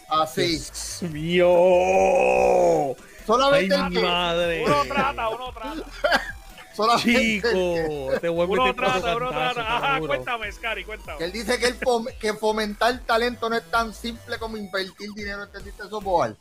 Así. 0.09 0.59
Dios 0.59 1.03
mío. 1.03 2.97
Ay, 3.29 3.35
Solamente 3.35 3.75
el 3.75 3.89
que. 3.93 4.01
madre. 4.03 4.65
Uno 4.65 4.83
trata, 4.87 5.29
uno 5.29 5.53
trata. 5.53 5.75
Solamente 6.77 7.13
que- 7.13 7.41
Chico, 7.41 8.21
te 8.21 8.29
vuelvo 8.29 8.53
Uno 8.53 8.75
trata, 8.75 9.17
uno 9.17 9.29
trata. 9.31 9.77
Ajá, 9.77 9.95
seguro. 9.95 10.13
cuéntame, 10.13 10.53
Scary, 10.53 10.85
cuéntame. 10.85 11.19
que 11.19 11.25
él 11.25 11.33
dice 11.33 11.59
que, 11.59 11.67
el 11.69 11.81
fom- 11.81 12.17
que 12.19 12.35
fomentar 12.35 12.99
talento 13.07 13.49
no 13.49 13.57
es 13.57 13.65
tan 13.71 13.95
simple 13.95 14.39
como 14.39 14.57
invertir 14.59 15.11
dinero. 15.15 15.43
¿Entendiste 15.45 15.85
eso, 15.87 16.01
Boal? 16.01 16.37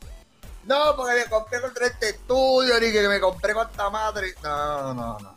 No, 0.66 0.96
porque 0.98 1.14
me 1.16 1.26
compré 1.26 1.62
contra 1.62 1.88
este 1.88 2.10
estudio, 2.10 2.80
ni 2.82 2.92
que 2.92 3.08
me 3.08 3.20
compré 3.20 3.54
con 3.54 3.66
esta 3.70 3.90
madre. 3.90 4.34
No, 4.44 4.94
no, 4.94 5.18
no. 5.20 5.36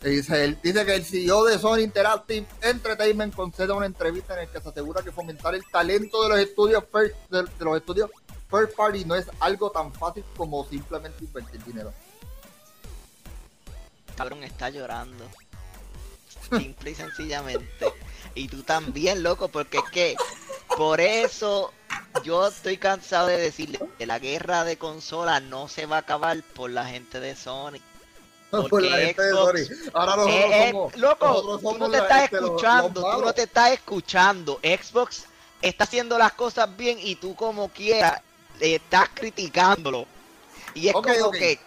Dice, 0.00 0.44
él, 0.44 0.58
dice 0.62 0.84
que 0.84 0.94
el 0.94 1.04
CEO 1.04 1.44
de 1.44 1.58
Sony 1.58 1.78
Interactive 1.78 2.46
Entertainment 2.60 3.34
concede 3.34 3.72
una 3.72 3.86
entrevista 3.86 4.34
en 4.34 4.40
el 4.40 4.48
que 4.50 4.60
se 4.60 4.68
asegura 4.68 5.02
que 5.02 5.10
fomentar 5.10 5.54
el 5.54 5.62
talento 5.72 6.22
de 6.22 6.28
los 6.28 6.38
estudios 6.38 6.84
first, 6.92 7.16
de, 7.30 7.42
de 7.42 7.64
los 7.64 7.76
estudios 7.78 8.10
first 8.50 8.76
party 8.76 9.04
no 9.04 9.14
es 9.14 9.26
algo 9.40 9.70
tan 9.70 9.92
fácil 9.92 10.24
como 10.36 10.64
simplemente 10.68 11.24
invertir 11.24 11.62
dinero. 11.64 11.92
Cabrón 14.16 14.44
está 14.44 14.70
llorando. 14.70 15.24
Simple 16.50 16.90
y 16.90 16.94
sencillamente. 16.94 17.92
Y 18.34 18.48
tú 18.48 18.62
también, 18.62 19.22
loco, 19.22 19.48
porque 19.48 19.78
es 19.78 19.84
que 19.90 20.16
por 20.76 21.00
eso 21.00 21.72
yo 22.24 22.46
estoy 22.48 22.76
cansado 22.78 23.28
de 23.28 23.38
decirle 23.38 23.78
que 23.98 24.06
la 24.06 24.18
guerra 24.18 24.64
de 24.64 24.76
consolas 24.76 25.42
no 25.42 25.68
se 25.68 25.86
va 25.86 25.96
a 25.96 26.00
acabar 26.00 26.42
por 26.54 26.70
la 26.70 26.86
gente 26.86 27.20
de 27.20 27.34
Sony. 27.36 27.78
Por 28.50 28.68
Porque 28.70 28.88
la 28.88 28.98
gente 28.98 29.22
de 29.22 29.30
Sony. 29.32 29.90
Ahora 29.94 30.16
nosotros 30.16 30.40
Eh, 30.40 30.68
eh, 30.68 30.70
somos. 30.70 30.96
loco, 30.96 31.26
nosotros 31.26 31.60
tú 31.62 31.78
no 31.78 31.90
te 31.90 31.98
estás 31.98 32.32
escuchando, 32.32 33.00
los 33.00 33.16
tú 33.16 33.24
no 33.24 33.32
te 33.32 33.42
estás 33.42 33.72
escuchando. 33.72 34.60
Xbox 34.62 35.24
está 35.60 35.84
haciendo 35.84 36.18
las 36.18 36.34
cosas 36.34 36.76
bien 36.76 36.98
y 37.00 37.16
tú 37.16 37.34
como 37.34 37.68
quieras 37.70 38.20
estás 38.60 39.08
criticándolo. 39.14 40.06
Y 40.74 40.88
es 40.88 40.94
Ok, 40.94 41.08
como 41.18 41.30
que, 41.30 41.58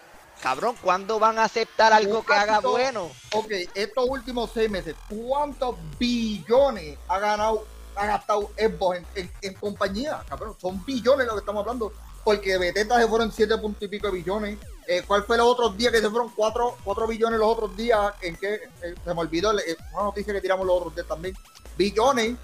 cabrón, 0.42 0.76
¿cuándo 0.82 1.20
van 1.20 1.40
a 1.40 1.46
aceptar 1.46 1.94
algo 1.94 2.26
que 2.26 2.34
haga 2.34 2.54
¿Cuánto- 2.54 2.72
bueno? 2.72 3.12
Ok, 3.34 3.52
estos 3.74 4.06
últimos 4.10 4.52
seis 4.54 4.70
meses, 4.70 4.96
¿cuántos 5.10 5.76
billones 6.00 6.98
ha 7.08 7.20
ganado, 7.20 7.66
ha 7.96 8.06
gastado 8.06 8.52
Xbox 8.58 8.98
en, 8.98 9.06
en, 9.16 9.32
en 9.42 9.54
compañía? 9.56 10.22
Cabrón, 10.28 10.56
son 10.60 10.84
billones 10.86 11.26
lo 11.28 11.34
que 11.34 11.40
estamos 11.40 11.62
hablando. 11.62 11.94
Porque 12.24 12.58
Bethesda 12.58 13.00
se 13.00 13.08
fueron 13.08 13.32
siete 13.32 13.58
puntos 13.58 13.84
y 13.84 13.88
pico 13.88 14.08
de 14.08 14.14
billones. 14.18 14.60
Eh, 14.86 15.02
¿Cuál 15.08 15.24
fue 15.24 15.38
los 15.38 15.48
otros 15.48 15.78
días 15.78 15.94
que 15.94 16.02
se 16.02 16.10
fueron 16.10 16.30
cuatro, 16.36 16.76
cuatro 16.84 17.08
billones 17.08 17.40
los 17.40 17.48
otros 17.48 17.78
días? 17.78 18.14
¿En 18.22 18.36
qué? 18.36 18.56
Eh, 18.84 18.96
se 19.02 19.14
me 19.14 19.22
olvidó 19.22 19.58
eh, 19.58 19.78
una 19.94 20.04
noticia 20.04 20.34
que 20.34 20.42
tiramos 20.42 20.68
los 20.68 20.76
otros 20.78 20.94
días 20.96 21.08
también. 21.08 21.34
Billones. 21.78 22.36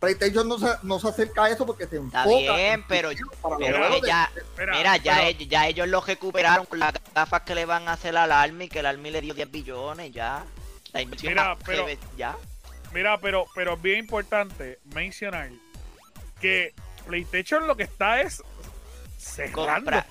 PlayStation 0.00 0.48
no 0.48 0.58
se, 0.58 0.68
no 0.82 0.98
se 1.00 1.08
acerca 1.08 1.44
a 1.44 1.50
eso 1.50 1.66
porque 1.66 1.86
se 1.86 1.96
Está 1.96 2.22
enfoca 2.24 2.56
bien, 2.56 2.72
en- 2.74 2.84
pero, 2.86 3.10
los 3.10 3.58
de- 3.58 4.00
ya, 4.06 4.30
Espera, 4.36 4.76
mira, 4.76 4.96
ya, 4.98 5.14
pero- 5.16 5.26
ellos, 5.28 5.48
ya 5.48 5.66
ellos 5.66 5.88
lo 5.88 6.00
recuperaron 6.00 6.66
con 6.66 6.78
las 6.78 6.92
gafas 7.14 7.42
que 7.42 7.54
le 7.54 7.64
van 7.64 7.88
a 7.88 7.92
hacer 7.94 8.16
al 8.16 8.30
Army, 8.32 8.68
que 8.68 8.78
el 8.78 8.86
Army 8.86 9.10
le 9.10 9.20
dio 9.20 9.34
10 9.34 9.50
billones, 9.50 10.12
ya. 10.12 10.44
La 10.92 11.02
inversión 11.02 11.32
Mira, 11.32 11.56
pero- 11.66 11.84
ve- 11.86 11.98
ya. 12.16 12.36
Mira, 12.92 13.18
pero, 13.20 13.44
pero 13.54 13.74
es 13.74 13.82
bien 13.82 13.98
importante 13.98 14.78
mencionar 14.94 15.50
que 16.40 16.72
PlayStation 17.06 17.66
lo 17.66 17.76
que 17.76 17.82
está 17.82 18.22
es 18.22 18.42
cerrando. 19.18 19.74
Compra, 19.74 20.06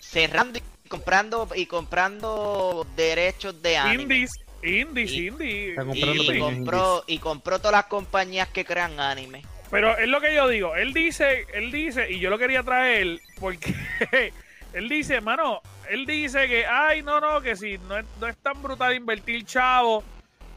cerrando 0.00 0.58
y 0.58 0.88
comprando 0.88 1.48
y 1.54 1.66
comprando 1.66 2.86
derechos 2.94 3.60
de 3.62 3.76
anime. 3.78 4.02
Indies, 4.02 4.30
indies, 4.62 5.10
Y- 5.12 5.28
indies. 5.28 5.70
Está 5.70 5.84
comprando 5.84 6.22
y 6.34 6.38
compró 6.38 7.04
y 7.06 7.18
compró 7.18 7.58
todas 7.58 7.72
las 7.72 7.84
compañías 7.86 8.48
que 8.48 8.64
crean 8.64 8.98
anime. 9.00 9.42
Pero 9.70 9.96
es 9.98 10.08
lo 10.08 10.20
que 10.20 10.34
yo 10.34 10.48
digo. 10.48 10.74
Él 10.74 10.92
dice, 10.92 11.46
él 11.54 11.70
dice, 11.70 12.10
y 12.10 12.18
yo 12.18 12.28
lo 12.30 12.38
quería 12.38 12.62
traer 12.62 13.20
porque 13.38 13.72
él 14.72 14.88
dice, 14.88 15.14
hermano, 15.16 15.60
él 15.88 16.06
dice 16.06 16.48
que, 16.48 16.66
ay, 16.66 17.02
no, 17.02 17.20
no, 17.20 17.40
que 17.40 17.54
si 17.56 17.78
no 17.78 17.98
es, 17.98 18.04
no 18.20 18.26
es 18.26 18.36
tan 18.38 18.60
brutal 18.62 18.94
invertir 18.94 19.44
chavo. 19.44 20.02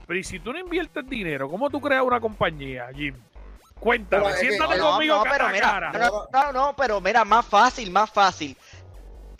Pero 0.07 0.19
y 0.19 0.23
si 0.23 0.39
tú 0.39 0.51
no 0.51 0.59
inviertes 0.59 1.07
dinero, 1.07 1.49
¿cómo 1.49 1.69
tú 1.69 1.79
creas 1.79 2.03
una 2.03 2.19
compañía, 2.19 2.87
Jim? 2.93 3.15
Cuéntame, 3.79 4.27
que- 4.27 4.33
siéntate 4.39 4.77
no, 4.77 4.91
conmigo 4.91 5.15
no, 5.17 5.23
cara 5.23 5.35
pero 5.37 5.49
mira, 5.53 5.67
cara. 5.69 5.91
no, 5.91 6.27
no, 6.31 6.51
no, 6.53 6.75
pero 6.75 6.99
mira, 7.01 7.23
más 7.25 7.45
fácil, 7.45 7.91
más 7.91 8.09
fácil. 8.09 8.55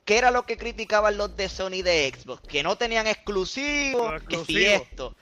¿Qué 0.06 0.18
era 0.18 0.32
lo 0.32 0.44
que 0.46 0.58
criticaban 0.58 1.18
los 1.18 1.36
de 1.38 1.48
Sony 1.50 1.82
de 1.84 2.14
Xbox? 2.14 2.42
Que 2.48 2.62
no 2.64 2.76
tenían 2.76 3.08
exclusivos, 3.08 4.14
Los 4.14 4.24
que 4.24 4.38
si 4.46 4.66
esto. 4.66 5.16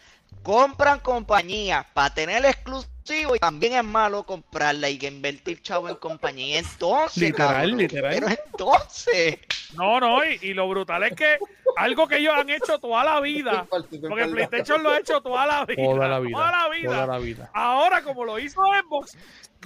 Compran 0.43 0.99
compañías 1.01 1.85
para 1.93 2.11
tener 2.13 2.43
exclusivo 2.45 3.35
y 3.35 3.39
también 3.39 3.73
es 3.73 3.83
malo 3.83 4.23
comprarla 4.25 4.89
y 4.89 4.97
que 4.97 5.07
invertir 5.07 5.61
chavo 5.61 5.87
en 5.87 5.95
compañía. 5.97 6.57
Entonces, 6.57 7.21
Literal, 7.21 7.47
cabrón, 7.61 7.77
literal. 7.77 8.11
Pero 8.13 8.27
entonces, 8.29 9.37
No, 9.75 9.99
no, 9.99 10.23
y, 10.25 10.39
y 10.41 10.53
lo 10.55 10.67
brutal 10.67 11.03
es 11.03 11.13
que 11.13 11.37
algo 11.77 12.07
que 12.07 12.17
ellos 12.17 12.33
han 12.35 12.49
hecho 12.49 12.79
toda 12.79 13.03
la 13.03 13.19
vida, 13.19 13.67
porque 13.69 14.25
PlayStation 14.27 14.81
lo 14.81 14.89
ha 14.89 14.97
hecho 14.99 15.21
toda 15.21 15.45
la 15.45 15.65
vida. 15.65 15.83
Toda 15.83 16.07
la 16.07 16.19
vida. 16.19 16.37
Toda 16.37 16.51
la 16.51 16.69
vida. 16.69 16.89
Toda 16.89 17.07
la 17.07 17.17
vida. 17.19 17.51
Ahora, 17.53 18.01
como 18.01 18.25
lo 18.25 18.39
hizo 18.39 18.61
Xbox, 18.61 19.15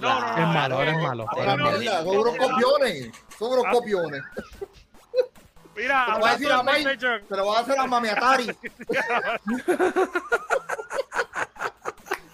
no, 0.00 0.20
no. 0.20 0.28
Es 0.36 0.46
malo, 0.46 0.74
ahora 0.76 0.90
es 0.90 0.98
malo. 1.02 1.26
ahora 1.28 1.56
no. 1.56 1.70
mierda, 1.70 2.04
son 2.04 2.16
unos 2.18 2.36
copiones. 2.36 3.10
Son 3.38 3.52
unos 3.52 3.64
Ah. 3.66 3.70
copiones. 3.72 4.22
Mira, 5.76 6.04
Te 6.06 6.12
lo 6.12 6.18
voy 6.20 6.28
a 6.28 6.32
decir 6.32 6.52
a 6.52 6.56
de 6.56 6.62
PlayStation, 6.62 7.22
se 7.28 7.36
lo 7.36 7.44
voy 7.44 7.56
a 7.56 7.60
hacer 7.60 7.78
a 7.78 7.86
Mami 7.86 8.08
Atari. 8.08 8.46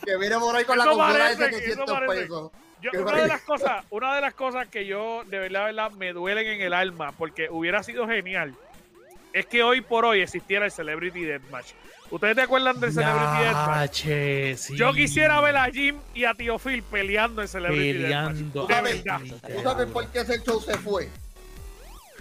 que 0.05 0.16
viene 0.16 0.39
por 0.39 0.57
ahí 0.57 0.64
con 0.64 0.78
la 0.78 0.85
Eso 0.85 0.93
consola 0.97 1.12
de 1.30 1.37
parece, 1.37 1.45
700 1.61 1.85
eso 1.89 1.95
parece. 1.95 2.22
pesos. 2.22 2.51
Yo- 2.80 2.91
una 3.03 3.16
de 3.22 3.28
las 3.28 3.41
cosas, 3.43 3.85
una 3.91 4.14
de 4.16 4.20
las 4.20 4.35
cosas 4.35 4.66
que 4.68 4.87
yo 4.87 5.22
de 5.26 5.39
verdad, 5.39 5.66
verdad 5.66 5.91
me 5.93 6.12
duelen 6.12 6.47
en 6.49 6.61
el 6.61 6.72
alma, 6.74 7.12
porque 7.12 7.49
hubiera 7.51 7.83
sido 7.83 8.07
genial, 8.09 8.55
es 9.33 9.47
que 9.47 9.62
hoy 9.62 9.80
por 9.80 10.05
hoy 10.05 10.20
existiera 10.20 10.64
el 10.66 10.72
Celebrity 10.72 11.22
Deathmatch. 11.24 11.72
¿Ustedes 12.11 12.35
te 12.37 12.43
acuerdan 12.43 12.78
del 12.80 12.93
Celebrity 12.93 13.39
Deathmatch? 13.43 14.05
Sí. 14.57 14.76
Yo 14.76 14.93
quisiera 14.93 15.41
ver 15.41 15.57
a 15.57 15.64
Jim 15.70 15.97
y 16.14 16.24
a 16.24 16.35
Tío 16.35 16.59
Phil 16.59 16.83
peleando 16.83 17.41
en 17.41 17.49
Celebrity 17.49 18.03
Peleando. 18.03 18.33
Deathmatch. 18.33 18.53
¿Tú 18.53 18.66
De 18.66 18.74
sabes, 18.74 19.57
¿Tú 19.57 19.62
sabes 19.62 19.87
por 19.91 20.07
qué 20.09 20.20
ese 20.20 20.43
show 20.43 20.61
se 20.61 20.76
fue? 20.78 21.09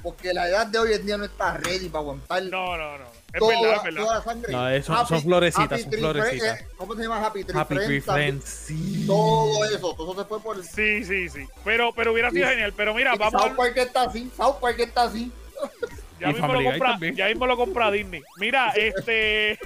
Porque 0.03 0.33
la 0.33 0.47
edad 0.47 0.65
de 0.67 0.79
hoy 0.79 0.93
en 0.93 1.05
día 1.05 1.17
no 1.17 1.25
está 1.25 1.57
ready 1.57 1.87
para 1.89 1.99
aguantar 2.01 2.43
No, 2.43 2.75
no, 2.77 2.97
no. 2.97 3.05
Es 3.33 3.39
toda, 3.39 3.61
verdad, 3.61 3.75
es 3.77 3.83
verdad. 3.83 4.01
toda 4.03 4.15
la 4.17 4.23
sangre. 4.23 4.51
No, 4.51 4.69
eso- 4.69 5.05
son 5.05 5.21
florecitas, 5.21 5.81
son 5.81 5.91
florecitas. 5.91 6.59
Eh, 6.61 6.67
¿Cómo 6.75 6.95
se 6.95 7.03
llama 7.03 7.25
Happy 7.25 7.43
Tree 7.43 7.57
Happy 7.59 7.75
Tree 7.75 8.01
Friends? 8.01 8.05
Friends, 8.05 8.45
sí. 8.45 9.03
Todo 9.07 9.65
eso, 9.65 9.95
todo 9.95 10.15
se 10.21 10.25
fue 10.27 10.41
por 10.41 10.57
el... 10.57 10.63
Sí, 10.63 11.03
sí, 11.05 11.29
sí. 11.29 11.47
Pero, 11.63 11.93
pero 11.95 12.11
hubiera 12.13 12.29
sido 12.31 12.45
Y- 12.47 12.49
genial. 12.49 12.73
Pero 12.75 12.93
mira, 12.93 13.13
y 13.15 13.17
vamos 13.17 13.41
South 13.41 13.55
Park 13.55 13.77
está 13.77 14.01
así, 14.03 14.29
South 14.35 14.55
Park 14.59 14.79
está 14.79 15.03
así. 15.03 15.31
ya 16.19 16.29
Y 16.29 16.33
mismo 16.33 16.53
lo 16.53 16.63
compra, 16.63 16.99
ya 17.13 17.27
mismo 17.27 17.45
lo 17.47 17.55
compra 17.57 17.91
Disney. 17.91 18.21
Mira, 18.37 18.71
este, 18.75 19.57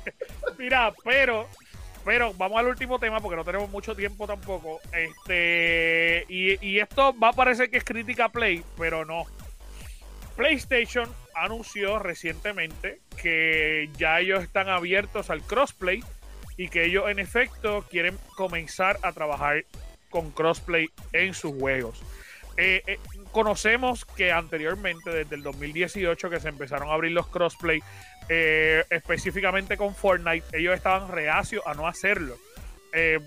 mira, 0.58 0.92
pero, 1.04 1.46
pero 2.04 2.32
vamos 2.34 2.58
al 2.58 2.66
último 2.68 2.98
tema 2.98 3.20
porque 3.20 3.36
no 3.36 3.44
tenemos 3.44 3.70
mucho 3.70 3.94
tiempo 3.94 4.26
tampoco. 4.26 4.80
Este, 4.92 6.24
y, 6.28 6.66
y 6.66 6.80
esto 6.80 7.14
va 7.18 7.28
a 7.28 7.32
parecer 7.32 7.70
que 7.70 7.76
es 7.78 7.84
crítica 7.84 8.24
a 8.24 8.28
Play, 8.30 8.64
pero 8.76 9.04
no. 9.04 9.24
PlayStation 10.36 11.08
anunció 11.34 11.98
recientemente 11.98 13.00
que 13.20 13.88
ya 13.96 14.20
ellos 14.20 14.42
están 14.42 14.68
abiertos 14.68 15.30
al 15.30 15.42
crossplay 15.42 16.02
y 16.56 16.68
que 16.68 16.84
ellos 16.84 17.08
en 17.08 17.18
efecto 17.18 17.84
quieren 17.90 18.18
comenzar 18.36 18.98
a 19.02 19.12
trabajar 19.12 19.64
con 20.10 20.30
crossplay 20.30 20.88
en 21.12 21.34
sus 21.34 21.54
juegos. 21.54 22.02
Eh, 22.56 22.82
eh, 22.86 22.98
conocemos 23.32 24.04
que 24.04 24.30
anteriormente, 24.30 25.10
desde 25.10 25.34
el 25.34 25.42
2018, 25.42 26.30
que 26.30 26.40
se 26.40 26.48
empezaron 26.48 26.88
a 26.88 26.92
abrir 26.92 27.12
los 27.12 27.26
crossplay, 27.26 27.82
eh, 28.28 28.84
específicamente 28.90 29.76
con 29.76 29.94
Fortnite, 29.94 30.56
ellos 30.56 30.74
estaban 30.74 31.10
reacios 31.10 31.64
a 31.66 31.74
no 31.74 31.86
hacerlo. 31.86 32.36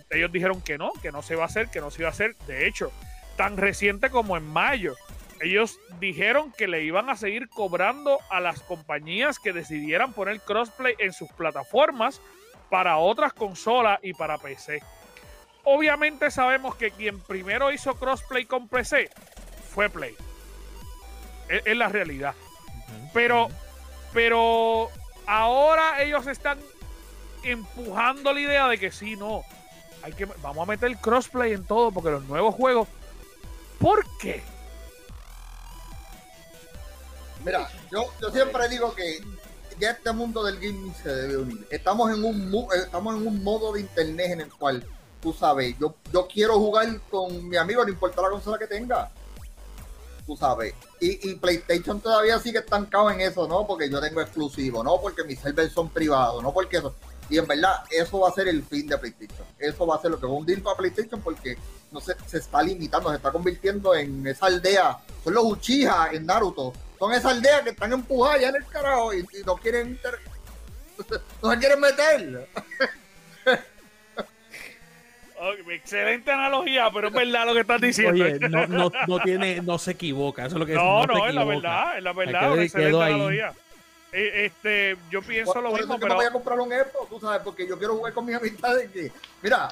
Ellos 0.09 0.31
dijeron 0.31 0.61
que 0.61 0.77
no, 0.77 0.93
que 1.01 1.11
no 1.11 1.21
se 1.21 1.33
iba 1.33 1.43
a 1.43 1.47
hacer, 1.47 1.67
que 1.67 1.81
no 1.81 1.91
se 1.91 2.01
iba 2.01 2.07
a 2.07 2.13
hacer. 2.13 2.37
De 2.47 2.67
hecho, 2.67 2.89
tan 3.35 3.57
reciente 3.57 4.09
como 4.09 4.37
en 4.37 4.45
mayo, 4.45 4.95
ellos 5.41 5.79
dijeron 5.99 6.51
que 6.51 6.67
le 6.67 6.83
iban 6.83 7.09
a 7.09 7.15
seguir 7.15 7.49
cobrando 7.49 8.19
a 8.29 8.39
las 8.39 8.61
compañías 8.61 9.39
que 9.39 9.53
decidieran 9.53 10.13
poner 10.13 10.41
crossplay 10.41 10.95
en 10.99 11.13
sus 11.13 11.29
plataformas 11.31 12.21
para 12.69 12.97
otras 12.97 13.33
consolas 13.33 13.99
y 14.01 14.13
para 14.13 14.37
PC. 14.37 14.81
Obviamente 15.63 16.31
sabemos 16.31 16.75
que 16.75 16.91
quien 16.91 17.19
primero 17.19 17.71
hizo 17.71 17.95
crossplay 17.95 18.45
con 18.45 18.67
PC 18.67 19.09
fue 19.73 19.89
Play. 19.89 20.15
Es, 21.49 21.61
es 21.65 21.77
la 21.77 21.89
realidad. 21.89 22.33
Pero, 23.13 23.49
pero 24.13 24.89
ahora 25.25 26.01
ellos 26.01 26.25
están 26.27 26.59
empujando 27.43 28.33
la 28.33 28.39
idea 28.39 28.67
de 28.67 28.77
que 28.77 28.91
sí, 28.91 29.15
no. 29.15 29.43
Hay 30.03 30.13
que, 30.13 30.25
vamos 30.25 30.63
a 30.63 30.71
meter 30.71 30.95
crossplay 30.97 31.53
en 31.53 31.65
todo 31.65 31.91
porque 31.91 32.11
los 32.11 32.23
nuevos 32.25 32.55
juegos. 32.55 32.87
¿Por 33.79 34.05
qué? 34.19 34.41
Mira, 37.47 37.69
yo, 37.89 38.11
siempre 38.33 38.67
digo 38.67 38.93
que 38.93 39.23
ya 39.79 39.91
este 39.91 40.11
mundo 40.11 40.43
del 40.43 40.59
gaming 40.59 40.93
se 41.01 41.07
debe 41.07 41.37
unir. 41.37 41.65
Estamos 41.69 42.11
en 42.11 42.25
un 42.25 42.53
eh, 42.53 42.79
estamos 42.83 43.15
en 43.15 43.25
un 43.25 43.41
modo 43.41 43.71
de 43.71 43.79
internet 43.79 44.31
en 44.31 44.41
el 44.41 44.53
cual 44.53 44.83
tú 45.21 45.31
sabes, 45.31 45.73
yo, 45.79 45.95
yo 46.11 46.27
quiero 46.27 46.59
jugar 46.59 46.99
con 47.09 47.47
mi 47.47 47.55
amigo, 47.55 47.85
no 47.85 47.89
importa 47.89 48.21
la 48.21 48.31
consola 48.31 48.57
que 48.57 48.67
tenga. 48.67 49.09
Tú 50.25 50.35
sabes. 50.35 50.73
Y, 50.99 51.29
y 51.29 51.35
PlayStation 51.35 52.01
todavía 52.01 52.37
sigue 52.37 52.59
estancado 52.59 53.09
en 53.11 53.21
eso, 53.21 53.47
¿no? 53.47 53.65
Porque 53.65 53.89
yo 53.89 54.01
tengo 54.01 54.19
exclusivo, 54.19 54.83
no 54.83 54.99
porque 54.99 55.23
mis 55.23 55.39
servers 55.39 55.71
son 55.71 55.87
privados, 55.87 56.43
no 56.43 56.53
porque 56.53 56.79
eso. 56.79 56.95
Y 57.29 57.37
en 57.37 57.47
verdad, 57.47 57.75
eso 57.89 58.19
va 58.19 58.27
a 58.27 58.33
ser 58.33 58.49
el 58.49 58.61
fin 58.61 58.87
de 58.87 58.97
PlayStation. 58.97 59.47
Eso 59.57 59.87
va 59.87 59.95
a 59.95 60.01
ser 60.01 60.11
lo 60.11 60.19
que 60.19 60.25
va 60.25 60.33
a 60.33 60.35
hundir 60.35 60.61
para 60.61 60.75
PlayStation 60.75 61.21
porque 61.21 61.57
no 61.93 62.01
se, 62.01 62.13
se 62.25 62.39
está 62.39 62.61
limitando, 62.61 63.09
se 63.09 63.15
está 63.15 63.31
convirtiendo 63.31 63.95
en 63.95 64.27
esa 64.27 64.47
aldea. 64.47 64.97
Son 65.23 65.33
los 65.33 65.45
Uchiha 65.45 66.09
en 66.11 66.25
Naruto. 66.25 66.73
Son 66.99 67.11
esas 67.13 67.33
aldeas 67.33 67.61
que 67.61 67.69
están 67.71 67.93
empujadas 67.93 68.41
ya 68.41 68.49
en 68.49 68.55
el 68.57 68.65
carajo 68.65 69.13
y, 69.13 69.19
y 69.19 69.43
no 69.45 69.55
quieren 69.57 69.89
inter- 69.89 70.19
no 71.43 71.51
se 71.51 71.57
quieren 71.59 71.79
meter. 71.79 72.47
Ok, 75.39 75.69
excelente 75.69 76.31
analogía, 76.31 76.89
pero 76.91 77.09
es 77.09 77.13
verdad 77.13 77.45
lo 77.45 77.53
que 77.53 77.59
estás 77.59 77.79
diciendo. 77.79 78.23
Oye, 78.23 78.39
no, 78.49 78.65
no, 78.65 78.91
no 79.07 79.19
tiene, 79.19 79.61
no 79.61 79.77
se 79.77 79.91
equivoca. 79.91 80.47
Eso 80.47 80.55
es 80.55 80.59
lo 80.59 80.65
que 80.65 80.73
no, 80.75 81.01
se 81.01 81.07
no, 81.07 81.27
es 81.27 81.35
la 81.35 81.43
verdad, 81.43 81.97
es 81.97 82.03
la 82.03 82.13
verdad, 82.13 82.51
una 82.53 82.63
excelente 82.63 82.89
quedó 82.91 83.01
ahí. 83.03 83.13
analogía. 83.13 83.53
Eh, 84.11 84.45
Este, 84.45 84.97
yo 85.11 85.21
pienso 85.21 85.53
Por, 85.53 85.61
lo 85.63 85.69
por 85.69 85.79
mismo, 85.79 85.93
eso 85.93 85.97
es 85.97 85.99
que 85.99 86.05
pero 86.07 86.13
me 86.15 86.15
voy 86.15 86.25
a 86.25 86.31
comprar 86.31 86.59
un 86.59 86.69
Xbox, 86.69 87.09
tú 87.09 87.19
sabes, 87.19 87.41
porque 87.43 87.67
yo 87.67 87.77
quiero 87.77 87.97
jugar 87.97 88.13
con 88.13 88.25
mis 88.25 88.35
amistades 88.35 88.89
que, 88.89 89.11
mira, 89.43 89.67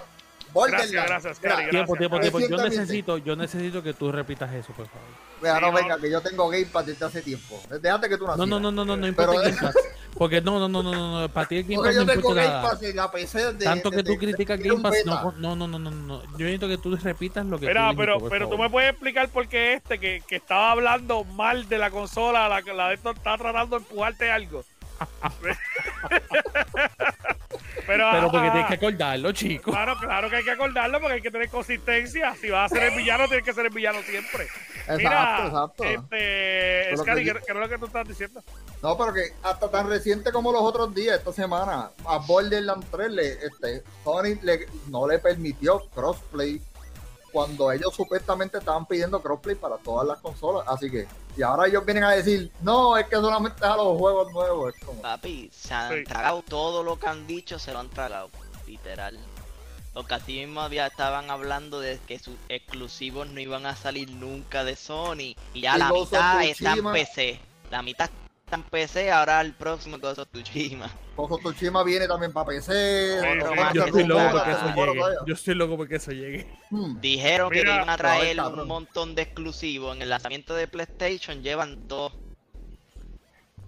Borderlands. 0.54 0.92
Gracias, 0.92 1.10
gracias, 1.24 1.40
Cari, 1.40 1.70
Tiempo, 1.70 1.94
gracias. 1.94 1.98
tiempo, 1.98 2.20
tiempo. 2.20 2.40
Yo 2.40 2.46
Recientemente- 2.46 2.80
necesito, 2.80 3.18
yo 3.18 3.36
necesito 3.36 3.82
que 3.82 3.94
tú 3.94 4.12
repitas 4.12 4.54
eso, 4.54 4.72
por 4.74 4.86
favor. 4.88 5.25
Mira, 5.54 5.56
Sí, 5.56 5.62
no, 5.62 5.72
no. 5.72 5.78
venga, 5.78 5.98
que 6.00 6.12
yo 6.12 6.22
tengo 6.22 6.50
Game 6.50 6.66
Pass 6.66 6.86
desde 6.86 7.06
hace 7.06 7.22
tiempo. 7.22 7.62
Desde 7.70 7.89
antes 7.89 8.10
que 8.10 8.18
tú 8.18 8.26
No, 8.28 8.36
no, 8.46 8.60
no, 8.60 8.72
no, 8.72 8.86
no, 8.86 8.86
no 8.86 9.02
Pero- 9.02 9.08
importa 9.34 9.41
Game 9.41 9.58
Pass. 9.62 9.76
Porque 10.18 10.39
no, 10.41 10.60
no, 10.60 10.70
no, 10.70 10.82
no, 10.82 10.91
no, 10.93 11.22
no, 11.22 11.30
para 11.30 11.46
ti 11.48 11.58
el 11.58 11.64
Game 11.64 11.76
Porque 11.76 11.89
Pass 11.89 11.96
yo 11.96 12.02
no 12.02 12.08
tengo 12.08 12.20
importa 12.22 12.41
Game 12.41 12.54
nada. 12.56 12.70
Pass 12.72 12.84
en 12.84 12.96
la 12.96 13.12
PC 13.12 13.54
de, 13.54 13.66
Tanto 13.66 13.91
que 13.91 14.04
tú 14.04 14.16
criticas 14.18 14.58
desde 14.58 14.70
Game 14.70 14.78
un 14.78 14.82
Pass, 14.84 14.91
beta. 14.93 15.12
no, 15.38 15.56
no, 15.56 15.56
no, 15.56 15.68
no, 15.68 15.80
no, 15.80 15.91
no. 15.91 16.24
Yo 16.38 16.46
necesito 16.46 16.68
que 16.70 16.78
tú 16.78 16.96
repitas 16.96 17.46
lo 17.46 17.60
que 17.60 17.68
Mira, 17.68 17.91
tú 17.91 17.98
pero, 17.98 18.30
pero 18.30 18.48
tú 18.50 18.58
me 18.58 18.70
puedes 18.70 18.91
explicar 18.91 19.28
por 19.30 19.48
qué 19.48 19.74
este 19.74 20.00
que, 20.00 20.24
que 20.28 20.38
estaba 20.38 20.72
hablando 20.72 21.24
mal 21.26 21.68
de 21.68 21.78
la 21.78 21.91
consola, 21.91 22.48
la, 22.48 22.62
la 22.62 22.88
de 22.89 22.96
esto 22.96 23.12
está 23.12 23.38
tratando 23.38 23.78
de 23.78 23.84
empujarte 23.86 24.32
algo. 24.32 24.64
pero, 27.86 28.10
Pero 28.12 28.32
porque 28.32 28.48
ah, 28.48 28.52
tienes 28.52 28.68
que 28.70 28.74
acordarlo, 28.76 29.32
chico. 29.34 29.72
Claro, 29.72 29.98
claro 30.00 30.30
que 30.30 30.38
hay 30.38 30.43
que 30.43 30.52
acordarlo 30.52 31.00
porque 31.00 31.16
hay 31.16 31.22
que 31.22 31.32
tener 31.32 31.50
consistencia. 31.50 32.34
Si 32.39 32.50
vas 32.50 32.72
a 32.72 32.76
ser 32.76 32.91
el 32.91 32.98
villano, 32.98 33.28
tienes 33.28 33.46
que 33.46 33.54
ser 33.54 33.66
el 33.66 33.74
villano 33.74 34.00
siempre. 34.04 34.48
Exacto, 34.88 34.98
Mira, 34.98 35.46
exacto. 35.48 35.84
este, 35.84 36.98
Scary, 36.98 37.26
que 37.26 37.34
¿qué, 37.34 37.40
es 37.52 37.56
lo 37.56 37.70
que 37.70 37.78
tú 37.78 37.86
estás 37.86 38.08
diciendo? 38.08 38.42
No, 38.84 38.98
pero 38.98 39.14
que 39.14 39.34
hasta 39.44 39.70
tan 39.70 39.90
reciente 39.90 40.32
como 40.32 40.52
los 40.52 40.62
otros 40.62 40.94
días, 40.94 41.18
esta 41.18 41.34
semana, 41.34 41.90
a 42.06 42.18
Borderlands 42.20 42.86
3, 42.92 43.12
le, 43.12 43.32
este, 43.46 43.84
Sony 44.04 44.36
le- 44.44 44.68
no 44.90 45.08
le 45.08 45.18
permitió 45.20 45.80
crossplay 45.94 46.62
cuando 47.32 47.72
ellos 47.72 47.94
supuestamente 47.94 48.60
estaban 48.60 48.86
pidiendo 48.86 49.22
crossplay 49.22 49.56
para 49.56 49.78
todas 49.78 50.08
las 50.08 50.20
consolas. 50.20 50.66
Así 50.68 50.90
que, 50.90 51.08
y 51.36 51.42
ahora 51.42 51.68
ellos 51.68 51.84
vienen 51.86 52.04
a 52.06 52.12
decir, 52.12 52.52
no, 52.62 52.96
es 52.96 53.08
que 53.08 53.16
solamente 53.18 53.58
es 53.58 53.64
a 53.70 53.76
los 53.76 53.98
juegos 53.98 54.32
nuevos. 54.32 54.74
Es 54.74 54.86
como, 54.86 55.02
Papi, 55.02 55.50
se 55.52 55.74
han 55.74 55.94
Sí. 55.96 56.04
tragado 56.06 56.44
todo 56.48 56.84
lo 56.84 56.98
que 56.98 57.08
han 57.08 57.28
dicho, 57.28 57.60
se 57.60 57.74
lo 57.74 57.80
han 57.80 57.90
tragado, 57.90 58.30
literal. 58.68 59.20
Porque 59.96 60.14
así 60.14 60.34
mismo 60.34 60.60
había, 60.60 60.88
estaban 60.88 61.32
hablando 61.32 61.80
de 61.80 61.98
que 62.06 62.20
sus 62.20 62.36
exclusivos 62.50 63.30
no 63.30 63.39
iban 63.39 63.66
a 63.66 63.78
salir 63.78 64.12
nunca 64.12 64.66
de 64.66 64.76
Sony. 64.76 65.38
Y 65.54 65.62
ya 65.62 65.78
Y 65.78 65.80
la 65.80 65.89
mitad 65.93 66.43
está 66.43 66.74
en. 66.74 66.84
PC. 66.91 67.39
La 67.72 67.82
mitad 67.82 68.10
está 68.43 68.58
en 68.58 68.64
PC, 68.64 69.10
ahora 69.10 69.39
el 69.39 69.54
próximo 69.54 69.98
Ghost 69.98 70.20
of 70.20 70.28
Tsushima. 70.34 70.91
Ghost 71.16 71.32
of 71.32 71.39
Tsushima 71.39 71.82
viene 71.84 72.10
también 72.10 72.34
para 72.34 72.48
PC. 72.48 73.22
Sí, 73.22 73.28
sí, 73.39 73.74
Yo 73.74 73.86
estoy 73.86 74.04
loco 74.04 74.32
porque 74.34 74.52
eso 74.52 74.66
llegue. 74.76 75.16
Yo 75.28 75.34
estoy 75.34 75.56
loco 75.56 75.78
porque 75.78 75.96
eso 75.96 76.12
llegue. 76.12 76.58
Hmm. 76.72 77.00
Dijeron 77.00 77.50
que 77.50 77.62
iban 77.62 77.89
a 77.89 77.96
traer 77.96 78.41
un 78.41 78.68
montón 78.68 79.16
de 79.16 79.22
exclusivos. 79.22 79.96
En 79.96 80.02
el 80.02 80.10
lanzamiento 80.10 80.56
de 80.56 80.68
PlayStation 80.68 81.41
llevan 81.41 81.88
dos. 81.88 82.12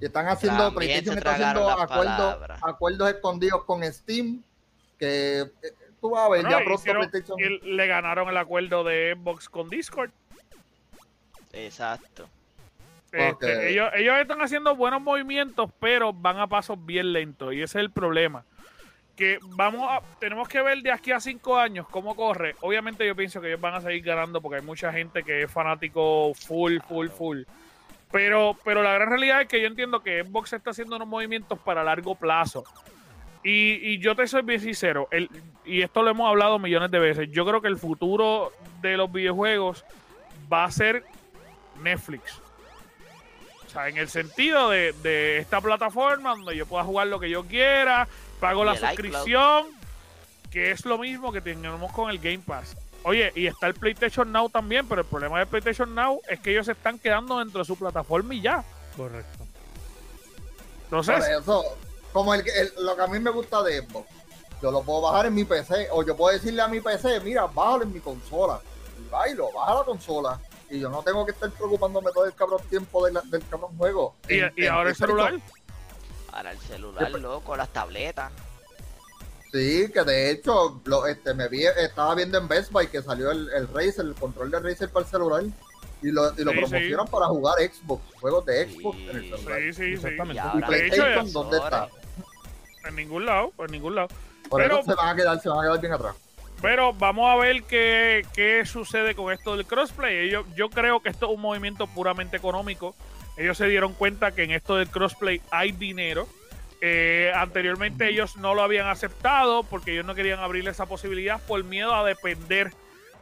Y 0.01 0.05
están 0.05 0.27
haciendo, 0.27 0.73
También 0.73 1.05
PlayStation 1.05 1.17
está 1.19 1.35
haciendo 1.35 1.69
acuerdos, 1.69 2.59
acuerdos 2.61 3.09
escondidos 3.11 3.63
con 3.63 3.81
Steam, 3.93 4.43
que 4.99 5.39
eh, 5.39 5.73
tú 6.01 6.11
vas 6.11 6.25
a 6.25 6.29
ver, 6.29 6.41
Bueno, 6.43 6.57
ya 6.59 6.63
pronto 6.63 6.81
hicieron- 6.81 7.09
PlayStation... 7.09 7.39
y 7.39 7.71
le 7.75 7.87
ganaron 7.87 8.29
el 8.29 8.37
acuerdo 8.37 8.83
de 8.83 9.15
Xbox 9.17 9.49
con 9.49 9.69
Discord. 9.69 10.11
Exacto. 11.53 12.27
Este, 13.11 13.71
ellos, 13.71 13.89
ellos 13.95 14.17
están 14.19 14.41
haciendo 14.41 14.75
buenos 14.75 15.01
movimientos, 15.01 15.71
pero 15.79 16.11
van 16.13 16.39
a 16.39 16.47
pasos 16.47 16.77
bien 16.85 17.13
lentos. 17.13 17.53
Y 17.53 17.61
ese 17.61 17.79
es 17.79 17.83
el 17.85 17.91
problema. 17.91 18.43
Que 19.15 19.39
vamos 19.41 19.89
a, 19.89 20.01
tenemos 20.19 20.47
que 20.47 20.61
ver 20.61 20.79
de 20.83 20.91
aquí 20.91 21.11
a 21.11 21.19
cinco 21.19 21.57
años 21.57 21.87
cómo 21.89 22.15
corre. 22.15 22.55
Obviamente 22.61 23.07
yo 23.07 23.15
pienso 23.15 23.41
que 23.41 23.47
ellos 23.47 23.61
van 23.61 23.73
a 23.75 23.81
seguir 23.81 24.03
ganando 24.03 24.41
porque 24.41 24.57
hay 24.57 24.61
mucha 24.65 24.91
gente 24.91 25.23
que 25.23 25.43
es 25.43 25.51
fanático 25.51 26.33
full, 26.35 26.79
full, 26.87 27.07
full. 27.09 27.41
Pero, 28.11 28.55
pero 28.63 28.83
la 28.83 28.93
gran 28.93 29.09
realidad 29.09 29.41
es 29.41 29.47
que 29.47 29.59
yo 29.61 29.67
entiendo 29.67 30.01
que 30.01 30.23
Xbox 30.23 30.53
está 30.53 30.69
haciendo 30.69 30.97
unos 30.97 31.07
movimientos 31.07 31.57
para 31.59 31.83
largo 31.83 32.13
plazo. 32.13 32.63
Y, 33.49 33.79
y 33.93 33.99
yo 33.99 34.13
te 34.13 34.27
soy 34.27 34.41
bien 34.41 34.59
sincero, 34.59 35.07
el, 35.09 35.29
y 35.63 35.81
esto 35.81 36.03
lo 36.03 36.09
hemos 36.09 36.27
hablado 36.27 36.59
millones 36.59 36.91
de 36.91 36.99
veces, 36.99 37.29
yo 37.31 37.45
creo 37.45 37.61
que 37.61 37.69
el 37.69 37.77
futuro 37.77 38.51
de 38.81 38.97
los 38.97 39.09
videojuegos 39.09 39.85
va 40.51 40.65
a 40.65 40.71
ser 40.71 41.05
Netflix. 41.81 42.41
O 43.65 43.69
sea, 43.69 43.87
en 43.87 43.95
el 43.95 44.09
sentido 44.09 44.69
de, 44.69 44.91
de 45.01 45.37
esta 45.37 45.61
plataforma 45.61 46.31
donde 46.31 46.57
yo 46.57 46.65
pueda 46.65 46.83
jugar 46.83 47.07
lo 47.07 47.21
que 47.21 47.29
yo 47.29 47.45
quiera, 47.45 48.05
pago 48.41 48.63
Y 48.63 48.65
la 48.65 48.73
iCloud. 48.75 48.89
suscripción, 48.89 49.67
que 50.51 50.71
es 50.71 50.83
lo 50.85 50.97
mismo 50.97 51.31
que 51.31 51.39
tenemos 51.39 51.89
con 51.93 52.09
el 52.09 52.19
Game 52.19 52.39
Pass. 52.39 52.75
Oye, 53.03 53.31
y 53.33 53.47
está 53.47 53.67
el 53.67 53.75
PlayStation 53.75 54.29
Now 54.29 54.49
también, 54.49 54.85
pero 54.89 55.01
el 55.03 55.07
problema 55.07 55.39
del 55.39 55.47
PlayStation 55.47 55.95
Now 55.95 56.19
es 56.27 56.41
que 56.41 56.51
ellos 56.51 56.65
se 56.65 56.73
están 56.73 56.99
quedando 56.99 57.39
dentro 57.39 57.59
de 57.59 57.65
su 57.65 57.77
plataforma 57.77 58.33
y 58.35 58.41
ya. 58.41 58.61
Correcto. 58.97 59.37
Por 59.37 59.47
Entonces, 60.83 61.27
eso, 61.29 61.63
como 62.17 62.33
el, 62.33 62.43
el- 62.47 62.73
lo 62.83 62.95
que 62.95 63.01
a 63.03 63.07
mí 63.07 63.19
me 63.19 63.29
gusta 63.29 63.61
de 63.61 63.79
Xbox, 63.81 64.07
yo 64.59 64.71
lo 64.71 64.81
puedo 64.81 65.01
bajar 65.01 65.27
en 65.27 65.35
mi 65.35 65.43
PC, 65.45 65.87
o 65.91 66.03
yo 66.03 66.17
puedo 66.17 66.33
decirle 66.33 66.63
a 66.63 66.67
mi 66.67 66.81
PC, 66.81 67.19
mira, 67.19 67.45
bájalo 67.45 67.83
en 67.83 67.93
mi 67.93 67.99
consola, 67.99 68.59
y 68.99 69.07
bailo, 69.09 69.51
baja 69.53 69.75
la 69.75 69.83
consola, 69.83 70.39
y 70.69 70.79
yo 70.79 70.89
no 70.89 71.03
tengo 71.03 71.23
que 71.25 71.31
estar 71.31 71.51
preocupándome 71.51 72.11
todo 72.11 72.25
el 72.25 72.33
cabrón 72.33 72.61
tiempo 72.69 73.05
de 73.05 73.13
la- 73.13 73.21
del 73.21 73.47
cabrón 73.47 73.77
juego. 73.77 74.15
y, 74.27 74.39
En- 74.39 74.53
y 74.55 74.65
en 74.65 74.71
ahora 74.71 74.89
el 74.89 74.95
celular. 74.95 75.39
Para 76.31 76.51
el 76.51 76.59
celular, 76.59 77.11
loco, 77.11 77.55
las 77.55 77.69
tabletas. 77.69 78.31
Sí, 79.51 79.89
que 79.93 80.03
de 80.03 80.31
hecho, 80.31 80.81
lo, 80.85 81.05
este, 81.07 81.33
me 81.33 81.47
vi, 81.47 81.65
estaba 81.65 82.13
viendo 82.15 82.37
en 82.37 82.47
Best 82.47 82.71
Buy 82.71 82.87
que 82.87 83.01
salió 83.01 83.31
el, 83.31 83.49
el 83.51 83.67
Razer, 83.69 84.05
el 84.05 84.15
control 84.15 84.51
de 84.51 84.59
Razer 84.59 84.89
para 84.89 85.05
el 85.05 85.11
celular, 85.11 85.43
y 86.01 86.11
lo, 86.11 86.31
y 86.37 86.43
lo 86.43 86.51
Sí, 86.51 86.57
promocionan 86.57 87.07
para 87.07 87.27
jugar 87.27 87.55
Xbox, 87.59 88.03
juegos 88.19 88.45
de 88.45 88.69
Xbox 88.69 88.97
en 88.97 89.09
el 89.17 89.29
celular. 89.37 89.59
Sí, 89.59 89.73
sí, 89.73 89.83
sí. 89.83 89.93
Exactamente. 89.93 90.33
Y 90.33 90.35
Y 90.35 90.39
ahora 90.39 90.67
PlayStation, 90.67 91.31
¿dónde 91.33 91.57
está? 91.57 91.87
En 92.87 92.95
ningún 92.95 93.25
lado, 93.25 93.51
en 93.59 93.71
ningún 93.71 93.95
lado. 93.95 94.07
Por 94.49 94.61
Pero- 94.61 94.79
eso 94.79 94.91
se 94.91 94.95
van 94.95 95.09
a 95.09 95.15
quedar, 95.15 95.39
se 95.39 95.49
van 95.49 95.59
a 95.59 95.63
quedar 95.63 95.79
bien 95.81 95.93
atrás. 95.93 96.15
Pero 96.61 96.93
vamos 96.93 97.29
a 97.29 97.35
ver 97.35 97.63
qué, 97.63 98.25
qué 98.33 98.65
sucede 98.65 99.13
con 99.13 99.31
esto 99.31 99.55
del 99.55 99.65
crossplay. 99.65 100.17
Ellos, 100.27 100.45
yo 100.55 100.69
creo 100.69 101.01
que 101.01 101.09
esto 101.09 101.27
es 101.27 101.35
un 101.35 101.41
movimiento 101.41 101.85
puramente 101.85 102.37
económico. 102.37 102.95
Ellos 103.37 103.57
se 103.57 103.67
dieron 103.67 103.93
cuenta 103.93 104.31
que 104.31 104.43
en 104.43 104.51
esto 104.51 104.75
del 104.77 104.87
crossplay 104.89 105.39
hay 105.51 105.71
dinero. 105.71 106.27
Eh, 106.81 107.31
anteriormente 107.35 108.07
ellos 108.09 108.37
no 108.37 108.55
lo 108.55 108.63
habían 108.63 108.87
aceptado 108.87 109.63
porque 109.63 109.93
ellos 109.93 110.05
no 110.05 110.15
querían 110.15 110.39
abrirle 110.39 110.71
esa 110.71 110.85
posibilidad 110.87 111.39
por 111.45 111.63
miedo 111.63 111.93
a 111.93 112.03
depender 112.03 112.71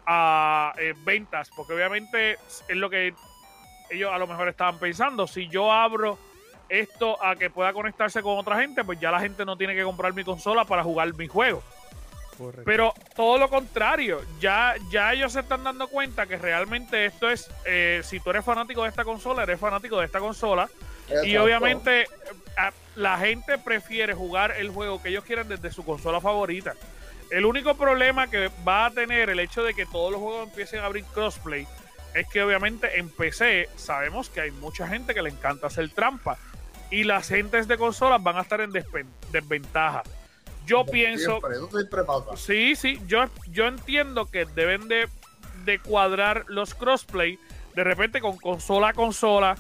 a 0.05 0.74
eh, 0.78 0.93
ventas. 1.03 1.49
Porque 1.57 1.74
obviamente 1.74 2.34
es 2.34 2.78
lo 2.78 2.89
que 2.89 3.13
ellos 3.89 4.11
a 4.13 4.18
lo 4.18 4.28
mejor 4.28 4.47
estaban 4.47 4.80
pensando. 4.80 5.28
Si 5.28 5.49
yo 5.49 5.74
abro 5.74 6.18
esto 6.70 7.24
a 7.24 7.36
que 7.36 7.49
pueda 7.49 7.74
conectarse 7.74 8.22
con 8.22 8.38
otra 8.38 8.59
gente, 8.59 8.84
pues 8.84 8.99
ya 8.99 9.11
la 9.11 9.20
gente 9.20 9.45
no 9.45 9.57
tiene 9.57 9.76
que 9.76 9.84
comprar 9.84 10.13
mi 10.13 10.24
consola 10.24 10.66
para 10.66 10.84
jugar 10.84 11.13
mi 11.16 11.28
juego. 11.28 11.61
Correcto. 12.38 12.63
Pero 12.66 12.93
todo 13.16 13.38
lo 13.38 13.49
contrario, 13.49 14.22
ya, 14.41 14.76
ya 14.89 15.13
ellos 15.13 15.32
se 15.34 15.39
están 15.39 15.63
dando 15.63 15.88
cuenta 15.88 16.26
que 16.26 16.38
realmente 16.38 17.05
esto 17.05 17.30
es, 17.30 17.49
eh, 17.66 18.01
si 18.03 18.20
tú 18.20 18.30
eres 18.32 18.43
fanático 18.43 18.84
de 18.84 18.89
esta 18.89 19.05
consola, 19.05 19.43
eres 19.43 19.59
fanático 19.59 19.97
de 19.99 20.05
esta 20.05 20.20
consola. 20.20 20.70
Y 21.24 21.38
obviamente 21.38 22.01
eh, 22.01 22.07
a- 22.57 22.74
la 22.95 23.18
gente 23.20 23.57
prefiere 23.57 24.13
jugar 24.13 24.51
el 24.57 24.70
juego 24.70 25.01
que 25.01 25.09
ellos 25.09 25.24
quieren 25.24 25.47
desde 25.47 25.72
su 25.72 25.86
consola 25.86 26.20
favorita. 26.20 26.74
El 27.32 27.45
único 27.45 27.76
problema 27.76 28.28
que 28.28 28.49
va 28.68 28.88
a 28.88 28.91
tener 28.91 29.30
el 29.30 29.39
hecho 29.39 29.63
de 29.63 29.74
que 29.74 29.86
todos 29.86 30.11
los 30.11 30.20
juegos 30.20 30.47
empiecen 30.49 30.80
a 30.82 30.86
abrir 30.86 31.05
crossplay 31.05 31.68
es 32.13 32.28
que 32.28 32.43
obviamente 32.43 32.99
en 32.99 33.09
PC 33.09 33.70
sabemos 33.76 34.30
que 34.30 34.41
hay 34.41 34.51
mucha 34.51 34.88
gente 34.88 35.13
que 35.13 35.22
le 35.22 35.30
encanta 35.30 35.68
hacer 35.68 35.89
trampa 35.89 36.38
y 36.92 37.04
las 37.04 37.28
gentes 37.28 37.68
de 37.68 37.78
consolas 37.78 38.22
van 38.22 38.38
a 38.38 38.42
estar 38.42 38.62
en 38.62 38.72
desventaja. 39.32 40.04
Yo 40.66 40.86
pienso, 40.86 41.40
Siempre, 41.40 41.56
eso 41.56 41.70
siempre 41.70 42.04
pasa. 42.04 42.38
Sí, 42.38 42.76
sí, 42.76 43.00
yo, 43.08 43.26
yo 43.52 43.68
entiendo 43.68 44.26
que 44.26 44.46
deben 44.46 44.88
de, 44.88 45.08
de 45.64 45.80
cuadrar 45.80 46.46
los 46.48 46.74
crossplay 46.74 47.40
de 47.76 47.84
repente 47.84 48.22
con 48.22 48.38
consola 48.38 48.90
a 48.90 48.94
consola. 48.94 49.56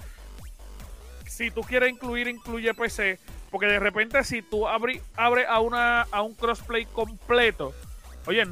Si 1.27 1.51
tú 1.51 1.61
quieres 1.61 1.91
incluir, 1.91 2.27
incluye 2.27 2.73
PC. 2.73 3.19
Porque 3.51 3.67
de 3.67 3.79
repente 3.79 4.23
si 4.23 4.41
tú 4.41 4.67
abres 4.67 5.01
abre 5.15 5.45
a, 5.45 5.59
una, 5.59 6.01
a 6.03 6.21
un 6.21 6.33
crossplay 6.33 6.85
completo, 6.85 7.73
oye, 8.25 8.45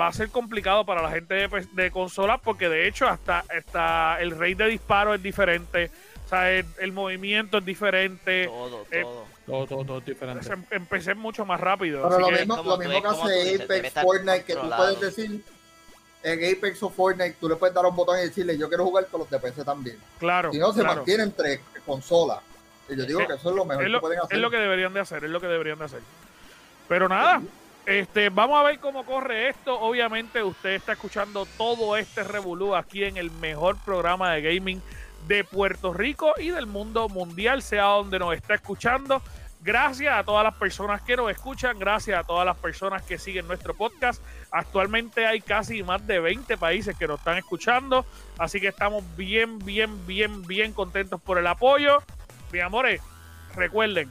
va 0.00 0.08
a 0.08 0.12
ser 0.12 0.28
complicado 0.30 0.84
para 0.84 1.02
la 1.02 1.10
gente 1.10 1.34
de, 1.34 1.66
de 1.72 1.90
consola 1.90 2.38
porque 2.38 2.68
de 2.68 2.86
hecho 2.86 3.08
hasta, 3.08 3.44
hasta 3.56 4.20
el 4.20 4.32
rate 4.32 4.56
de 4.56 4.66
disparo 4.66 5.14
es 5.14 5.22
diferente. 5.22 5.90
El, 6.32 6.66
el 6.80 6.92
movimiento 6.92 7.58
es 7.58 7.64
diferente. 7.64 8.46
Todo, 8.46 8.86
Eh, 8.90 9.02
todo. 9.02 9.24
Todo, 9.44 9.66
todo, 9.66 9.84
todo 9.84 9.98
es 9.98 10.06
diferente. 10.06 10.52
Em- 10.52 10.64
Empecé 10.70 11.14
mucho 11.14 11.44
más 11.44 11.60
rápido. 11.60 12.02
Pero 12.08 12.18
lo 12.20 12.28
que- 12.28 12.32
mismo, 12.38 12.56
lo 12.62 12.78
mismo 12.78 13.02
que 13.02 13.08
hace 13.08 13.62
Apex, 13.62 13.92
Fortnite, 14.00 14.44
que 14.44 14.54
tú 14.54 14.70
puedes 14.76 15.00
decir, 15.00 15.44
en 16.22 16.56
Apex 16.56 16.82
o 16.84 16.90
Fortnite, 16.90 17.36
tú 17.40 17.48
le 17.48 17.56
puedes 17.56 17.74
dar 17.74 17.84
un 17.84 17.96
botón 17.96 18.18
y 18.18 18.22
decirle, 18.22 18.56
yo 18.56 18.68
quiero 18.68 18.84
jugar 18.84 19.06
con 19.08 19.20
los 19.20 19.30
de 19.30 19.38
PC 19.40 19.64
también. 19.64 19.98
claro. 20.20 20.52
Si 20.52 20.58
no, 20.58 20.72
se 20.72 20.80
claro. 20.80 20.96
mantiene 20.96 21.24
entre 21.24 21.60
consolas. 21.84 22.38
Y 22.88 22.96
yo 22.96 23.04
digo 23.04 23.18
que 23.26 23.34
eso 23.34 23.50
es 23.50 23.56
lo 23.56 23.64
mejor 23.64 23.84
es 23.86 23.92
que 23.92 24.00
pueden 24.00 24.18
hacer. 24.20 24.36
es 24.36 24.40
lo 24.42 24.50
que 24.50 24.56
deberían 24.58 24.94
de 24.94 25.00
hacer, 25.00 25.24
es 25.24 25.30
lo 25.30 25.40
que 25.40 25.46
deberían 25.48 25.78
de 25.80 25.84
hacer. 25.86 26.00
Pero 26.88 27.08
nada, 27.08 27.42
este, 27.86 28.28
vamos 28.28 28.60
a 28.60 28.62
ver 28.64 28.78
cómo 28.78 29.04
corre 29.04 29.48
esto. 29.48 29.78
Obviamente 29.80 30.42
usted 30.42 30.70
está 30.70 30.92
escuchando 30.92 31.46
todo 31.58 31.96
este 31.96 32.22
revolú 32.22 32.74
aquí 32.76 33.02
en 33.04 33.16
el 33.16 33.30
mejor 33.32 33.76
programa 33.84 34.32
de 34.34 34.42
gaming 34.42 34.80
de 35.26 35.44
Puerto 35.44 35.92
Rico 35.92 36.32
y 36.38 36.50
del 36.50 36.66
mundo 36.66 37.08
mundial, 37.08 37.62
sea 37.62 37.84
donde 37.84 38.18
nos 38.18 38.34
está 38.34 38.54
escuchando. 38.54 39.22
Gracias 39.64 40.12
a 40.12 40.24
todas 40.24 40.42
las 40.42 40.54
personas 40.54 41.02
que 41.02 41.16
nos 41.16 41.30
escuchan, 41.30 41.78
gracias 41.78 42.18
a 42.18 42.24
todas 42.24 42.44
las 42.44 42.56
personas 42.56 43.02
que 43.02 43.16
siguen 43.16 43.46
nuestro 43.46 43.74
podcast. 43.74 44.20
Actualmente 44.50 45.24
hay 45.24 45.40
casi 45.40 45.84
más 45.84 46.04
de 46.04 46.18
20 46.18 46.56
países 46.56 46.96
que 46.96 47.06
nos 47.06 47.20
están 47.20 47.38
escuchando, 47.38 48.04
así 48.38 48.60
que 48.60 48.66
estamos 48.66 49.04
bien, 49.16 49.60
bien, 49.60 50.04
bien, 50.04 50.42
bien 50.42 50.72
contentos 50.72 51.20
por 51.20 51.38
el 51.38 51.46
apoyo. 51.46 52.02
Mi 52.50 52.58
amores, 52.58 53.00
recuerden, 53.54 54.10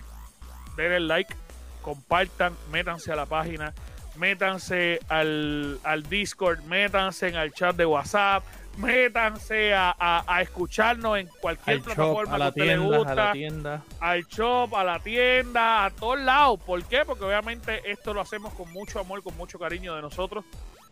denle 0.78 1.02
like, 1.02 1.36
compartan, 1.82 2.56
métanse 2.72 3.12
a 3.12 3.18
la 3.18 3.26
página, 3.26 3.74
métanse 4.16 5.02
al, 5.10 5.82
al 5.84 6.04
Discord, 6.04 6.62
métanse 6.64 7.36
al 7.36 7.52
chat 7.52 7.76
de 7.76 7.86
WhatsApp, 7.86 8.44
métanse 8.78 9.74
a, 9.74 9.96
a- 9.98 10.24
a 10.28 10.42
escucharnos 10.42 11.18
en 11.18 11.28
cualquier 11.28 11.78
Al 11.78 11.82
shop, 11.84 11.86
plataforma 11.96 12.36
a 12.36 12.38
la 12.38 12.52
que 12.52 12.62
a 12.62 12.64
usted 12.64 12.66
le 12.66 12.74
a 12.74 12.98
gusta 12.98 13.16
la 13.16 13.32
tienda. 13.34 13.82
al 14.00 14.26
shop, 14.28 14.76
a 14.76 14.84
la 14.84 15.00
tienda, 15.00 15.86
a 15.86 15.90
todos 15.92 16.20
lados. 16.20 16.60
¿Por 16.66 16.84
qué? 16.86 17.04
Porque 17.06 17.24
obviamente 17.26 17.82
esto 17.92 18.14
lo 18.14 18.22
hacemos 18.22 18.54
con 18.54 18.72
mucho 18.72 19.00
amor, 19.00 19.22
con 19.24 19.36
mucho 19.38 19.60
cariño 19.60 19.96
de 19.96 20.02
nosotros 20.02 20.44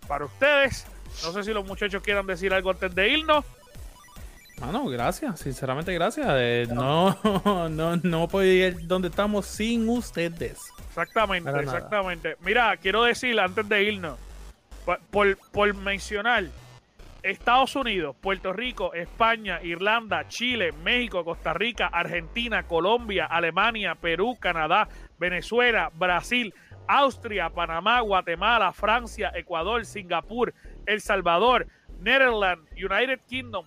para 0.08 0.26
ustedes. 0.26 0.86
No 1.24 1.32
sé 1.34 1.44
si 1.44 1.54
los 1.54 1.66
muchachos 1.66 2.02
quieran 2.04 2.28
decir 2.28 2.54
algo 2.54 2.70
antes 2.72 2.94
de 2.94 3.10
irnos. 3.10 3.46
Mano, 4.60 4.86
gracias, 4.88 5.40
sinceramente 5.40 5.94
gracias. 5.94 6.28
Eh, 6.32 6.68
no, 6.70 7.18
no, 7.70 7.96
no 7.96 8.28
podía 8.28 8.68
ir 8.68 8.88
donde 8.88 9.08
estamos 9.08 9.46
sin 9.46 9.88
ustedes. 9.88 10.60
Exactamente, 10.90 11.50
exactamente. 11.62 12.36
Mira, 12.42 12.76
quiero 12.76 13.04
decir 13.04 13.40
antes 13.40 13.68
de 13.70 13.84
irnos, 13.84 14.20
por, 15.12 15.38
por 15.52 15.74
mencionar, 15.76 16.44
Estados 17.24 17.76
Unidos, 17.76 18.16
Puerto 18.22 18.54
Rico, 18.54 18.94
España, 18.94 19.60
Irlanda, 19.62 20.28
Chile, 20.28 20.72
México, 20.84 21.26
Costa 21.26 21.54
Rica, 21.54 21.88
Argentina, 21.88 22.64
Colombia, 22.64 23.26
Alemania, 23.26 23.96
Perú, 23.96 24.38
Canadá, 24.40 24.88
Venezuela, 25.20 25.92
Brasil, 25.94 26.54
Austria, 26.88 27.50
Panamá, 27.50 28.00
Guatemala, 28.00 28.72
Francia, 28.72 29.32
Ecuador, 29.36 29.86
Singapur, 29.86 30.54
El 30.86 31.02
Salvador, 31.02 31.68
Netherlands, 32.00 32.70
United 32.72 33.20
Kingdom, 33.28 33.66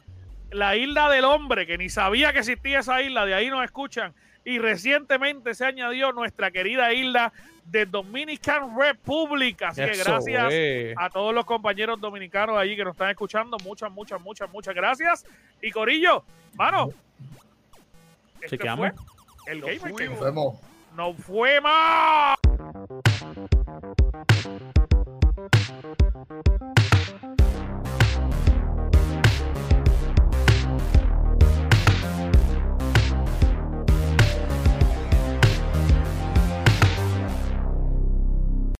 la 0.50 0.76
isla 0.76 1.10
del 1.10 1.24
hombre, 1.24 1.66
que 1.66 1.78
ni 1.78 1.88
sabía 1.88 2.32
que 2.32 2.40
existía 2.40 2.80
esa 2.80 3.02
isla, 3.02 3.26
de 3.26 3.34
ahí 3.34 3.48
nos 3.48 3.64
escuchan. 3.64 4.14
Y 4.44 4.58
recientemente 4.58 5.54
se 5.54 5.64
añadió 5.64 6.12
nuestra 6.12 6.50
querida 6.50 6.92
isla 6.92 7.32
de 7.64 7.86
Dominican 7.86 8.76
Republic. 8.78 9.62
Así 9.62 9.80
que 9.82 9.96
gracias 9.96 10.94
a 10.96 11.10
todos 11.10 11.34
los 11.34 11.44
compañeros 11.44 12.00
dominicanos 12.00 12.56
allí 12.56 12.76
que 12.76 12.84
nos 12.84 12.94
están 12.94 13.10
escuchando. 13.10 13.56
Muchas, 13.64 13.90
muchas, 13.90 14.20
muchas, 14.20 14.50
muchas 14.50 14.74
gracias. 14.74 15.24
Y 15.60 15.70
Corillo, 15.70 16.24
mano. 16.54 16.90
Este 18.34 18.56
Chequeamos. 18.56 18.92
El 19.46 19.60
Gamer 19.60 19.94
que 19.94 20.08
nos, 20.08 20.54
nos 20.94 21.16
fue 21.16 21.60
más. 21.60 22.36